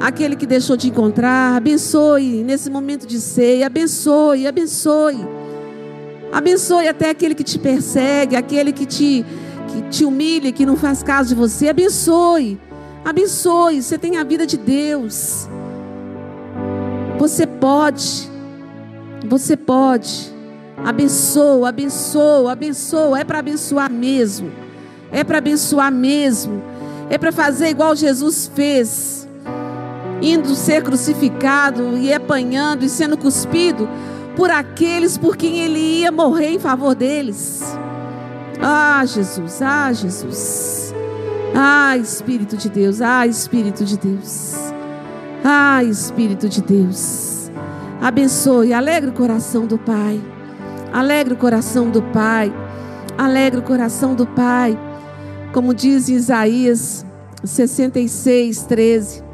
aquele 0.00 0.36
que 0.36 0.46
deixou 0.46 0.76
de 0.76 0.88
encontrar. 0.88 1.56
Abençoe 1.56 2.42
nesse 2.42 2.70
momento 2.70 3.06
de 3.06 3.20
ceia, 3.20 3.66
abençoe, 3.66 4.46
abençoe. 4.46 5.26
Abençoe 6.32 6.88
até 6.88 7.10
aquele 7.10 7.34
que 7.34 7.44
te 7.44 7.58
persegue, 7.58 8.34
aquele 8.34 8.72
que 8.72 8.86
te, 8.86 9.24
que 9.68 9.82
te 9.82 10.04
humilha, 10.04 10.50
que 10.50 10.66
não 10.66 10.76
faz 10.76 11.02
caso 11.02 11.28
de 11.28 11.34
você. 11.34 11.68
Abençoe, 11.68 12.58
abençoe. 13.04 13.80
Você 13.80 13.96
tem 13.96 14.16
a 14.16 14.24
vida 14.24 14.46
de 14.46 14.56
Deus. 14.56 15.48
Você 17.18 17.46
pode, 17.46 18.28
você 19.28 19.56
pode. 19.56 20.33
Abençoa, 20.84 21.70
abençoa, 21.70 22.52
abençoa. 22.52 23.20
É 23.20 23.24
para 23.24 23.38
abençoar 23.38 23.90
mesmo 23.90 24.64
é 25.14 25.22
para 25.22 25.38
abençoar 25.38 25.92
mesmo, 25.92 26.60
é 27.08 27.16
para 27.16 27.30
fazer 27.30 27.68
igual 27.68 27.94
Jesus 27.94 28.50
fez, 28.52 29.28
indo 30.20 30.56
ser 30.56 30.82
crucificado 30.82 31.96
e 31.96 32.12
apanhando 32.12 32.84
e 32.84 32.88
sendo 32.88 33.16
cuspido 33.16 33.88
por 34.34 34.50
aqueles 34.50 35.16
por 35.16 35.36
quem 35.36 35.60
ele 35.60 35.78
ia 35.78 36.10
morrer 36.10 36.48
em 36.48 36.58
favor 36.58 36.96
deles. 36.96 37.62
Ah, 38.60 39.04
Jesus, 39.06 39.62
ah, 39.62 39.92
Jesus. 39.92 40.92
Ah, 41.54 41.96
Espírito 41.96 42.56
de 42.56 42.68
Deus, 42.68 43.00
ah, 43.00 43.24
Espírito 43.24 43.84
de 43.84 43.96
Deus. 43.96 44.54
Ah, 45.44 45.84
Espírito 45.84 46.48
de 46.48 46.60
Deus. 46.60 47.52
Abençoe, 48.02 48.72
alegre 48.72 49.10
o 49.10 49.12
coração 49.12 49.64
do 49.64 49.78
Pai. 49.78 50.20
Alegre 50.94 51.34
o 51.34 51.36
coração 51.36 51.90
do 51.90 52.00
Pai. 52.00 52.54
Alegre 53.18 53.58
o 53.58 53.64
coração 53.64 54.14
do 54.14 54.24
Pai. 54.28 54.78
Como 55.52 55.74
diz 55.74 56.08
Isaías 56.08 57.04
66, 57.42 58.62
13. 58.62 59.24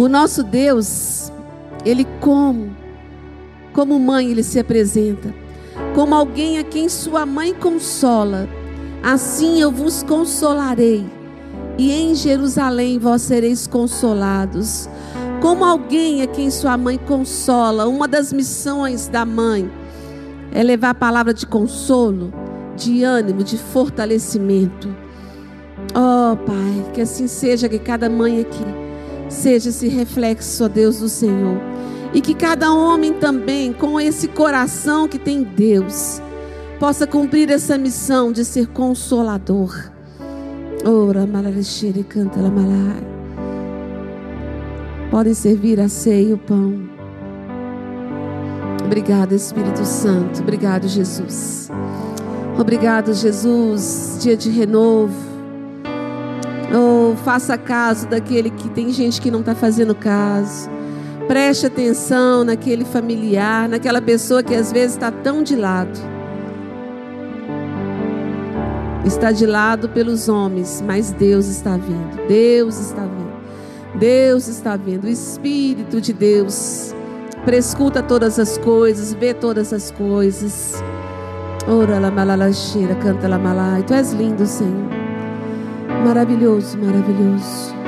O 0.00 0.08
nosso 0.08 0.42
Deus, 0.42 1.30
Ele 1.84 2.04
como, 2.20 2.74
como 3.72 3.96
mãe, 4.00 4.28
Ele 4.28 4.42
se 4.42 4.58
apresenta. 4.58 5.32
Como 5.94 6.16
alguém 6.16 6.58
a 6.58 6.64
quem 6.64 6.88
sua 6.88 7.24
mãe 7.24 7.54
consola, 7.54 8.48
assim 9.04 9.60
eu 9.60 9.70
vos 9.70 10.02
consolarei. 10.02 11.06
E 11.78 11.92
em 11.92 12.16
Jerusalém 12.16 12.98
vós 12.98 13.22
sereis 13.22 13.68
consolados. 13.68 14.88
Como 15.40 15.64
alguém 15.64 16.22
a 16.22 16.26
quem 16.26 16.50
sua 16.50 16.76
mãe 16.76 16.98
consola, 16.98 17.86
uma 17.86 18.08
das 18.08 18.32
missões 18.32 19.06
da 19.06 19.24
mãe 19.24 19.70
é 20.52 20.62
levar 20.62 20.90
a 20.90 20.94
palavra 20.94 21.32
de 21.32 21.46
consolo 21.46 22.32
de 22.76 23.04
ânimo, 23.04 23.42
de 23.42 23.58
fortalecimento. 23.58 24.88
Oh, 25.94 26.36
Pai, 26.36 26.92
que 26.92 27.00
assim 27.00 27.26
seja, 27.26 27.68
que 27.68 27.78
cada 27.78 28.08
mãe 28.08 28.40
aqui 28.40 28.64
seja 29.28 29.70
esse 29.70 29.88
reflexo, 29.88 30.64
ó 30.64 30.68
Deus 30.68 31.00
do 31.00 31.08
Senhor. 31.08 31.60
E 32.14 32.20
que 32.20 32.34
cada 32.34 32.72
homem 32.72 33.14
também, 33.14 33.72
com 33.72 33.98
esse 33.98 34.28
coração 34.28 35.08
que 35.08 35.18
tem 35.18 35.42
Deus, 35.42 36.20
possa 36.78 37.06
cumprir 37.06 37.50
essa 37.50 37.78
missão 37.78 38.32
de 38.32 38.44
ser 38.44 38.66
consolador. 38.68 39.90
Ora, 40.84 41.26
canta. 42.08 42.40
Podem 45.10 45.34
servir 45.34 45.80
a 45.80 45.88
ceia 45.88 46.30
e 46.30 46.32
o 46.32 46.38
pão. 46.38 46.91
Obrigado, 48.84 49.34
Espírito 49.34 49.84
Santo. 49.84 50.42
Obrigado, 50.42 50.88
Jesus. 50.88 51.70
Obrigado, 52.58 53.14
Jesus. 53.14 54.18
Dia 54.20 54.36
de 54.36 54.50
renovo. 54.50 55.14
Oh, 56.74 57.14
faça 57.16 57.58
caso 57.58 58.08
daquele 58.08 58.50
que 58.50 58.68
tem 58.70 58.90
gente 58.92 59.20
que 59.20 59.30
não 59.30 59.40
está 59.40 59.54
fazendo 59.54 59.94
caso. 59.94 60.70
Preste 61.26 61.66
atenção 61.66 62.44
naquele 62.44 62.84
familiar, 62.84 63.68
naquela 63.68 64.02
pessoa 64.02 64.42
que 64.42 64.54
às 64.54 64.72
vezes 64.72 64.92
está 64.94 65.10
tão 65.10 65.42
de 65.42 65.54
lado. 65.54 65.98
Está 69.04 69.32
de 69.32 69.46
lado 69.46 69.88
pelos 69.88 70.28
homens, 70.28 70.82
mas 70.86 71.10
Deus 71.10 71.46
está 71.46 71.76
vendo. 71.76 72.26
Deus 72.28 72.78
está 72.78 73.02
vendo. 73.02 73.32
Deus 73.98 74.48
está 74.48 74.76
vendo. 74.76 75.04
O 75.04 75.08
Espírito 75.08 76.00
de 76.00 76.12
Deus 76.12 76.94
prescuta 77.44 78.02
todas 78.02 78.38
as 78.38 78.58
coisas, 78.58 79.12
vê 79.12 79.34
todas 79.34 79.72
as 79.72 79.90
coisas. 79.90 80.82
Ora 81.68 81.98
la 81.98 82.10
malalacheira, 82.10 82.94
canta 82.96 83.28
la 83.28 83.38
malai. 83.38 83.82
Tu 83.82 83.94
és 83.94 84.12
lindo, 84.12 84.46
Senhor. 84.46 84.90
Maravilhoso, 86.04 86.76
maravilhoso. 86.78 87.81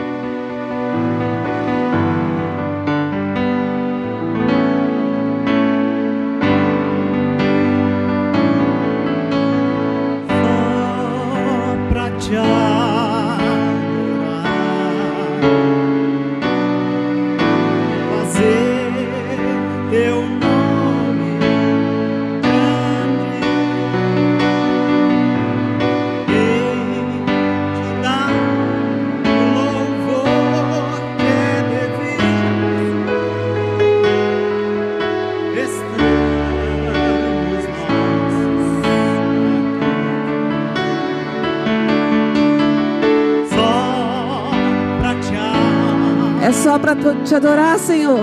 Te 47.34 47.36
adorar, 47.36 47.78
Senhor. 47.78 48.20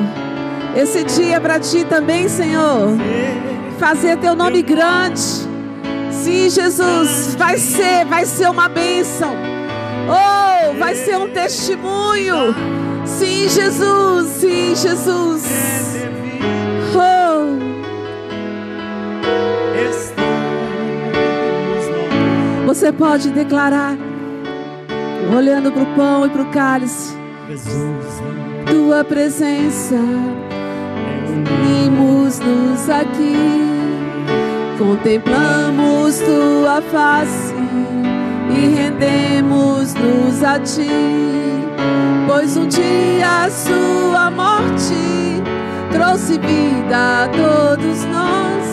Esse 0.75 1.03
dia 1.03 1.35
é 1.35 1.39
para 1.39 1.59
ti 1.59 1.83
também, 1.83 2.29
Senhor. 2.29 2.97
Fazer 3.77 4.17
teu 4.17 4.35
nome 4.35 4.61
grande. 4.61 5.19
Sim, 6.11 6.49
Jesus, 6.49 7.35
vai 7.35 7.57
ser, 7.57 8.05
vai 8.05 8.25
ser 8.25 8.49
uma 8.49 8.69
bênção. 8.69 9.35
Oh, 10.07 10.77
vai 10.77 10.95
ser 10.95 11.17
um 11.17 11.29
testemunho. 11.29 12.55
Sim, 13.05 13.49
Jesus, 13.49 14.29
sim, 14.29 14.75
Jesus. 14.75 15.43
Oh. 16.95 17.59
Você 22.65 22.93
pode 22.93 23.29
declarar, 23.31 23.97
olhando 25.35 25.69
para 25.71 25.83
o 25.83 25.95
pão 25.97 26.25
e 26.25 26.29
para 26.29 26.41
o 26.41 26.45
cálice, 26.51 27.13
tua 28.71 29.03
presença, 29.03 29.95
unimos-nos 31.27 32.89
aqui, 32.89 33.35
contemplamos 34.77 36.19
tua 36.19 36.81
face 36.81 37.53
e 38.49 38.75
rendemos-nos 38.75 40.41
a 40.41 40.57
ti, 40.59 40.87
pois 42.25 42.55
um 42.55 42.65
dia 42.67 43.43
a 43.43 43.49
sua 43.49 44.31
morte 44.31 45.43
trouxe 45.91 46.39
vida 46.39 47.25
a 47.25 47.27
todos 47.27 48.05
nós 48.05 48.63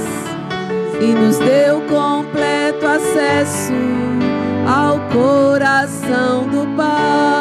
e 1.00 1.06
nos 1.12 1.38
deu 1.38 1.80
completo 1.82 2.86
acesso 2.86 3.72
ao 4.64 5.00
coração 5.10 6.46
do 6.48 6.76
Pai. 6.76 7.37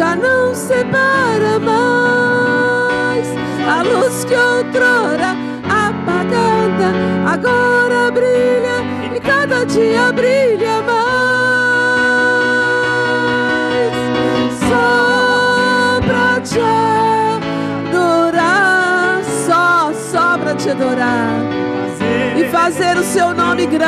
Já 0.00 0.16
não 0.16 0.54
separa 0.54 1.58
mais. 1.58 3.28
A 3.68 3.82
luz 3.82 4.24
que 4.24 4.34
outrora 4.34 5.36
apagada 5.68 6.94
agora 7.30 8.10
brilha 8.10 8.82
e 9.14 9.20
cada 9.20 9.66
dia 9.66 10.10
brilha 10.10 10.80
mais. 10.80 11.02
Só 14.70 16.00
pra 16.06 16.40
te 16.40 16.60
adorar, 17.90 19.22
só, 19.46 19.92
só 19.92 20.38
pra 20.38 20.54
te 20.54 20.70
adorar 20.70 21.60
e 22.38 22.44
fazer 22.44 22.96
o 22.96 23.02
seu 23.04 23.34
nome 23.34 23.66
grande, 23.66 23.79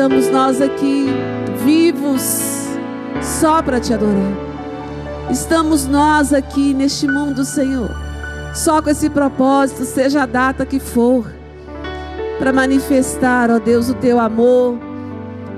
Estamos 0.00 0.28
nós 0.28 0.62
aqui 0.62 1.08
vivos 1.62 2.70
só 3.20 3.62
para 3.62 3.78
te 3.78 3.92
adorar. 3.92 4.32
Estamos 5.30 5.86
nós 5.86 6.32
aqui 6.32 6.72
neste 6.72 7.06
mundo, 7.06 7.44
Senhor, 7.44 7.90
só 8.54 8.80
com 8.80 8.88
esse 8.88 9.10
propósito, 9.10 9.84
seja 9.84 10.22
a 10.22 10.26
data 10.26 10.64
que 10.64 10.80
for, 10.80 11.30
para 12.38 12.50
manifestar, 12.50 13.50
ó 13.50 13.58
Deus, 13.58 13.90
o 13.90 13.94
teu 13.94 14.18
amor, 14.18 14.78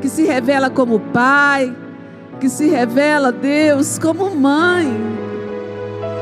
que 0.00 0.08
se 0.08 0.24
revela 0.24 0.68
como 0.68 0.98
Pai, 0.98 1.72
que 2.40 2.48
se 2.48 2.68
revela, 2.68 3.30
Deus, 3.30 3.96
como 3.96 4.34
Mãe. 4.34 4.92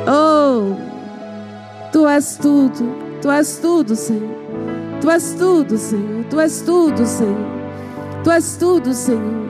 Oh, 0.07 0.77
Tu 1.91 2.07
és 2.07 2.37
tudo, 2.37 2.85
Tu 3.23 3.31
és 3.31 3.57
tudo, 3.57 3.97
Senhor. 3.97 4.37
Tu 5.01 5.09
és 5.09 5.33
tudo, 5.33 5.79
Senhor. 5.79 6.25
Tu 6.29 6.39
és 6.39 6.61
tudo, 6.61 7.07
Senhor. 7.07 7.60
Tu 8.23 8.31
és 8.31 8.57
tudo, 8.57 8.93
Senhor. 8.93 9.49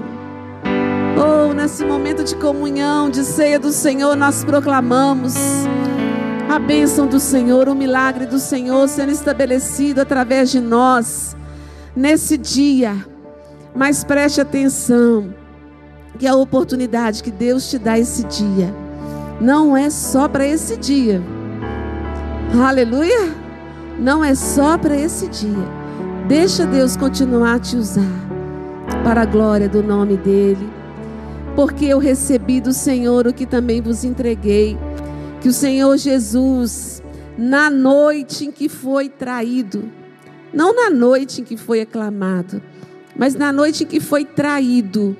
Oh, 1.18 1.52
nesse 1.52 1.84
momento 1.84 2.22
de 2.22 2.36
comunhão, 2.36 3.10
de 3.10 3.24
ceia 3.24 3.58
do 3.58 3.72
Senhor, 3.72 4.14
nós 4.14 4.44
proclamamos 4.44 5.34
a 6.48 6.58
bênção 6.58 7.08
do 7.08 7.18
Senhor, 7.18 7.68
o 7.68 7.74
milagre 7.74 8.26
do 8.26 8.38
Senhor 8.38 8.88
sendo 8.88 9.10
estabelecido 9.10 10.00
através 10.00 10.52
de 10.52 10.60
nós 10.60 11.36
nesse 11.96 12.38
dia. 12.38 12.94
Mas 13.74 14.04
preste 14.04 14.40
atenção, 14.40 15.34
que 16.16 16.26
a 16.26 16.36
oportunidade 16.36 17.24
que 17.24 17.30
Deus 17.30 17.68
te 17.68 17.78
dá 17.78 17.98
esse 17.98 18.24
dia 18.24 18.72
não 19.40 19.76
é 19.76 19.90
só 19.90 20.28
para 20.28 20.46
esse 20.46 20.76
dia. 20.76 21.20
Aleluia! 22.64 23.34
Não 23.98 24.24
é 24.24 24.34
só 24.34 24.78
para 24.78 24.96
esse 24.96 25.26
dia. 25.28 25.68
Deixa 26.28 26.66
Deus 26.66 26.96
continuar 26.96 27.56
a 27.56 27.58
te 27.58 27.76
usar 27.76 28.29
para 29.04 29.22
a 29.22 29.26
glória 29.26 29.68
do 29.68 29.82
nome 29.82 30.16
dEle. 30.16 30.68
Porque 31.56 31.86
eu 31.86 31.98
recebi 31.98 32.60
do 32.60 32.72
Senhor 32.72 33.26
o 33.26 33.32
que 33.32 33.46
também 33.46 33.80
vos 33.80 34.04
entreguei. 34.04 34.78
Que 35.40 35.48
o 35.48 35.52
Senhor 35.52 35.96
Jesus, 35.96 37.02
na 37.36 37.70
noite 37.70 38.46
em 38.46 38.52
que 38.52 38.68
foi 38.68 39.08
traído, 39.08 39.90
não 40.52 40.74
na 40.74 40.90
noite 40.90 41.40
em 41.40 41.44
que 41.44 41.56
foi 41.56 41.80
aclamado, 41.80 42.62
mas 43.16 43.34
na 43.34 43.52
noite 43.52 43.84
em 43.84 43.86
que 43.86 44.00
foi 44.00 44.24
traído, 44.24 45.16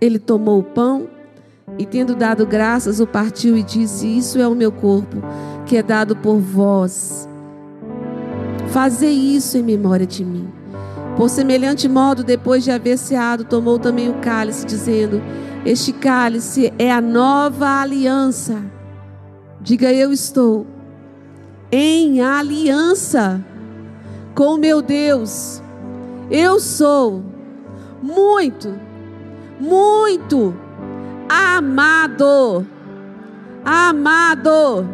ele 0.00 0.18
tomou 0.18 0.60
o 0.60 0.62
pão 0.62 1.08
e, 1.78 1.84
tendo 1.84 2.14
dado 2.14 2.46
graças, 2.46 3.00
o 3.00 3.06
partiu 3.06 3.56
e 3.56 3.62
disse: 3.62 4.06
Isso 4.06 4.38
é 4.38 4.46
o 4.46 4.54
meu 4.54 4.70
corpo, 4.70 5.16
que 5.66 5.76
é 5.76 5.82
dado 5.82 6.16
por 6.16 6.38
vós. 6.38 7.28
Fazei 8.68 9.12
isso 9.12 9.56
em 9.56 9.62
memória 9.62 10.06
de 10.06 10.24
mim. 10.24 10.55
Por 11.16 11.30
semelhante 11.30 11.88
modo, 11.88 12.22
depois 12.22 12.62
de 12.62 12.70
haver 12.70 12.98
ceado, 12.98 13.44
tomou 13.44 13.78
também 13.78 14.10
o 14.10 14.14
cálice, 14.20 14.66
dizendo: 14.66 15.22
Este 15.64 15.92
cálice 15.92 16.72
é 16.78 16.92
a 16.92 17.00
nova 17.00 17.80
aliança. 17.80 18.62
Diga 19.60 19.92
eu 19.92 20.12
estou 20.12 20.66
em 21.72 22.20
aliança 22.20 23.42
com 24.34 24.58
meu 24.58 24.82
Deus. 24.82 25.62
Eu 26.30 26.60
sou 26.60 27.22
muito, 28.02 28.74
muito 29.58 30.54
amado. 31.28 32.66
Amado. 33.64 34.86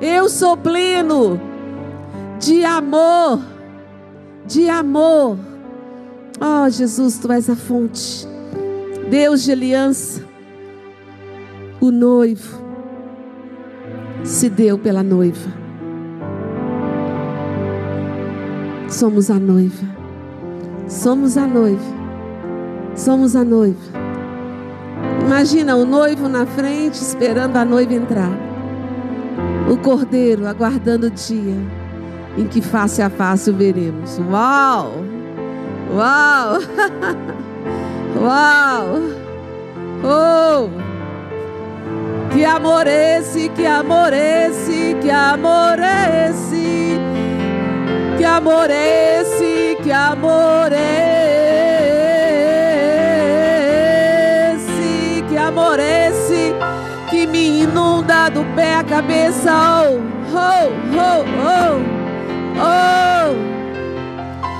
Eu 0.00 0.28
sou 0.28 0.56
pleno 0.56 1.40
de 2.38 2.64
amor. 2.64 3.53
De 4.46 4.68
amor. 4.68 5.38
Oh, 6.40 6.68
Jesus, 6.68 7.18
tu 7.18 7.32
és 7.32 7.48
a 7.48 7.56
fonte. 7.56 8.28
Deus 9.08 9.42
de 9.42 9.52
aliança. 9.52 10.22
O 11.80 11.90
noivo 11.90 12.62
se 14.22 14.50
deu 14.50 14.78
pela 14.78 15.02
noiva. 15.02 15.50
Somos 18.88 19.30
a 19.30 19.38
noiva. 19.38 19.86
Somos 20.88 21.38
a 21.38 21.46
noiva. 21.46 21.94
Somos 22.94 23.34
a 23.34 23.44
noiva. 23.44 23.94
Imagina 25.24 25.76
o 25.76 25.86
noivo 25.86 26.28
na 26.28 26.44
frente 26.44 27.00
esperando 27.00 27.56
a 27.56 27.64
noiva 27.64 27.94
entrar. 27.94 28.38
O 29.70 29.78
cordeiro 29.78 30.46
aguardando 30.46 31.06
o 31.06 31.10
dia 31.10 31.83
em 32.36 32.46
que 32.46 32.60
face 32.60 33.00
a 33.00 33.10
face 33.10 33.50
o 33.50 33.54
veremos. 33.54 34.18
Uau! 34.18 34.92
Uau! 35.92 36.58
Uau! 38.20 38.86
Oh! 40.02 40.84
Que 42.34 42.44
amor 42.44 42.86
esse, 42.88 43.48
que 43.50 43.64
amor 43.64 44.12
esse, 44.12 44.96
que 45.00 45.08
amor 45.08 45.78
esse, 45.78 46.98
que 48.18 48.24
amor 48.24 48.68
esse, 48.70 49.78
que 49.80 49.92
amor 49.92 50.72
esse, 50.72 50.84
que 55.28 55.36
amor 55.36 55.78
esse, 55.78 56.52
que 57.08 57.24
me 57.24 57.62
inunda 57.62 58.28
do 58.30 58.44
pé 58.56 58.74
à 58.74 58.82
cabeça, 58.82 59.52
oh, 59.84 60.00
oh, 60.34 60.72
oh, 60.98 61.24
oh, 61.38 61.93
oh, 62.56 63.34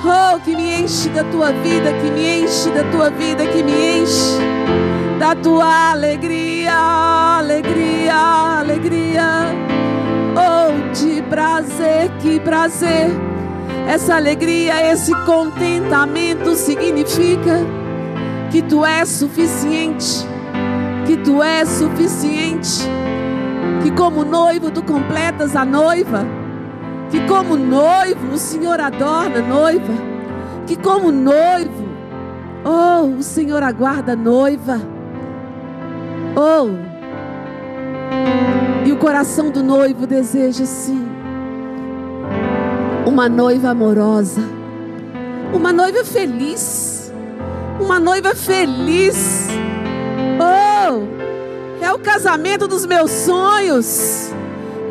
oh, 0.06 0.40
que 0.40 0.54
me 0.56 0.80
enche 0.80 1.08
da 1.10 1.24
tua 1.24 1.52
vida, 1.52 1.92
que 1.92 2.10
me 2.10 2.40
enche 2.40 2.70
da 2.70 2.84
tua 2.90 3.10
vida, 3.10 3.46
que 3.46 3.62
me 3.62 4.00
enche 4.00 4.38
da 5.18 5.34
tua 5.34 5.92
alegria, 5.92 6.74
alegria, 7.38 8.14
alegria. 8.60 9.54
Oh, 10.36 10.92
de 10.92 11.22
prazer, 11.22 12.10
que 12.20 12.40
prazer. 12.40 13.10
Essa 13.88 14.16
alegria, 14.16 14.90
esse 14.90 15.14
contentamento 15.24 16.54
significa 16.54 17.60
que 18.50 18.62
tu 18.62 18.84
és 18.84 19.08
suficiente, 19.08 20.26
que 21.06 21.16
tu 21.18 21.42
és 21.42 21.68
suficiente, 21.68 22.88
que 23.82 23.90
como 23.90 24.24
noivo 24.24 24.70
tu 24.70 24.82
completas 24.82 25.54
a 25.54 25.64
noiva, 25.64 26.24
que 27.14 27.20
como 27.28 27.56
noivo 27.56 28.34
o 28.34 28.36
Senhor 28.36 28.80
adorna 28.80 29.40
noiva, 29.40 29.92
que 30.66 30.74
como 30.74 31.12
noivo, 31.12 31.84
oh, 32.64 33.04
o 33.16 33.22
Senhor 33.22 33.62
aguarda 33.62 34.16
noiva, 34.16 34.80
oh, 36.34 36.70
e 38.84 38.90
o 38.90 38.96
coração 38.96 39.48
do 39.48 39.62
noivo 39.62 40.08
deseja 40.08 40.66
sim 40.66 41.06
uma 43.06 43.28
noiva 43.28 43.68
amorosa, 43.68 44.40
uma 45.52 45.72
noiva 45.72 46.04
feliz, 46.04 47.12
uma 47.78 48.00
noiva 48.00 48.34
feliz. 48.34 49.46
Oh, 50.40 51.04
é 51.80 51.92
o 51.92 51.98
casamento 52.00 52.66
dos 52.66 52.84
meus 52.84 53.12
sonhos, 53.12 54.32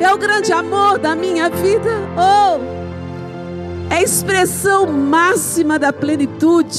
é 0.05 0.13
o 0.13 0.17
grande 0.17 0.51
amor 0.51 0.97
da 0.97 1.15
minha 1.15 1.49
vida. 1.49 1.89
Oh, 2.17 2.59
é 3.89 3.97
a 3.97 4.01
expressão 4.01 4.85
máxima 4.87 5.77
da 5.79 5.93
plenitude, 5.93 6.77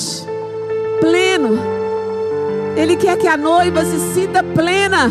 pleno. 1.00 1.58
Ele 2.76 2.96
quer 2.96 3.16
que 3.16 3.28
a 3.28 3.36
noiva 3.36 3.84
se 3.84 3.98
sinta 4.14 4.42
plena. 4.42 5.10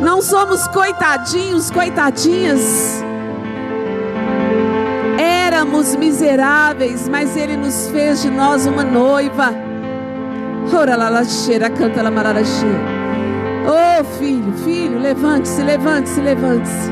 Não 0.00 0.20
somos 0.20 0.66
coitadinhos, 0.68 1.70
coitadinhas 1.70 3.02
éramos 5.62 5.94
miseráveis, 5.94 7.08
mas 7.08 7.36
Ele 7.36 7.56
nos 7.56 7.88
fez 7.88 8.22
de 8.22 8.30
nós 8.30 8.66
uma 8.66 8.82
noiva. 8.82 9.54
Ora 10.72 10.96
lá, 10.96 11.08
lá 11.08 11.24
cheira, 11.24 11.70
canta 11.70 12.02
lá, 12.02 12.10
mararaxê. 12.10 12.91
Oh, 13.64 14.04
filho, 14.18 14.52
filho, 14.64 14.98
levante-se, 14.98 15.62
levante-se, 15.62 16.20
levante-se. 16.20 16.90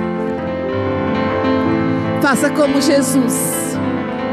Faça 2.22 2.50
como 2.50 2.80
Jesus, 2.80 3.76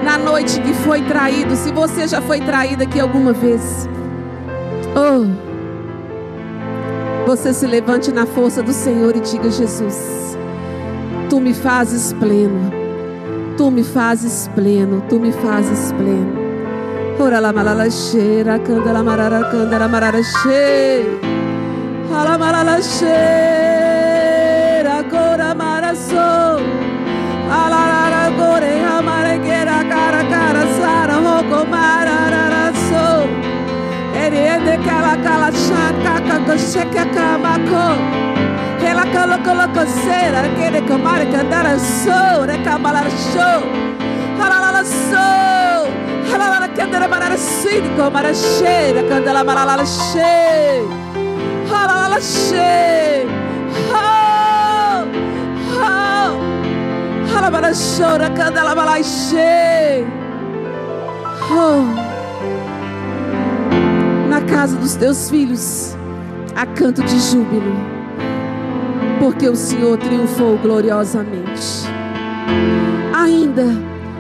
na 0.04 0.18
noite 0.18 0.62
que 0.62 0.74
foi 0.74 1.02
traído. 1.02 1.56
Se 1.56 1.72
você 1.72 2.08
já 2.08 2.22
foi 2.22 2.40
traído 2.42 2.84
aqui 2.84 3.00
alguma 3.00 3.34
vez, 3.34 3.90
oh, 4.96 5.26
você 7.26 7.54
se 7.54 7.66
levante 7.66 8.12
na 8.12 8.26
força 8.26 8.62
do 8.62 8.72
Senhor 8.74 9.16
e 9.16 9.20
diga: 9.20 9.50
Jesus, 9.50 10.38
tu 11.30 11.40
me 11.40 11.54
fazes 11.54 12.14
pleno. 12.14 12.72
Tu 13.58 13.72
me 13.72 13.84
fazes 13.84 14.48
pleno, 14.54 15.02
tu 15.10 15.20
me 15.20 15.32
fazes 15.32 15.92
pleno. 15.94 16.38
Ora 17.20 17.40
la 17.40 17.52
malala 17.52 17.90
cheira, 17.90 18.60
canda 18.60 18.94
la 18.94 19.02
marara, 19.02 19.50
canda 19.50 19.80
la 19.80 19.88
marara 19.88 20.22
cheira. 20.22 21.37
Cheira, 48.34 49.04
candela 49.04 49.44
marala 49.44 49.86
cheia. 49.86 51.17
Chora, 57.98 58.30
candela 58.30 58.76
marala 58.76 59.04
cheia. 59.04 60.06
Oh. 61.52 61.84
Na 64.30 64.42
casa 64.42 64.76
dos 64.78 64.96
teus 64.96 65.30
filhos, 65.30 65.96
há 66.56 66.66
canto 66.66 67.04
de 67.04 67.20
júbilo 67.20 67.98
porque 69.20 69.50
o 69.50 69.56
Senhor 69.56 69.98
triunfou 69.98 70.58
gloriosamente. 70.60 71.88
Ainda, 73.16 73.66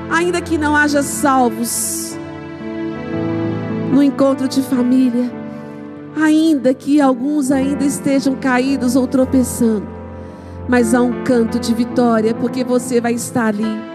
ainda 0.10 0.41
que 0.41 0.58
não 0.58 0.76
haja 0.76 1.03
salvos 1.03 2.18
no 3.91 4.01
encontro 4.01 4.47
de 4.47 4.62
família, 4.64 5.32
ainda 6.22 6.74
que 6.74 6.99
alguns 6.99 7.51
ainda 7.51 7.84
estejam 7.84 8.36
caídos 8.36 8.95
ou 8.95 9.07
tropeçando, 9.07 9.88
mas 10.68 10.93
há 10.93 11.01
um 11.01 11.24
canto 11.24 11.59
de 11.59 11.74
vitória, 11.74 12.34
porque 12.34 12.63
você 12.63 12.99
vai 12.99 13.13
estar 13.13 13.47
ali. 13.47 13.88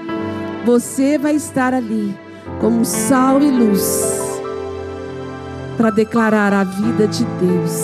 Você 0.64 1.18
vai 1.18 1.34
estar 1.34 1.74
ali 1.74 2.16
como 2.60 2.84
sal 2.84 3.40
e 3.42 3.50
luz 3.50 4.30
para 5.76 5.90
declarar 5.90 6.52
a 6.52 6.64
vida 6.64 7.08
de 7.08 7.24
Deus, 7.24 7.82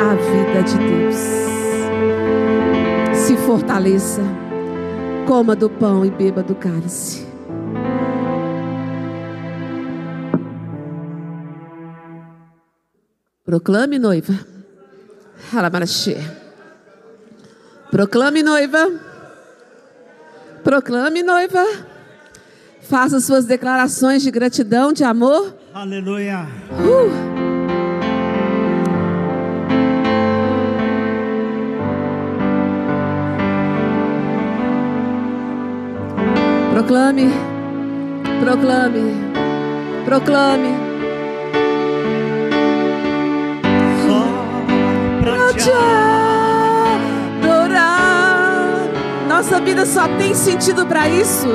a 0.00 0.14
vida 0.14 0.62
de 0.62 0.78
Deus 0.78 1.46
se 3.26 3.36
fortaleça, 3.38 4.22
coma 5.26 5.56
do 5.56 5.68
pão 5.68 6.06
e 6.06 6.10
beba 6.12 6.44
do 6.44 6.54
cálice. 6.54 7.26
Proclame, 13.46 13.96
noiva. 13.96 14.34
Proclame, 17.92 18.42
noiva. 18.42 18.90
Proclame, 20.64 21.22
noiva. 21.22 21.64
Faça 22.82 23.20
suas 23.20 23.44
declarações 23.44 24.24
de 24.24 24.32
gratidão, 24.32 24.92
de 24.92 25.04
amor. 25.04 25.54
Aleluia. 25.72 26.48
Uh. 26.72 27.36
Proclame, 36.72 37.30
proclame, 38.40 39.12
proclame. 40.04 40.85
Nossa 49.56 49.64
vida 49.64 49.86
só 49.86 50.06
tem 50.18 50.34
sentido 50.34 50.84
para 50.84 51.08
isso. 51.08 51.48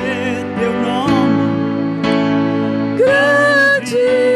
É 0.00 0.58
teu 0.58 0.72
nome 0.72 2.02
Grande. 2.96 4.34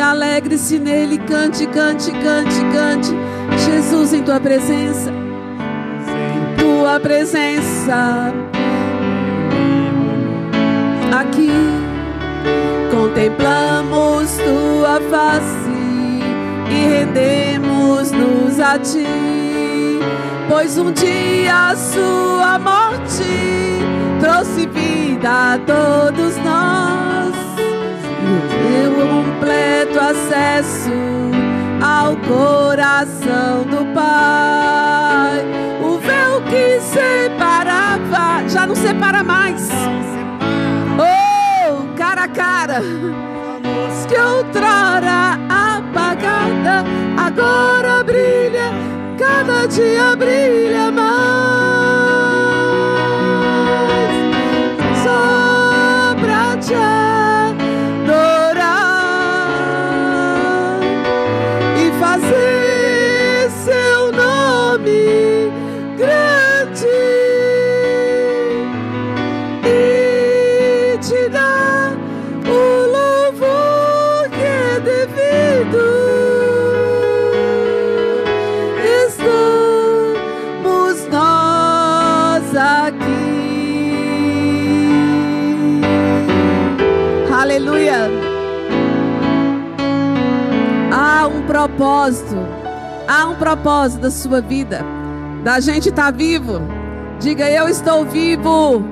Alegre-se 0.00 0.78
nele, 0.78 1.16
cante, 1.18 1.66
cante, 1.66 2.10
cante, 2.10 2.60
cante. 2.72 3.21
Jesus 3.92 4.14
em 4.14 4.22
tua 4.22 4.40
presença, 4.40 5.12
sem 6.06 6.56
tua 6.56 6.98
presença. 6.98 8.32
Aqui 11.14 11.50
contemplamos 12.90 14.38
tua 14.38 14.98
face 15.10 16.22
e 16.70 16.88
rendemos-nos 16.88 18.58
a 18.60 18.78
ti, 18.78 19.06
pois 20.48 20.78
um 20.78 20.90
dia 20.90 21.72
a 21.72 21.76
sua 21.76 22.58
morte 22.58 23.28
trouxe 24.20 24.66
vida 24.68 25.52
a 25.52 25.58
todos 25.58 26.38
nós. 26.38 27.34
Deu 28.62 29.06
completo 29.06 30.00
acesso 30.00 31.41
ao 32.02 32.16
coração 32.16 33.62
do 33.62 33.84
Pai. 33.94 35.44
O 35.80 35.98
véu 35.98 36.42
que 36.50 36.80
separava 36.80 38.48
já 38.48 38.66
não 38.66 38.74
separa 38.74 39.22
mais. 39.22 39.68
Oh, 40.98 41.94
cara 41.96 42.24
a 42.24 42.28
cara, 42.28 42.80
que 44.08 44.16
outrora 44.16 45.38
apagada 45.48 46.84
agora 47.16 48.02
brilha 48.02 48.72
cada 49.18 49.66
dia 49.66 50.16
brilha 50.16 50.90
mais. 50.90 51.01
Propósito. 91.72 92.36
Há 93.08 93.26
um 93.26 93.34
propósito 93.34 94.02
da 94.02 94.10
sua 94.10 94.40
vida. 94.40 94.84
Da 95.42 95.58
gente 95.60 95.88
estar 95.88 96.12
vivo. 96.12 96.60
Diga, 97.18 97.50
eu 97.50 97.68
estou 97.68 98.04
vivo 98.04 98.82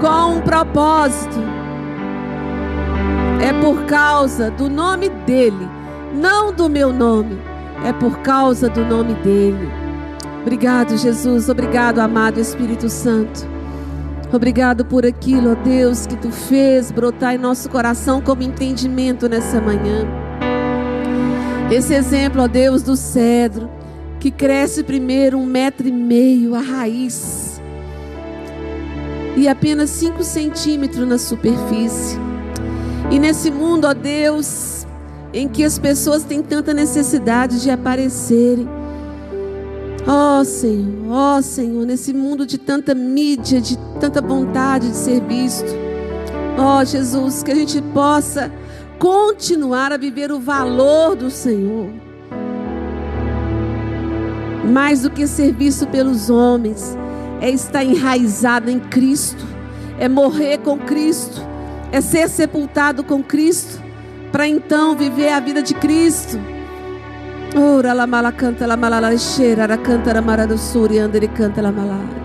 com 0.00 0.36
um 0.36 0.40
propósito. 0.40 1.38
É 3.40 3.52
por 3.60 3.84
causa 3.86 4.50
do 4.50 4.68
nome 4.68 5.08
dele, 5.08 5.68
não 6.14 6.52
do 6.52 6.68
meu 6.68 6.92
nome. 6.92 7.38
É 7.84 7.92
por 7.92 8.18
causa 8.18 8.68
do 8.68 8.84
nome 8.84 9.14
dele. 9.14 9.70
Obrigado, 10.42 10.96
Jesus. 10.96 11.48
Obrigado, 11.48 12.00
amado 12.00 12.40
Espírito 12.40 12.88
Santo. 12.88 13.48
Obrigado 14.32 14.84
por 14.84 15.04
aquilo, 15.04 15.52
ó 15.52 15.54
Deus, 15.54 16.06
que 16.06 16.16
tu 16.16 16.30
fez 16.30 16.90
brotar 16.90 17.34
em 17.34 17.38
nosso 17.38 17.68
coração 17.68 18.20
como 18.20 18.42
entendimento 18.42 19.28
nessa 19.28 19.60
manhã. 19.60 20.19
Esse 21.70 21.94
exemplo, 21.94 22.42
ó 22.42 22.48
Deus, 22.48 22.82
do 22.82 22.96
cedro, 22.96 23.70
que 24.18 24.30
cresce 24.30 24.82
primeiro 24.82 25.38
um 25.38 25.46
metro 25.46 25.86
e 25.86 25.92
meio 25.92 26.54
a 26.54 26.60
raiz 26.60 27.50
e 29.36 29.48
apenas 29.48 29.90
cinco 29.90 30.22
centímetros 30.22 31.06
na 31.06 31.18
superfície. 31.18 32.18
E 33.10 33.18
nesse 33.18 33.50
mundo, 33.50 33.86
ó 33.86 33.94
Deus, 33.94 34.86
em 35.32 35.48
que 35.48 35.64
as 35.64 35.78
pessoas 35.78 36.24
têm 36.24 36.42
tanta 36.42 36.74
necessidade 36.74 37.62
de 37.62 37.70
aparecerem. 37.70 38.68
Ó 40.06 40.44
Senhor, 40.44 41.10
ó 41.10 41.42
Senhor, 41.42 41.86
nesse 41.86 42.12
mundo 42.12 42.46
de 42.46 42.58
tanta 42.58 42.94
mídia, 42.94 43.60
de 43.60 43.78
tanta 44.00 44.20
vontade 44.20 44.90
de 44.90 44.96
ser 44.96 45.20
visto. 45.22 45.68
Ó 46.58 46.84
Jesus, 46.84 47.42
que 47.42 47.50
a 47.50 47.54
gente 47.54 47.80
possa 47.94 48.50
continuar 49.00 49.92
a 49.92 49.96
viver 49.96 50.30
o 50.30 50.38
valor 50.38 51.16
do 51.16 51.30
Senhor. 51.30 51.88
Mais 54.70 55.00
do 55.00 55.10
que 55.10 55.26
ser 55.26 55.52
visto 55.54 55.86
pelos 55.86 56.28
homens, 56.28 56.96
é 57.40 57.48
estar 57.48 57.82
enraizado 57.82 58.70
em 58.70 58.78
Cristo, 58.78 59.42
é 59.98 60.06
morrer 60.06 60.58
com 60.58 60.78
Cristo, 60.78 61.40
é 61.90 62.02
ser 62.02 62.28
sepultado 62.28 63.02
com 63.02 63.22
Cristo, 63.22 63.82
para 64.30 64.46
então 64.46 64.94
viver 64.94 65.32
a 65.32 65.40
vida 65.40 65.62
de 65.62 65.72
Cristo. 65.74 66.38
Ora 67.56 67.94
la 67.94 68.06
mala 68.06 68.30
canta 68.30 68.66
la 68.66 68.76
malala 68.76 69.16
cheira, 69.16 69.62
ara 69.62 69.78
canta 69.78 70.12
la 70.12 70.20
mara 70.20 70.46
do 70.46 70.58
sur 70.58 70.92
e 70.92 71.00
andere 71.00 71.26
canta 71.28 71.62
la 71.62 71.72
malala. 71.72 72.20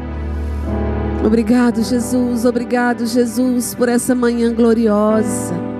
Obrigado, 1.25 1.81
Jesus, 1.81 2.43
obrigado, 2.45 3.05
Jesus, 3.07 3.73
por 3.73 3.87
essa 3.87 4.13
manhã 4.13 4.53
gloriosa. 4.53 5.74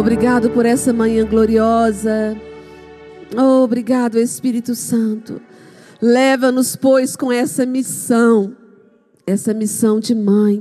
Obrigado 0.00 0.48
por 0.48 0.64
essa 0.64 0.94
manhã 0.94 1.26
gloriosa. 1.26 2.34
Oh, 3.36 3.62
obrigado, 3.62 4.18
Espírito 4.18 4.74
Santo. 4.74 5.42
Leva-nos, 6.00 6.74
pois, 6.74 7.14
com 7.14 7.30
essa 7.30 7.66
missão, 7.66 8.56
essa 9.26 9.52
missão 9.52 10.00
de 10.00 10.14
mãe. 10.14 10.58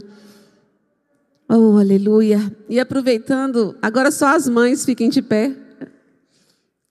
Oh, 1.48 1.78
aleluia. 1.78 2.54
E 2.68 2.82
aproveitando, 2.82 3.78
agora 3.82 4.12
só 4.12 4.36
as 4.36 4.50
mães 4.50 4.84
fiquem 4.84 5.10
de 5.10 5.22
pé, 5.22 5.56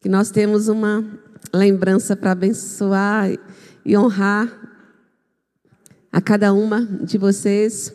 que 0.00 0.08
nós 0.08 0.30
temos 0.30 0.68
uma 0.68 1.04
lembrança 1.52 2.16
para 2.16 2.32
abençoar 2.32 3.30
e 3.84 3.94
honrar 3.94 4.50
a 6.10 6.18
cada 6.22 6.54
uma 6.54 6.80
de 6.80 7.18
vocês. 7.18 7.92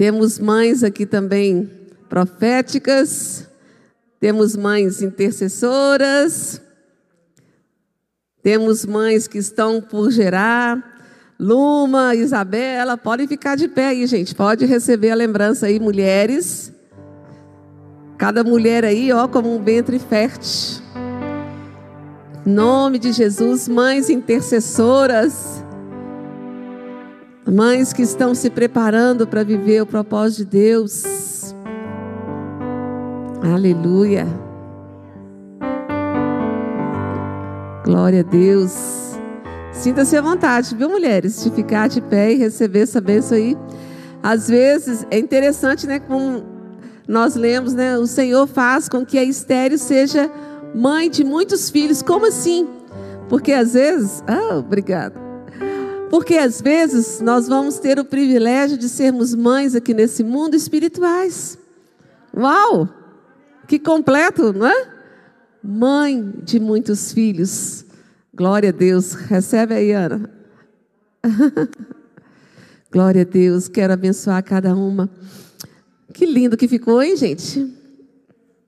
Temos 0.00 0.38
mães 0.38 0.82
aqui 0.82 1.04
também 1.04 1.68
proféticas, 2.08 3.46
temos 4.18 4.56
mães 4.56 5.02
intercessoras, 5.02 6.58
temos 8.42 8.86
mães 8.86 9.28
que 9.28 9.36
estão 9.36 9.78
por 9.78 10.10
gerar. 10.10 11.02
Luma, 11.38 12.14
Isabela, 12.14 12.96
podem 12.96 13.28
ficar 13.28 13.56
de 13.56 13.68
pé 13.68 13.88
aí, 13.88 14.06
gente. 14.06 14.34
Pode 14.34 14.64
receber 14.64 15.10
a 15.10 15.14
lembrança 15.14 15.66
aí, 15.66 15.78
mulheres. 15.78 16.72
Cada 18.16 18.42
mulher 18.42 18.86
aí, 18.86 19.12
ó, 19.12 19.28
como 19.28 19.54
um 19.54 19.62
ventre 19.62 19.98
fértil. 19.98 20.82
Em 22.46 22.50
nome 22.50 22.98
de 22.98 23.12
Jesus, 23.12 23.68
mães 23.68 24.08
intercessoras. 24.08 25.62
Mães 27.50 27.92
que 27.92 28.02
estão 28.02 28.32
se 28.32 28.48
preparando 28.48 29.26
para 29.26 29.42
viver 29.42 29.82
o 29.82 29.86
propósito 29.86 30.44
de 30.44 30.44
Deus. 30.44 31.52
Aleluia. 33.42 34.24
Glória 37.84 38.20
a 38.20 38.22
Deus. 38.22 39.18
Sinta-se 39.72 40.16
à 40.16 40.22
vontade, 40.22 40.76
viu, 40.76 40.88
mulheres, 40.88 41.42
de 41.42 41.50
ficar 41.50 41.88
de 41.88 42.00
pé 42.00 42.32
e 42.32 42.36
receber 42.36 42.82
essa 42.82 43.00
bênção 43.00 43.36
aí. 43.36 43.56
Às 44.22 44.48
vezes 44.48 45.04
é 45.10 45.18
interessante, 45.18 45.88
né, 45.88 45.98
como 45.98 46.44
nós 47.08 47.34
lemos, 47.34 47.74
né, 47.74 47.98
o 47.98 48.06
Senhor 48.06 48.46
faz 48.46 48.88
com 48.88 49.04
que 49.04 49.18
a 49.18 49.24
estéreo 49.24 49.78
seja 49.78 50.30
mãe 50.72 51.10
de 51.10 51.24
muitos 51.24 51.68
filhos. 51.68 52.00
Como 52.00 52.26
assim? 52.26 52.68
Porque 53.28 53.52
às 53.52 53.74
vezes, 53.74 54.22
ah, 54.28 54.56
obrigado. 54.56 55.29
Porque 56.10 56.34
às 56.34 56.60
vezes 56.60 57.20
nós 57.20 57.46
vamos 57.46 57.78
ter 57.78 58.00
o 58.00 58.04
privilégio 58.04 58.76
de 58.76 58.88
sermos 58.88 59.32
mães 59.32 59.76
aqui 59.76 59.94
nesse 59.94 60.24
mundo 60.24 60.56
espirituais. 60.56 61.56
Uau! 62.36 62.88
Que 63.68 63.78
completo, 63.78 64.52
não 64.52 64.66
é? 64.66 64.88
Mãe 65.62 66.34
de 66.42 66.58
muitos 66.58 67.12
filhos. 67.12 67.84
Glória 68.34 68.70
a 68.70 68.72
Deus. 68.72 69.12
Recebe 69.12 69.74
aí, 69.74 69.92
Ana. 69.92 70.28
Glória 72.90 73.22
a 73.22 73.24
Deus. 73.24 73.68
Quero 73.68 73.92
abençoar 73.92 74.42
cada 74.42 74.74
uma. 74.74 75.08
Que 76.12 76.26
lindo 76.26 76.56
que 76.56 76.66
ficou, 76.66 77.00
hein, 77.00 77.16
gente? 77.16 77.72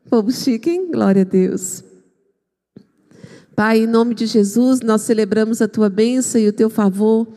Povo 0.08 0.30
chique, 0.30 0.70
hein? 0.70 0.90
Glória 0.92 1.22
a 1.22 1.24
Deus. 1.24 1.82
Pai, 3.54 3.80
em 3.80 3.86
nome 3.86 4.14
de 4.14 4.24
Jesus, 4.24 4.80
nós 4.80 5.02
celebramos 5.02 5.60
a 5.60 5.68
tua 5.68 5.90
bênção 5.90 6.40
e 6.40 6.48
o 6.48 6.52
teu 6.52 6.70
favor 6.70 7.28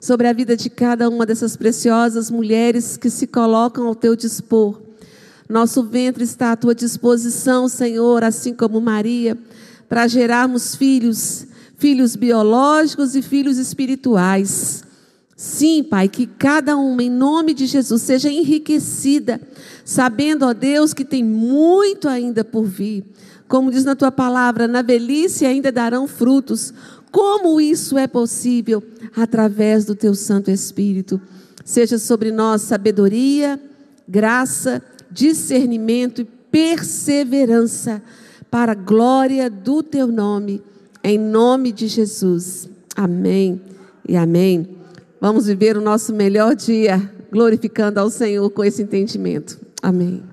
sobre 0.00 0.26
a 0.26 0.32
vida 0.32 0.56
de 0.56 0.68
cada 0.68 1.08
uma 1.08 1.24
dessas 1.24 1.56
preciosas 1.56 2.32
mulheres 2.32 2.96
que 2.96 3.08
se 3.08 3.28
colocam 3.28 3.86
ao 3.86 3.94
teu 3.94 4.16
dispor. 4.16 4.80
Nosso 5.48 5.84
ventre 5.84 6.24
está 6.24 6.50
à 6.50 6.56
tua 6.56 6.74
disposição, 6.74 7.68
Senhor, 7.68 8.24
assim 8.24 8.52
como 8.52 8.80
Maria, 8.80 9.38
para 9.88 10.08
gerarmos 10.08 10.74
filhos, 10.74 11.46
filhos 11.78 12.16
biológicos 12.16 13.14
e 13.14 13.22
filhos 13.22 13.56
espirituais. 13.56 14.82
Sim, 15.36 15.84
Pai, 15.84 16.08
que 16.08 16.26
cada 16.26 16.76
uma, 16.76 17.04
em 17.04 17.10
nome 17.10 17.54
de 17.54 17.66
Jesus, 17.66 18.02
seja 18.02 18.28
enriquecida, 18.28 19.40
sabendo, 19.84 20.44
ó 20.44 20.52
Deus, 20.52 20.92
que 20.92 21.04
tem 21.04 21.22
muito 21.22 22.08
ainda 22.08 22.44
por 22.44 22.64
vir. 22.64 23.04
Como 23.52 23.70
diz 23.70 23.84
na 23.84 23.94
tua 23.94 24.10
palavra, 24.10 24.66
na 24.66 24.80
velhice 24.80 25.44
ainda 25.44 25.70
darão 25.70 26.08
frutos. 26.08 26.72
Como 27.10 27.60
isso 27.60 27.98
é 27.98 28.06
possível? 28.06 28.82
Através 29.14 29.84
do 29.84 29.94
teu 29.94 30.14
Santo 30.14 30.50
Espírito. 30.50 31.20
Seja 31.62 31.98
sobre 31.98 32.32
nós 32.32 32.62
sabedoria, 32.62 33.60
graça, 34.08 34.82
discernimento 35.10 36.22
e 36.22 36.24
perseverança 36.24 38.02
para 38.50 38.72
a 38.72 38.74
glória 38.74 39.50
do 39.50 39.82
teu 39.82 40.06
nome, 40.06 40.62
em 41.04 41.18
nome 41.18 41.72
de 41.72 41.88
Jesus. 41.88 42.70
Amém 42.96 43.60
e 44.08 44.16
amém. 44.16 44.78
Vamos 45.20 45.44
viver 45.44 45.76
o 45.76 45.82
nosso 45.82 46.14
melhor 46.14 46.56
dia 46.56 47.02
glorificando 47.30 48.00
ao 48.00 48.08
Senhor 48.08 48.48
com 48.48 48.64
esse 48.64 48.82
entendimento. 48.82 49.60
Amém. 49.82 50.31